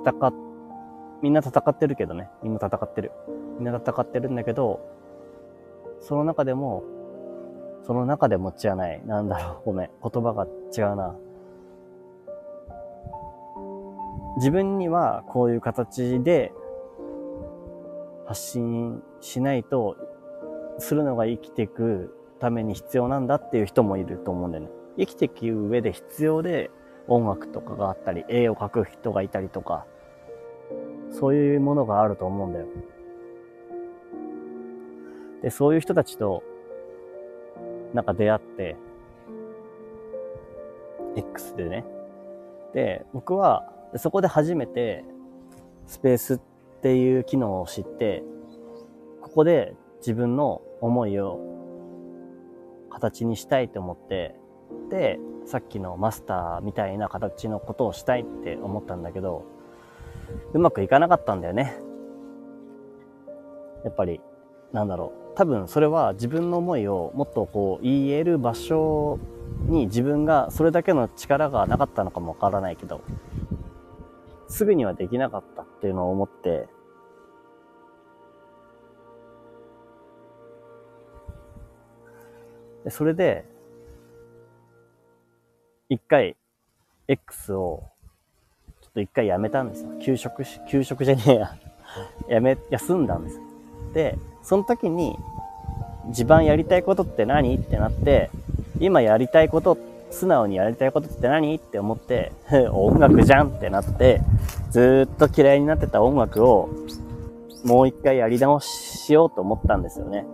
[0.04, 0.34] 戦っ、
[1.22, 2.30] みんな戦ってるけどね。
[2.42, 3.12] みんな戦ってる。
[3.58, 4.80] みんな戦ってるんだけど、
[6.00, 6.84] その中でも、
[7.82, 9.02] その中でもじゃない。
[9.06, 9.62] なんだろう。
[9.66, 9.90] ごめん。
[10.02, 10.46] 言葉が
[10.76, 11.16] 違うな。
[14.36, 16.52] 自分にはこういう形で
[18.28, 19.96] 発信しないと、
[20.78, 24.70] するのが生きていくために必要なんだっていう人もいると思うんだよね。
[24.98, 26.70] 生きていく上で必要で
[27.08, 29.86] 音楽とかがあったり、絵を描く人がいたりとか、
[31.10, 32.66] そういうものがあると思うんだよ。
[35.42, 36.42] で、そういう人たちと、
[37.94, 38.76] なんか出会って、
[41.16, 41.86] X でね。
[42.74, 45.02] で、僕は、そこで初めて、
[45.86, 46.40] スペースっ
[46.78, 48.22] っていう機能を知って、
[49.20, 51.40] ここで自分の思いを
[52.90, 54.36] 形にしたいと思って、
[54.90, 59.44] で、さっきのマスターみたいな形のことをしたいって思ったんだけど、
[60.52, 61.78] うまくいかなかったんだよね。
[63.84, 64.20] やっぱり、
[64.72, 65.36] なんだろう。
[65.36, 69.20] 多分それは自分の思いをもっとこう言える場所
[69.68, 73.00] に自分がそれだけの力がなかったのかもわからないけど、
[74.48, 76.68] すぐにはできなかったっていうのを思って、
[82.84, 83.44] でそれで、
[85.88, 86.36] 一回、
[87.06, 87.84] X を、
[88.80, 89.90] ちょっと一回やめたんですよ。
[90.00, 91.56] 休職し、休職じゃねえや。
[92.28, 93.42] やめ、休んだんですよ。
[93.94, 95.16] で、その時に、
[96.06, 97.56] 自分やりたいことって何？
[97.56, 98.30] ってなって、
[98.80, 99.78] 今やりたいことっ、
[100.10, 101.54] 素直にやりたいことって何？
[101.54, 102.32] って思って、
[102.72, 104.20] 音楽じゃんってなって、
[104.70, 106.68] ずっと嫌いになってた音楽を、
[107.64, 110.24] もう一回やり直しようと思ったんですよね。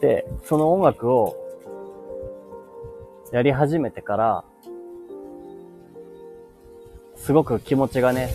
[0.00, 1.36] で、その音楽を
[3.32, 4.44] やり始めてから、
[7.16, 8.30] すごく気持ちがね、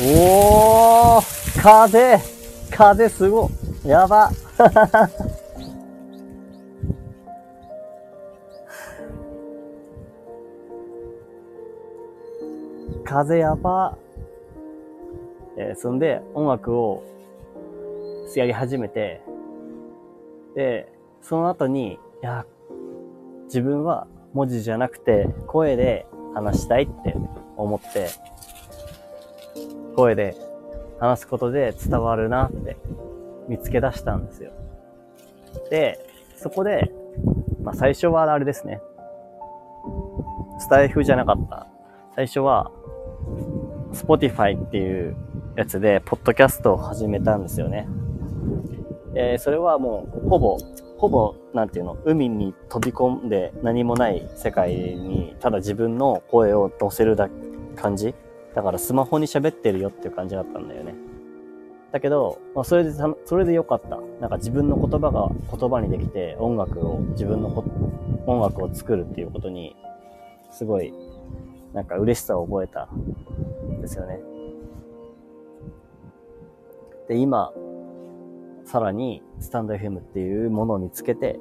[0.00, 2.18] おー風
[2.70, 3.50] 風すご
[3.84, 4.30] いやば。
[13.04, 13.98] 風やば。
[15.56, 17.02] えー、そんで、音楽を、
[18.36, 19.20] やり始めて、
[20.54, 22.46] で、その後に、いや、
[23.46, 27.16] 自分は文字じゃなくて、声で話したいって
[27.56, 28.06] 思って、
[29.96, 30.36] 声で
[31.00, 32.76] 話すことで伝わるなって
[33.48, 34.52] 見つけ出したんですよ。
[35.70, 35.98] で、
[36.36, 36.92] そこで、
[37.62, 38.80] まあ最初はあれですね。
[40.58, 41.66] スタイフじゃなかった。
[42.14, 42.70] 最初は、
[43.92, 45.16] Spotify っていう
[45.56, 47.88] やつで、ポッドキャストを始めたんですよね。
[49.14, 50.58] えーそれはもう、ほぼ、
[50.98, 57.28] ほぼ、なんていうの、海に飛び込んで何もない世界に、ただ自分の声を乗せるだ
[57.76, 58.14] 感じ
[58.58, 60.92] だからスマホに喋ってるよっていう感じだったんだよね。
[61.92, 62.90] だけど、まあ、それで、
[63.24, 64.00] それでよかった。
[64.20, 67.56] なんか自分の言葉が言葉にできて、音楽を、自分の
[68.26, 69.76] 音楽を作るっていうことに、
[70.50, 70.92] すごい、
[71.72, 74.18] なんか嬉しさを覚えたんですよね。
[77.06, 77.52] で、今、
[78.64, 81.38] さらに、スタンド FM っていうものを見つけて、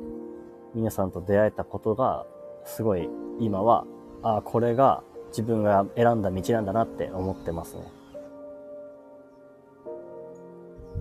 [0.75, 2.27] 皆さんと出会えたことが、
[2.63, 3.87] すごい、今は、
[4.21, 7.83] ああ、これが自分が選んだ道なんだなって思ってますね。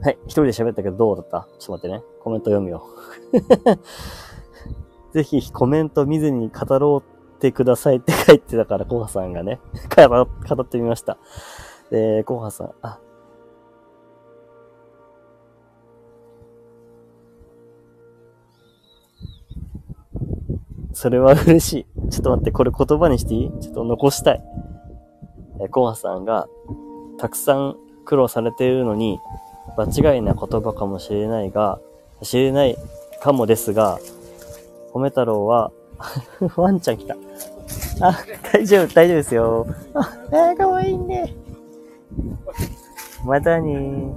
[0.02, 1.48] はい、一人で喋ったけどどうだった？
[1.58, 2.02] ちょっと待ってね。
[2.22, 2.82] コメント読むよ。
[5.12, 9.60] ぜひコメント見ずに語ろうってくださいって書いてたから、コハさんがね、
[9.96, 11.16] 語ってみました。
[11.90, 12.98] で、コハさん、あ、
[20.96, 21.72] それは嬉し
[22.06, 22.10] い。
[22.10, 23.50] ちょっと待って、これ言葉にしていい？
[23.60, 24.42] ちょっと残したい。
[25.60, 26.48] え、コハさんが、
[27.18, 29.18] たくさん苦労されているのに、
[29.76, 31.78] 間違いな言葉かもしれないが、
[32.22, 32.78] 知れない
[33.20, 33.98] かもですが、
[34.94, 35.70] 米太郎は、
[36.56, 37.14] ワンちゃん来た。
[38.00, 38.16] あ、
[38.54, 39.66] 大丈夫、大丈夫ですよ。
[39.92, 41.34] あ、えー、かわいいね。
[43.26, 44.14] またね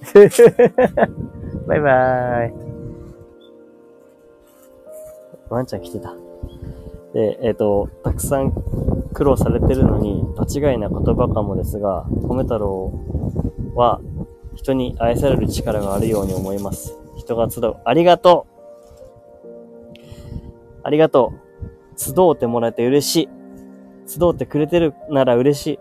[0.00, 0.16] ー。
[1.68, 2.69] バイバーイ。
[5.50, 6.14] ワンちゃん来てた。
[7.12, 8.52] で、えっ、と、たくさん
[9.12, 12.92] 苦労されてるのに、間違いな言葉かもですが、米太郎
[13.74, 14.00] は
[14.54, 16.96] 人に愛される力があるように思います。
[17.16, 17.76] 人が集う。
[17.84, 18.50] ありがとう
[20.82, 21.34] ありがと
[21.96, 23.28] う集うてもらえて嬉しい。
[24.06, 25.78] 集ってくれてるなら嬉しい。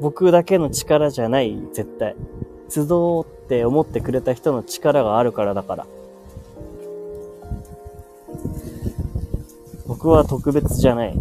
[0.00, 2.16] 僕だけの力じゃない、絶対。
[2.68, 5.86] 集うって思ってくれた人の力があるからだから。
[9.90, 11.18] 僕は特別じゃない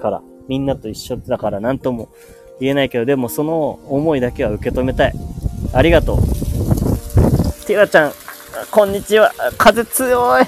[0.00, 0.20] から。
[0.48, 2.08] みんなと一緒だから何とも
[2.58, 5.14] 言えないけど、でもその思いだけは受け止めたい。
[5.72, 6.16] ありがとう。
[7.64, 8.12] ティラちゃん、
[8.72, 9.30] こんにちは。
[9.56, 10.44] 風強い。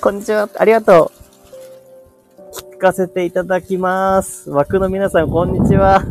[0.00, 0.48] こんにちは。
[0.56, 2.56] ありがとう。
[2.76, 4.48] 聞かせていただきます。
[4.50, 6.04] 枠の皆さん、こんにちは。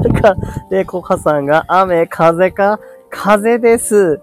[0.69, 2.81] で、コハさんが、雨、風か？
[3.09, 4.19] 風です。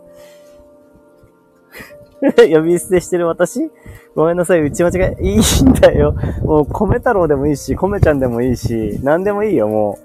[2.54, 3.70] 呼び捨てしてる私？
[4.14, 5.34] ごめんなさい、打ち間違い。
[5.34, 6.14] いいんだよ。
[6.44, 9.98] もう、米太郎でもいいし、米ちゃんでもいいし、何でもいいよ、も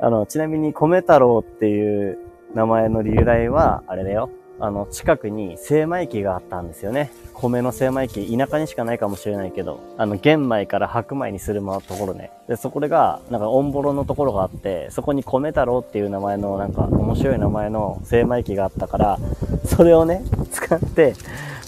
[0.00, 0.04] う。
[0.04, 2.18] あの、ちなみに、米太郎っていう
[2.54, 4.28] 名前の由来は、あれだよ。
[4.60, 7.12] あの、近くに精米機があったんですよね。
[7.34, 12.32] 米の精米機、田舎にしかないかもしれないけど、あの、玄米から白米にするところね。
[12.48, 19.18] で、そこが、なんか、オンボロのところがあって、そこに米太郎っていう名前の、なんか、面白い名前の精米機があったから、
[19.64, 21.14] それをね、使って、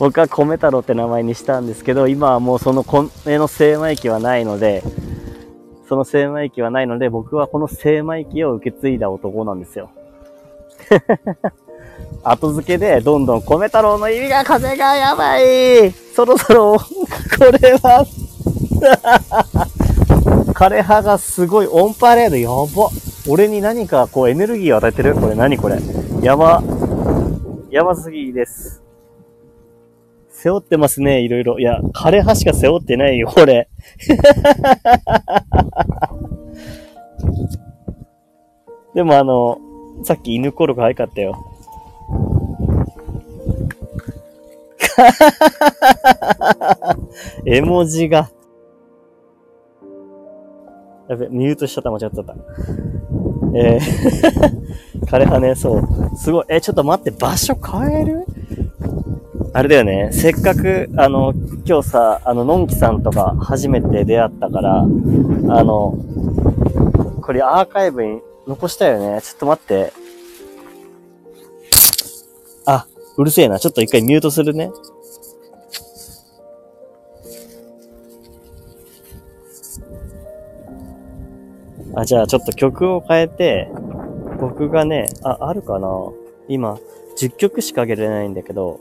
[0.00, 4.82] 僕は米太郎って名前にしたんですけど、今はもうその米の精米機はないので、
[5.88, 9.90] その精米機はないので、僕はこの精米機を受け継いだ男なんですよ。
[12.22, 16.84] 後付けで、どんどん米太郎の意味が風がやばいそろそろ、こ
[17.60, 18.06] れは、
[20.54, 22.90] 枯葉がすごいオンパレードやば。
[23.28, 25.14] 俺に何かこうエネルギーを与えてる？
[25.14, 25.56] これ何？
[25.56, 25.78] これ
[26.22, 26.62] やば。
[27.70, 28.82] やばすぎです。
[30.30, 31.58] 背負ってますね、いろいろ。
[31.58, 33.68] いや、枯葉しか背負ってないよ、これ。
[38.94, 39.58] でもあの、
[40.02, 41.49] さっき犬コロ可愛かったよ。
[47.44, 48.30] 絵文字が。
[51.08, 52.34] やべ、ミュートしちゃった、間違っちゃった。
[53.54, 53.80] えー、
[55.06, 55.82] 枯葉ね、そう。
[56.16, 56.44] すごい。
[56.48, 58.24] え、ちょっと待って、場所変える？
[59.52, 60.10] あれだよね。
[60.12, 61.34] せっかく、あの、
[61.66, 65.98] 今日さ、あの、のんきさんとか初めて出会ったから、あの、
[67.20, 69.20] これアーカイブに残したよね。
[69.22, 69.92] ちょっと待って。
[73.16, 73.58] うるせえな。
[73.58, 74.70] ちょっと一回ミュートするね。
[81.94, 83.68] あ、じゃあちょっと曲を変えて、
[84.40, 85.88] 僕がね、あ、あるかな
[86.48, 86.78] 今、
[87.18, 88.80] 10曲しかあげれないんだけど、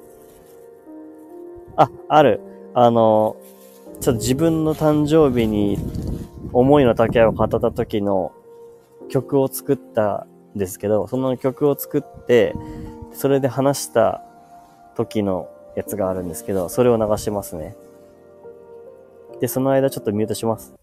[1.76, 2.40] あ、ある。
[2.74, 3.36] あの、
[4.00, 5.78] ちょっと自分の誕生日に
[6.54, 8.32] 思いの丈を語った時の
[9.10, 12.56] 曲を作ったんですけど、その曲を作って、
[13.14, 14.22] それで話した
[14.96, 17.76] 時のやつがあるんですけど、それを流しますね。
[19.40, 20.74] で、その間ちょっとミュートします。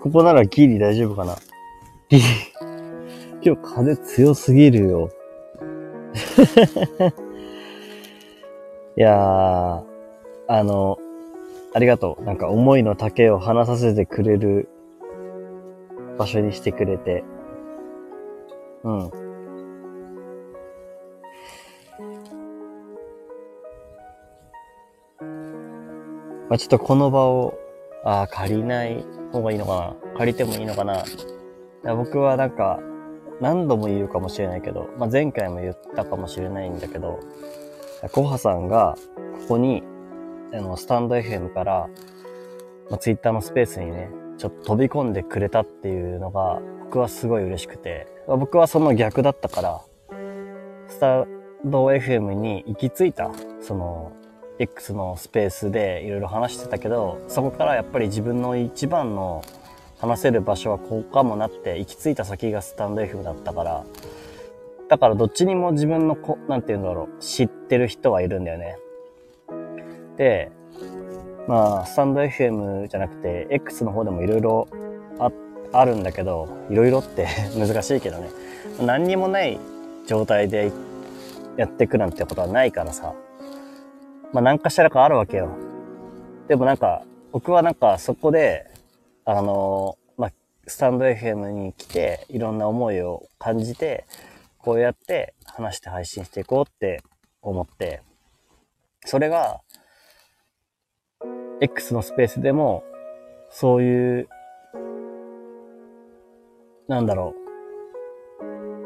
[0.00, 1.36] ここならギリ大丈夫かな
[2.08, 2.22] ギリ。
[3.42, 5.10] 今日風強すぎるよ。
[8.96, 9.84] いやー、
[10.48, 10.98] あの、
[11.74, 12.24] ありがとう。
[12.24, 14.68] なんか思いの丈を話させてくれる
[16.18, 17.24] 場所にしてくれて。
[18.84, 19.10] うん。
[26.48, 27.58] まあ、ちょっとこの場を、
[28.04, 29.04] ああ、借りない
[29.36, 30.16] 方がいいのかな？
[30.18, 31.04] 借りてもいいのかな？
[31.94, 32.80] 僕はなんか、
[33.40, 37.20] 何度も言うかもしれないけど、まあ、前回も言ったかもしれないんだけど、
[38.12, 38.96] コハさんが、
[39.42, 39.82] ここに、
[40.52, 41.88] あの、スタンド FM から、
[42.88, 49.80] まあ、ツイッターのスペースにね、ちょっと飛び込んでくれたっていうのが、僕はすごい嬉しくて、ま僕はその逆だったから、
[50.88, 51.26] スタン
[51.64, 53.30] ド FM に行き着いた、
[53.60, 54.12] その、
[54.58, 59.42] X のスペースでいろいろ話してたけど、そこからやっぱり自分の一番の
[59.98, 63.84] 話せる場所はここかもなって行き着いた先がスタンド FM だったから、
[64.88, 68.78] だからどっちにも自分のこ、なんて言うんだろう、知ってる人はいるんだよね。
[70.16, 70.50] で、
[71.48, 74.68] まあ、スタンド FM じゃなくて、X の方でもいろいろ
[75.18, 75.30] あ、
[75.72, 77.26] あるんだけど、いろいろって
[77.58, 78.28] 難しいけどね。
[78.80, 79.58] 何にもない
[80.06, 80.72] 状態で
[81.56, 83.14] やってくなんてことはないからさ。
[84.32, 85.56] まあ何かしらかあるわけよ。
[86.48, 88.66] でもなんか、僕はなんかそこで、
[89.24, 90.32] あの、まあ、
[90.66, 94.06] スタンド FM に来て、いろんな思いを感じて、
[94.58, 97.02] こうやって話して配信していこうって
[97.42, 98.02] 思って、
[99.04, 99.60] それが、
[101.60, 102.84] X のスペースでも、
[103.50, 104.28] そういう、
[106.88, 107.34] なんだろ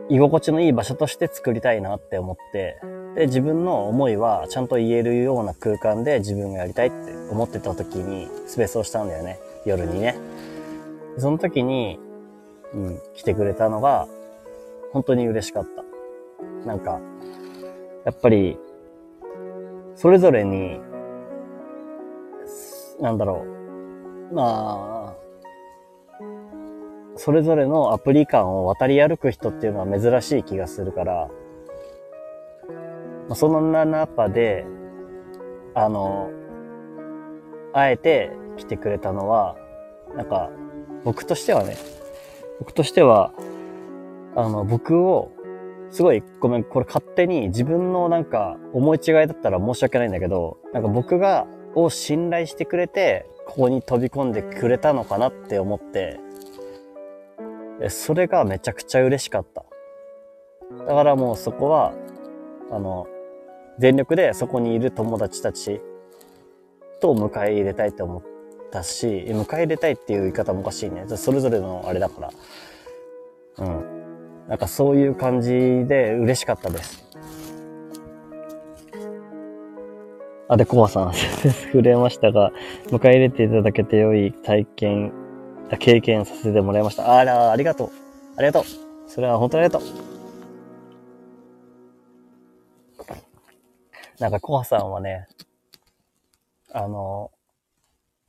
[0.09, 2.81] う、居心地のいい場所として作りたいなって思って、
[3.15, 9.39] で、自分の思いはちゃんと言えるような空間で自分がやりたいって思ってた時にスペースをしたんだよね。
[9.65, 10.17] 夜にね。
[11.19, 11.99] その時に、
[12.73, 14.07] うん、来てくれたのが、
[14.93, 16.67] 本当に嬉しかった。
[16.67, 17.01] なんか、
[18.05, 18.59] やっぱり、
[19.97, 20.81] それぞれに、
[23.01, 23.45] なんだろ
[24.31, 24.35] う。
[24.35, 25.21] まあ、
[27.17, 31.29] それぞれのアプリ感を渡り歩く人っていうのは珍しい気がするから、
[33.35, 34.67] そんな中で、
[35.75, 36.31] あの、
[37.73, 39.57] あえて来てくれたのは、
[40.17, 40.51] なんか、
[41.05, 41.77] 僕としてはね、
[42.59, 43.33] 僕としては、
[44.37, 45.31] あの、僕を、
[45.91, 56.21] すごい、ごめん、これ勝手に自分のなんか思い違いだったら申し訳ないんだけど、なんか僕が、を信頼してくれて、ここに飛び込んでくれたのかなって思って、
[57.89, 59.65] それがめちゃくちゃ嬉しかった。
[60.85, 61.95] だからもうそこは、
[62.71, 63.07] あの、
[63.81, 65.81] 全力でそこにいる友達たち
[67.01, 68.23] と迎え入れたいと思っ
[68.71, 71.07] たし、迎え入れたいっていう言い方もおかしいね。
[71.17, 73.65] それぞれのあれだから。
[73.65, 74.49] うん。
[74.49, 75.51] なんかそういう感じ
[75.89, 77.09] で嬉しかったです。
[80.49, 81.15] あ、で、コアさん、
[81.73, 82.53] 触れましたが、
[82.89, 85.13] 迎え入れていただけて良い体験、
[85.79, 87.17] 経験させてもらいました。
[87.17, 87.91] あら、ありがとう。
[88.37, 88.65] ありがとう。
[89.07, 90.20] それは本当にありがとう。
[94.21, 95.27] なんかコハさんはね、
[96.73, 97.31] あの、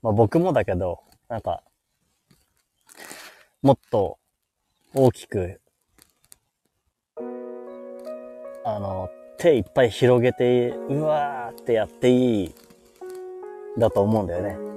[0.01, 1.63] まあ、僕もだけど、なんか、
[3.61, 4.17] もっと
[4.93, 5.59] 大きく、
[8.63, 12.55] あの、手いっぱい広げて、うわーってやっていい、
[13.77, 14.70] だと思うんだよね。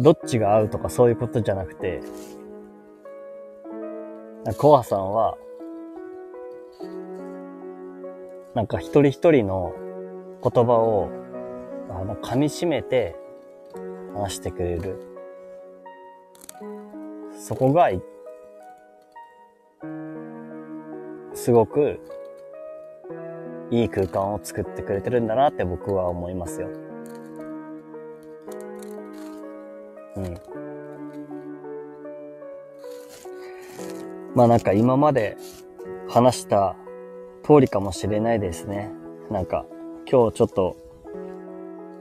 [0.00, 2.00] どっちが合うとかそういうことじゃなくて、
[4.56, 5.36] コアさんは、
[8.54, 9.74] なんか一人一人の
[10.42, 11.10] 言葉を、
[11.90, 13.14] あの、噛み締めて
[14.14, 14.98] 話してくれる。
[17.38, 17.90] そこが、
[21.34, 22.00] すごく
[23.70, 26.89] いい空間を作ってくれてるんだなって僕は思いますよ。
[30.16, 30.40] うん。
[34.34, 35.36] まあなんか今まで
[36.08, 36.76] 話した
[37.42, 38.90] 通りかもしれないですね。
[39.30, 39.66] なんか
[40.10, 40.76] 今日ちょっと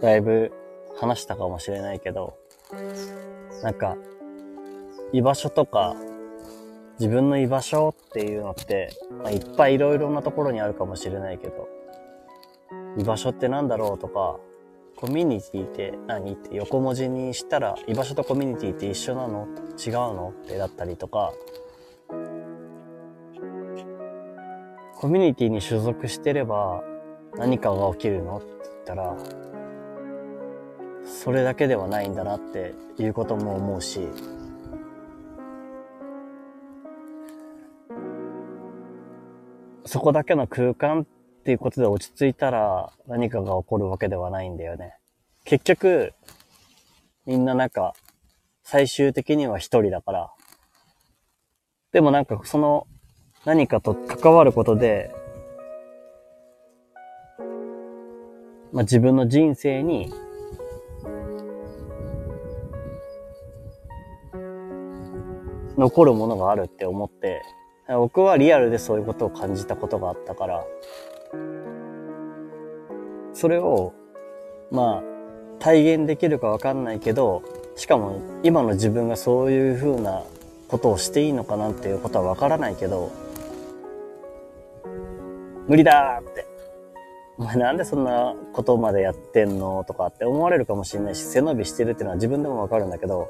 [0.02, 0.52] だいぶ
[0.98, 2.38] 話したかもしれないけど、
[3.64, 3.98] なんか
[5.12, 5.96] 居場所とか
[7.00, 8.90] 自分の居場所っていうのって、
[9.24, 11.68] まあ、いっぱいいろいろなところにあるかもしれないけど、
[12.98, 14.38] 居場所ってなんだろうとか、
[15.00, 19.48] コミュニティって何って横文字にしたら居場所とコミュニティって一緒なの？
[19.78, 20.34] 違うの？
[20.44, 21.32] ってだったりとか、
[24.98, 26.84] コミュニティに所属してれば
[27.38, 28.40] 何かが起きるの？
[28.40, 29.16] って言ったら、
[31.06, 34.02] それだけではないんだなっていうことも思うし、
[39.86, 41.08] そこだけの空間
[41.50, 44.94] っていうことで落ち着いたら何かが起こるわけではないんだよね。
[45.46, 46.14] 結局、
[47.26, 47.96] みんななんか、
[48.62, 50.32] 最終的には一人だから。
[51.92, 52.86] でもなんかその
[53.46, 55.10] 何かと関わることで、
[58.72, 60.14] まあ、自分の人生に
[65.80, 67.42] 残るものがあるって思って、
[67.88, 70.64] 僕はリアルでそういうことを感じたことがあったから、
[73.40, 73.94] それを、
[74.70, 75.04] まあ、
[75.60, 77.42] 体現できるかわかんないけど、
[77.78, 80.24] しかも今の自分がそういう風な
[80.68, 83.14] ことをしていいのかなっていうことはわからないけど、
[85.70, 86.46] 無理だーって。
[87.38, 93.30] お前なんでそんなことまでやってんのとかって思われるかもしれないし、背伸びしてるっていうのは自分でもわかるんだけど、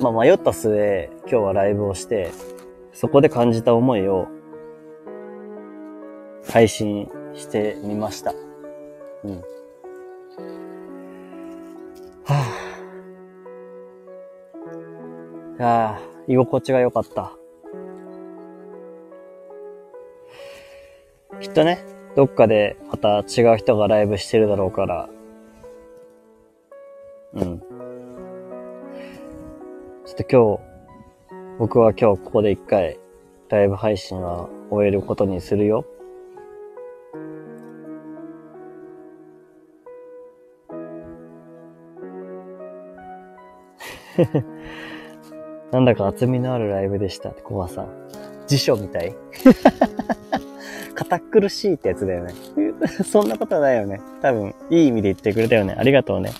[0.00, 2.30] まあ迷った末、今日はライブをして、
[2.94, 4.28] そこで感じた思いを
[6.50, 8.32] 配信してみました。
[9.24, 9.40] うん。
[12.24, 12.68] はぁ、あ。
[15.58, 17.32] いや居心地が良かった。
[21.40, 21.84] きっとね、
[22.16, 25.08] どっかでまた違う人がライブしてるだろうから、
[27.34, 27.60] うん。
[27.60, 30.62] ちょっと今日、
[31.58, 32.98] 僕は今日ここで一回
[33.48, 35.84] ライブ配信は終えることにするよ。
[45.72, 47.88] なんだか厚みのあるライブでした、コアさん。
[48.46, 49.14] 辞書みたい
[50.94, 52.34] 堅苦しいってやつだよね。
[53.04, 54.00] そんなことないよね。
[54.22, 55.74] 多分、いい意味で言ってくれたよね。
[55.76, 56.32] ありがとうね。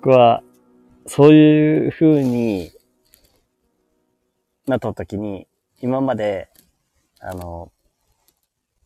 [0.00, 0.42] 僕は、
[1.06, 2.72] そういう風に
[4.66, 5.46] なった時に、
[5.80, 6.48] 今まで、
[7.20, 7.70] あの、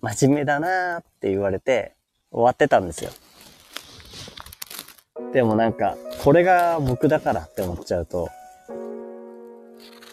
[0.01, 1.95] 真面目だなーって言われて
[2.33, 3.11] 終わってたんですよ。
[5.33, 8.29] でもなんか、これが僕だからって思っちゃうと、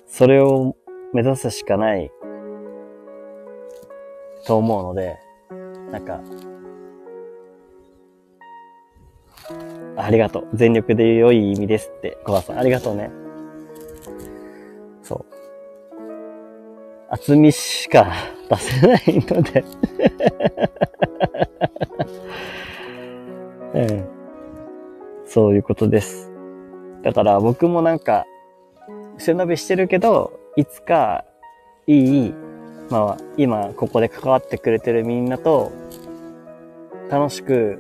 [0.08, 0.76] それを
[1.14, 2.12] 目指すしかない
[4.46, 5.18] と思うので、
[5.92, 6.22] なんか、
[9.98, 10.48] ありがとう。
[10.54, 12.60] 全力で良い意味ですって、小川さん。
[12.60, 13.10] ありがとうね。
[15.04, 15.26] そう。
[17.10, 18.14] 厚みしか
[18.50, 19.64] 出せないので
[23.74, 24.19] うん。
[25.30, 26.32] そういうことです。
[27.04, 28.26] だから僕もなんか、
[29.20, 31.24] 背伸びしてるけど、いつか
[31.86, 32.34] いい、
[32.90, 35.72] まあ今ここで関わってくれてるみんなと
[37.12, 37.80] 楽しく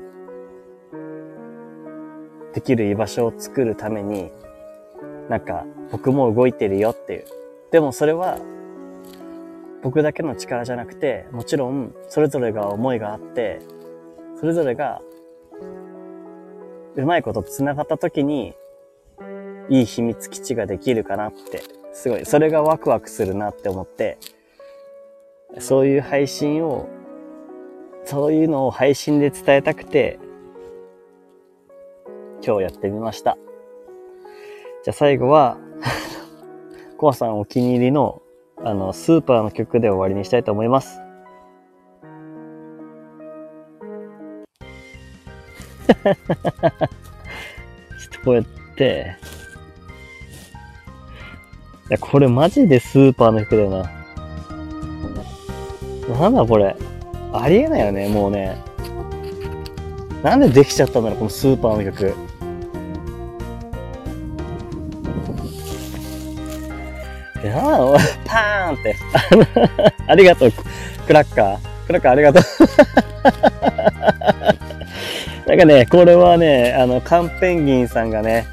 [2.54, 4.32] できる居場所を作るために、
[5.28, 7.26] なんか僕も動いてるよっていう。
[7.72, 8.38] でもそれは
[9.82, 13.60] 僕だけの力じゃなくて、もちろんそれぞれが思いがあって、
[14.40, 15.02] それぞれが
[16.95, 18.56] うまいこと繋がった時に、
[19.70, 21.61] いい秘密基地ができるかなって、
[21.94, 24.18] すごい、それがワクワクするなって思って、
[25.60, 26.88] そういう配信を、
[28.06, 30.20] そういうのを配信で伝えたくて、
[32.45, 33.38] 今日やってみました。
[34.84, 35.57] じゃあ最後は
[36.98, 38.22] コアさんお気に入りの、
[38.64, 41.02] あの、スーパーの曲で終わりにしたいと思います。
[45.98, 46.88] ちょっ
[48.11, 48.44] とこうやっ
[48.76, 49.16] て、
[51.90, 53.91] いや、これマジでスーパーの曲だよな。
[56.20, 56.76] なんだこれ。
[57.34, 58.57] ありえないよね、もうね。
[60.24, 62.14] なんでできちゃったんだろう、このスーパーの曲。
[67.41, 67.56] いや
[68.26, 68.95] パーンって。
[70.07, 70.52] ありがとう。
[71.07, 71.57] クラッカー。
[71.88, 72.44] クラッカーありがとう。
[75.60, 78.48] なんかね、これはね、あの、カンペンギンさんがね、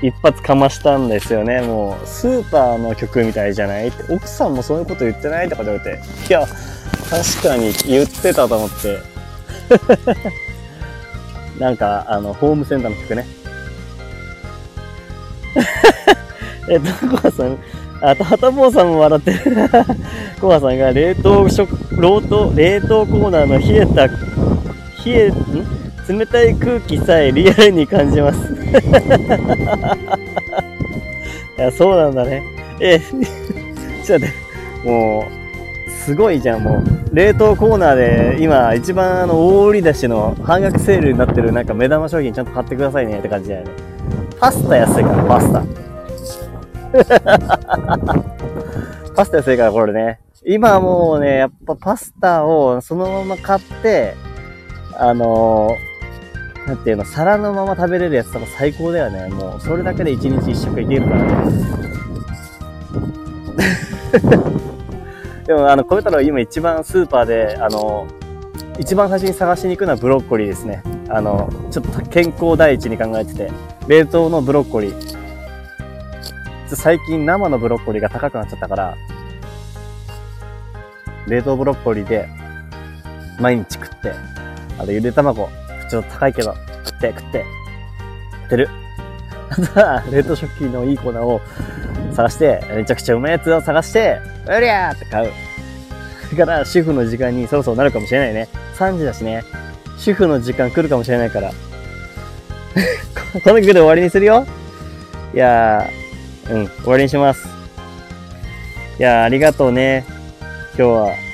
[0.00, 1.60] 一発かましたんですよね。
[1.60, 6.46] もう、スーパーの曲みたいじゃないって、奥さんもそういうこと言ってないとか言われて、いや、
[7.10, 9.00] 確かに言ってたと思って。
[11.58, 13.26] なんか、あの、ホームセンターの曲ね。
[16.70, 17.58] えっと、コアさん、
[18.02, 19.40] あと、はたぼうさんも笑ってる。
[20.40, 24.12] コアさんが冷凍食、冷凍、冷凍コーナーの冷えた、冷
[25.06, 25.89] え、ん？
[26.18, 28.52] 冷たい空気さえリアルに感じます。
[31.56, 32.42] いや、そうなんだね。
[32.80, 34.28] え、ちょっと待って、
[34.90, 35.24] も
[35.86, 36.82] う、すごいじゃん、もう。
[37.14, 43.70] 冷凍コーナーで、今、一番あの、大売り出しの半額セールになってるなんか目玉商品ちゃんと買ってくださいねって感じだよね。
[44.40, 45.62] パスタ安いから、パスタ。
[49.14, 50.18] パスタ安いから、これね。
[50.44, 54.16] 今もうね、やっぱパスタをそのまま買って、
[54.98, 55.89] あのー
[56.66, 59.28] なんていうの、皿のまま食べれるやつとか最高だよね。
[59.28, 61.80] もう、それだけで一日一食いけるからね。
[65.46, 68.06] でも、あの、米太郎今一番スーパーで、あの、
[68.78, 70.82] 一番最初に探しに行くのはブロッコリーですね。
[71.08, 73.50] あの、ちょっと健康第一に考えてて、
[73.88, 75.16] 冷凍のブロッコリー。
[76.76, 78.96] 最近生のブロッコリーが高くなっちゃったから、
[81.26, 82.28] 冷凍ブロッコリーで
[83.40, 84.12] 毎日食って、
[84.78, 85.48] あとゆで卵、
[85.90, 86.54] ちょっと高いけど、
[86.84, 87.44] 食って食って、
[88.32, 88.68] 食ってる。
[89.50, 91.40] あとは、冷凍食品のいいコーナーを
[92.14, 95.32] 探して、めちゃくちゃうまいやつを探して、うりゃーって買う。
[96.36, 98.48] だから、主婦の時間にそろそろなるかもしれないね。
[98.76, 99.42] 3時だしね。
[99.98, 101.50] 主婦の時間来るかもしれないから。
[103.44, 104.46] この曲で終わりにするよ。
[105.34, 107.48] いやー、うん、終わりにします。
[108.98, 110.04] いやー、ありがとうね。
[110.76, 111.30] 今日は。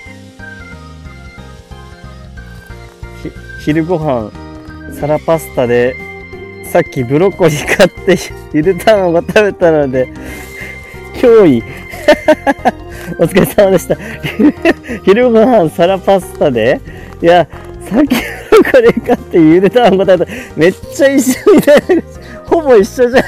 [3.66, 4.30] 昼ご飯
[4.94, 5.96] 皿パスタで、
[6.64, 8.18] さっきブロッコリー買って
[8.52, 10.08] ゆで卵食べたので、
[11.14, 11.62] 脅威。
[13.18, 13.96] お疲れ様でした。
[15.04, 16.80] 昼ご飯皿パスタで、
[17.22, 17.46] いや、
[17.88, 18.16] さっき
[18.50, 22.02] ブロッコリー買ってゆで卵食べためっちゃ一緒みたいな。
[22.46, 23.22] ほぼ一緒じゃん。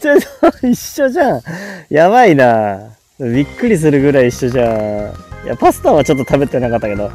[0.00, 1.42] ちょ、ちょ、一緒じゃん。
[1.88, 2.80] やばいな。
[3.18, 5.12] びっくりするぐらい一緒じゃん。
[5.44, 7.10] いや、パスタはちょっと食べてなかったけど。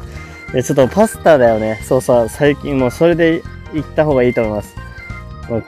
[0.56, 1.78] え、ちょっとパスタだよね。
[1.84, 3.42] そうさ、最近もうそれで
[3.74, 4.74] 行った方がいいと思います。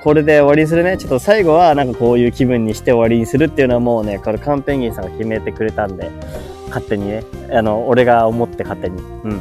[0.03, 0.97] これで終わりにするね。
[0.97, 6.11] ちょっと最後はなんかこういう気分にして終わりにするっていうのはもうね、これカンペンギンさんが決めてくれたんで、
[6.69, 8.97] 勝手にね、あの、俺が思って勝手に。
[9.25, 9.41] うん。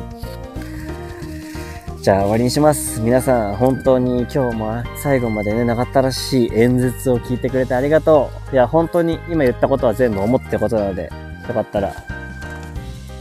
[2.01, 2.99] じゃあ終わりにします。
[2.99, 8.53] 皆さん、本当に今日も最後までね、長ったらしい演説を聞いてくれてありがとう。
[8.53, 11.09] いや、本当に今言ったことは全部思ってことなので、
[11.47, 11.93] よかったら、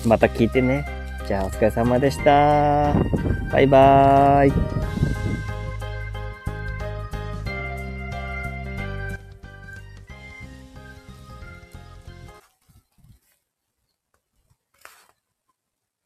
[0.04, 0.95] また聞いてね。
[1.26, 2.94] じゃあお疲れ様でした。
[3.50, 5.05] バイバーイ。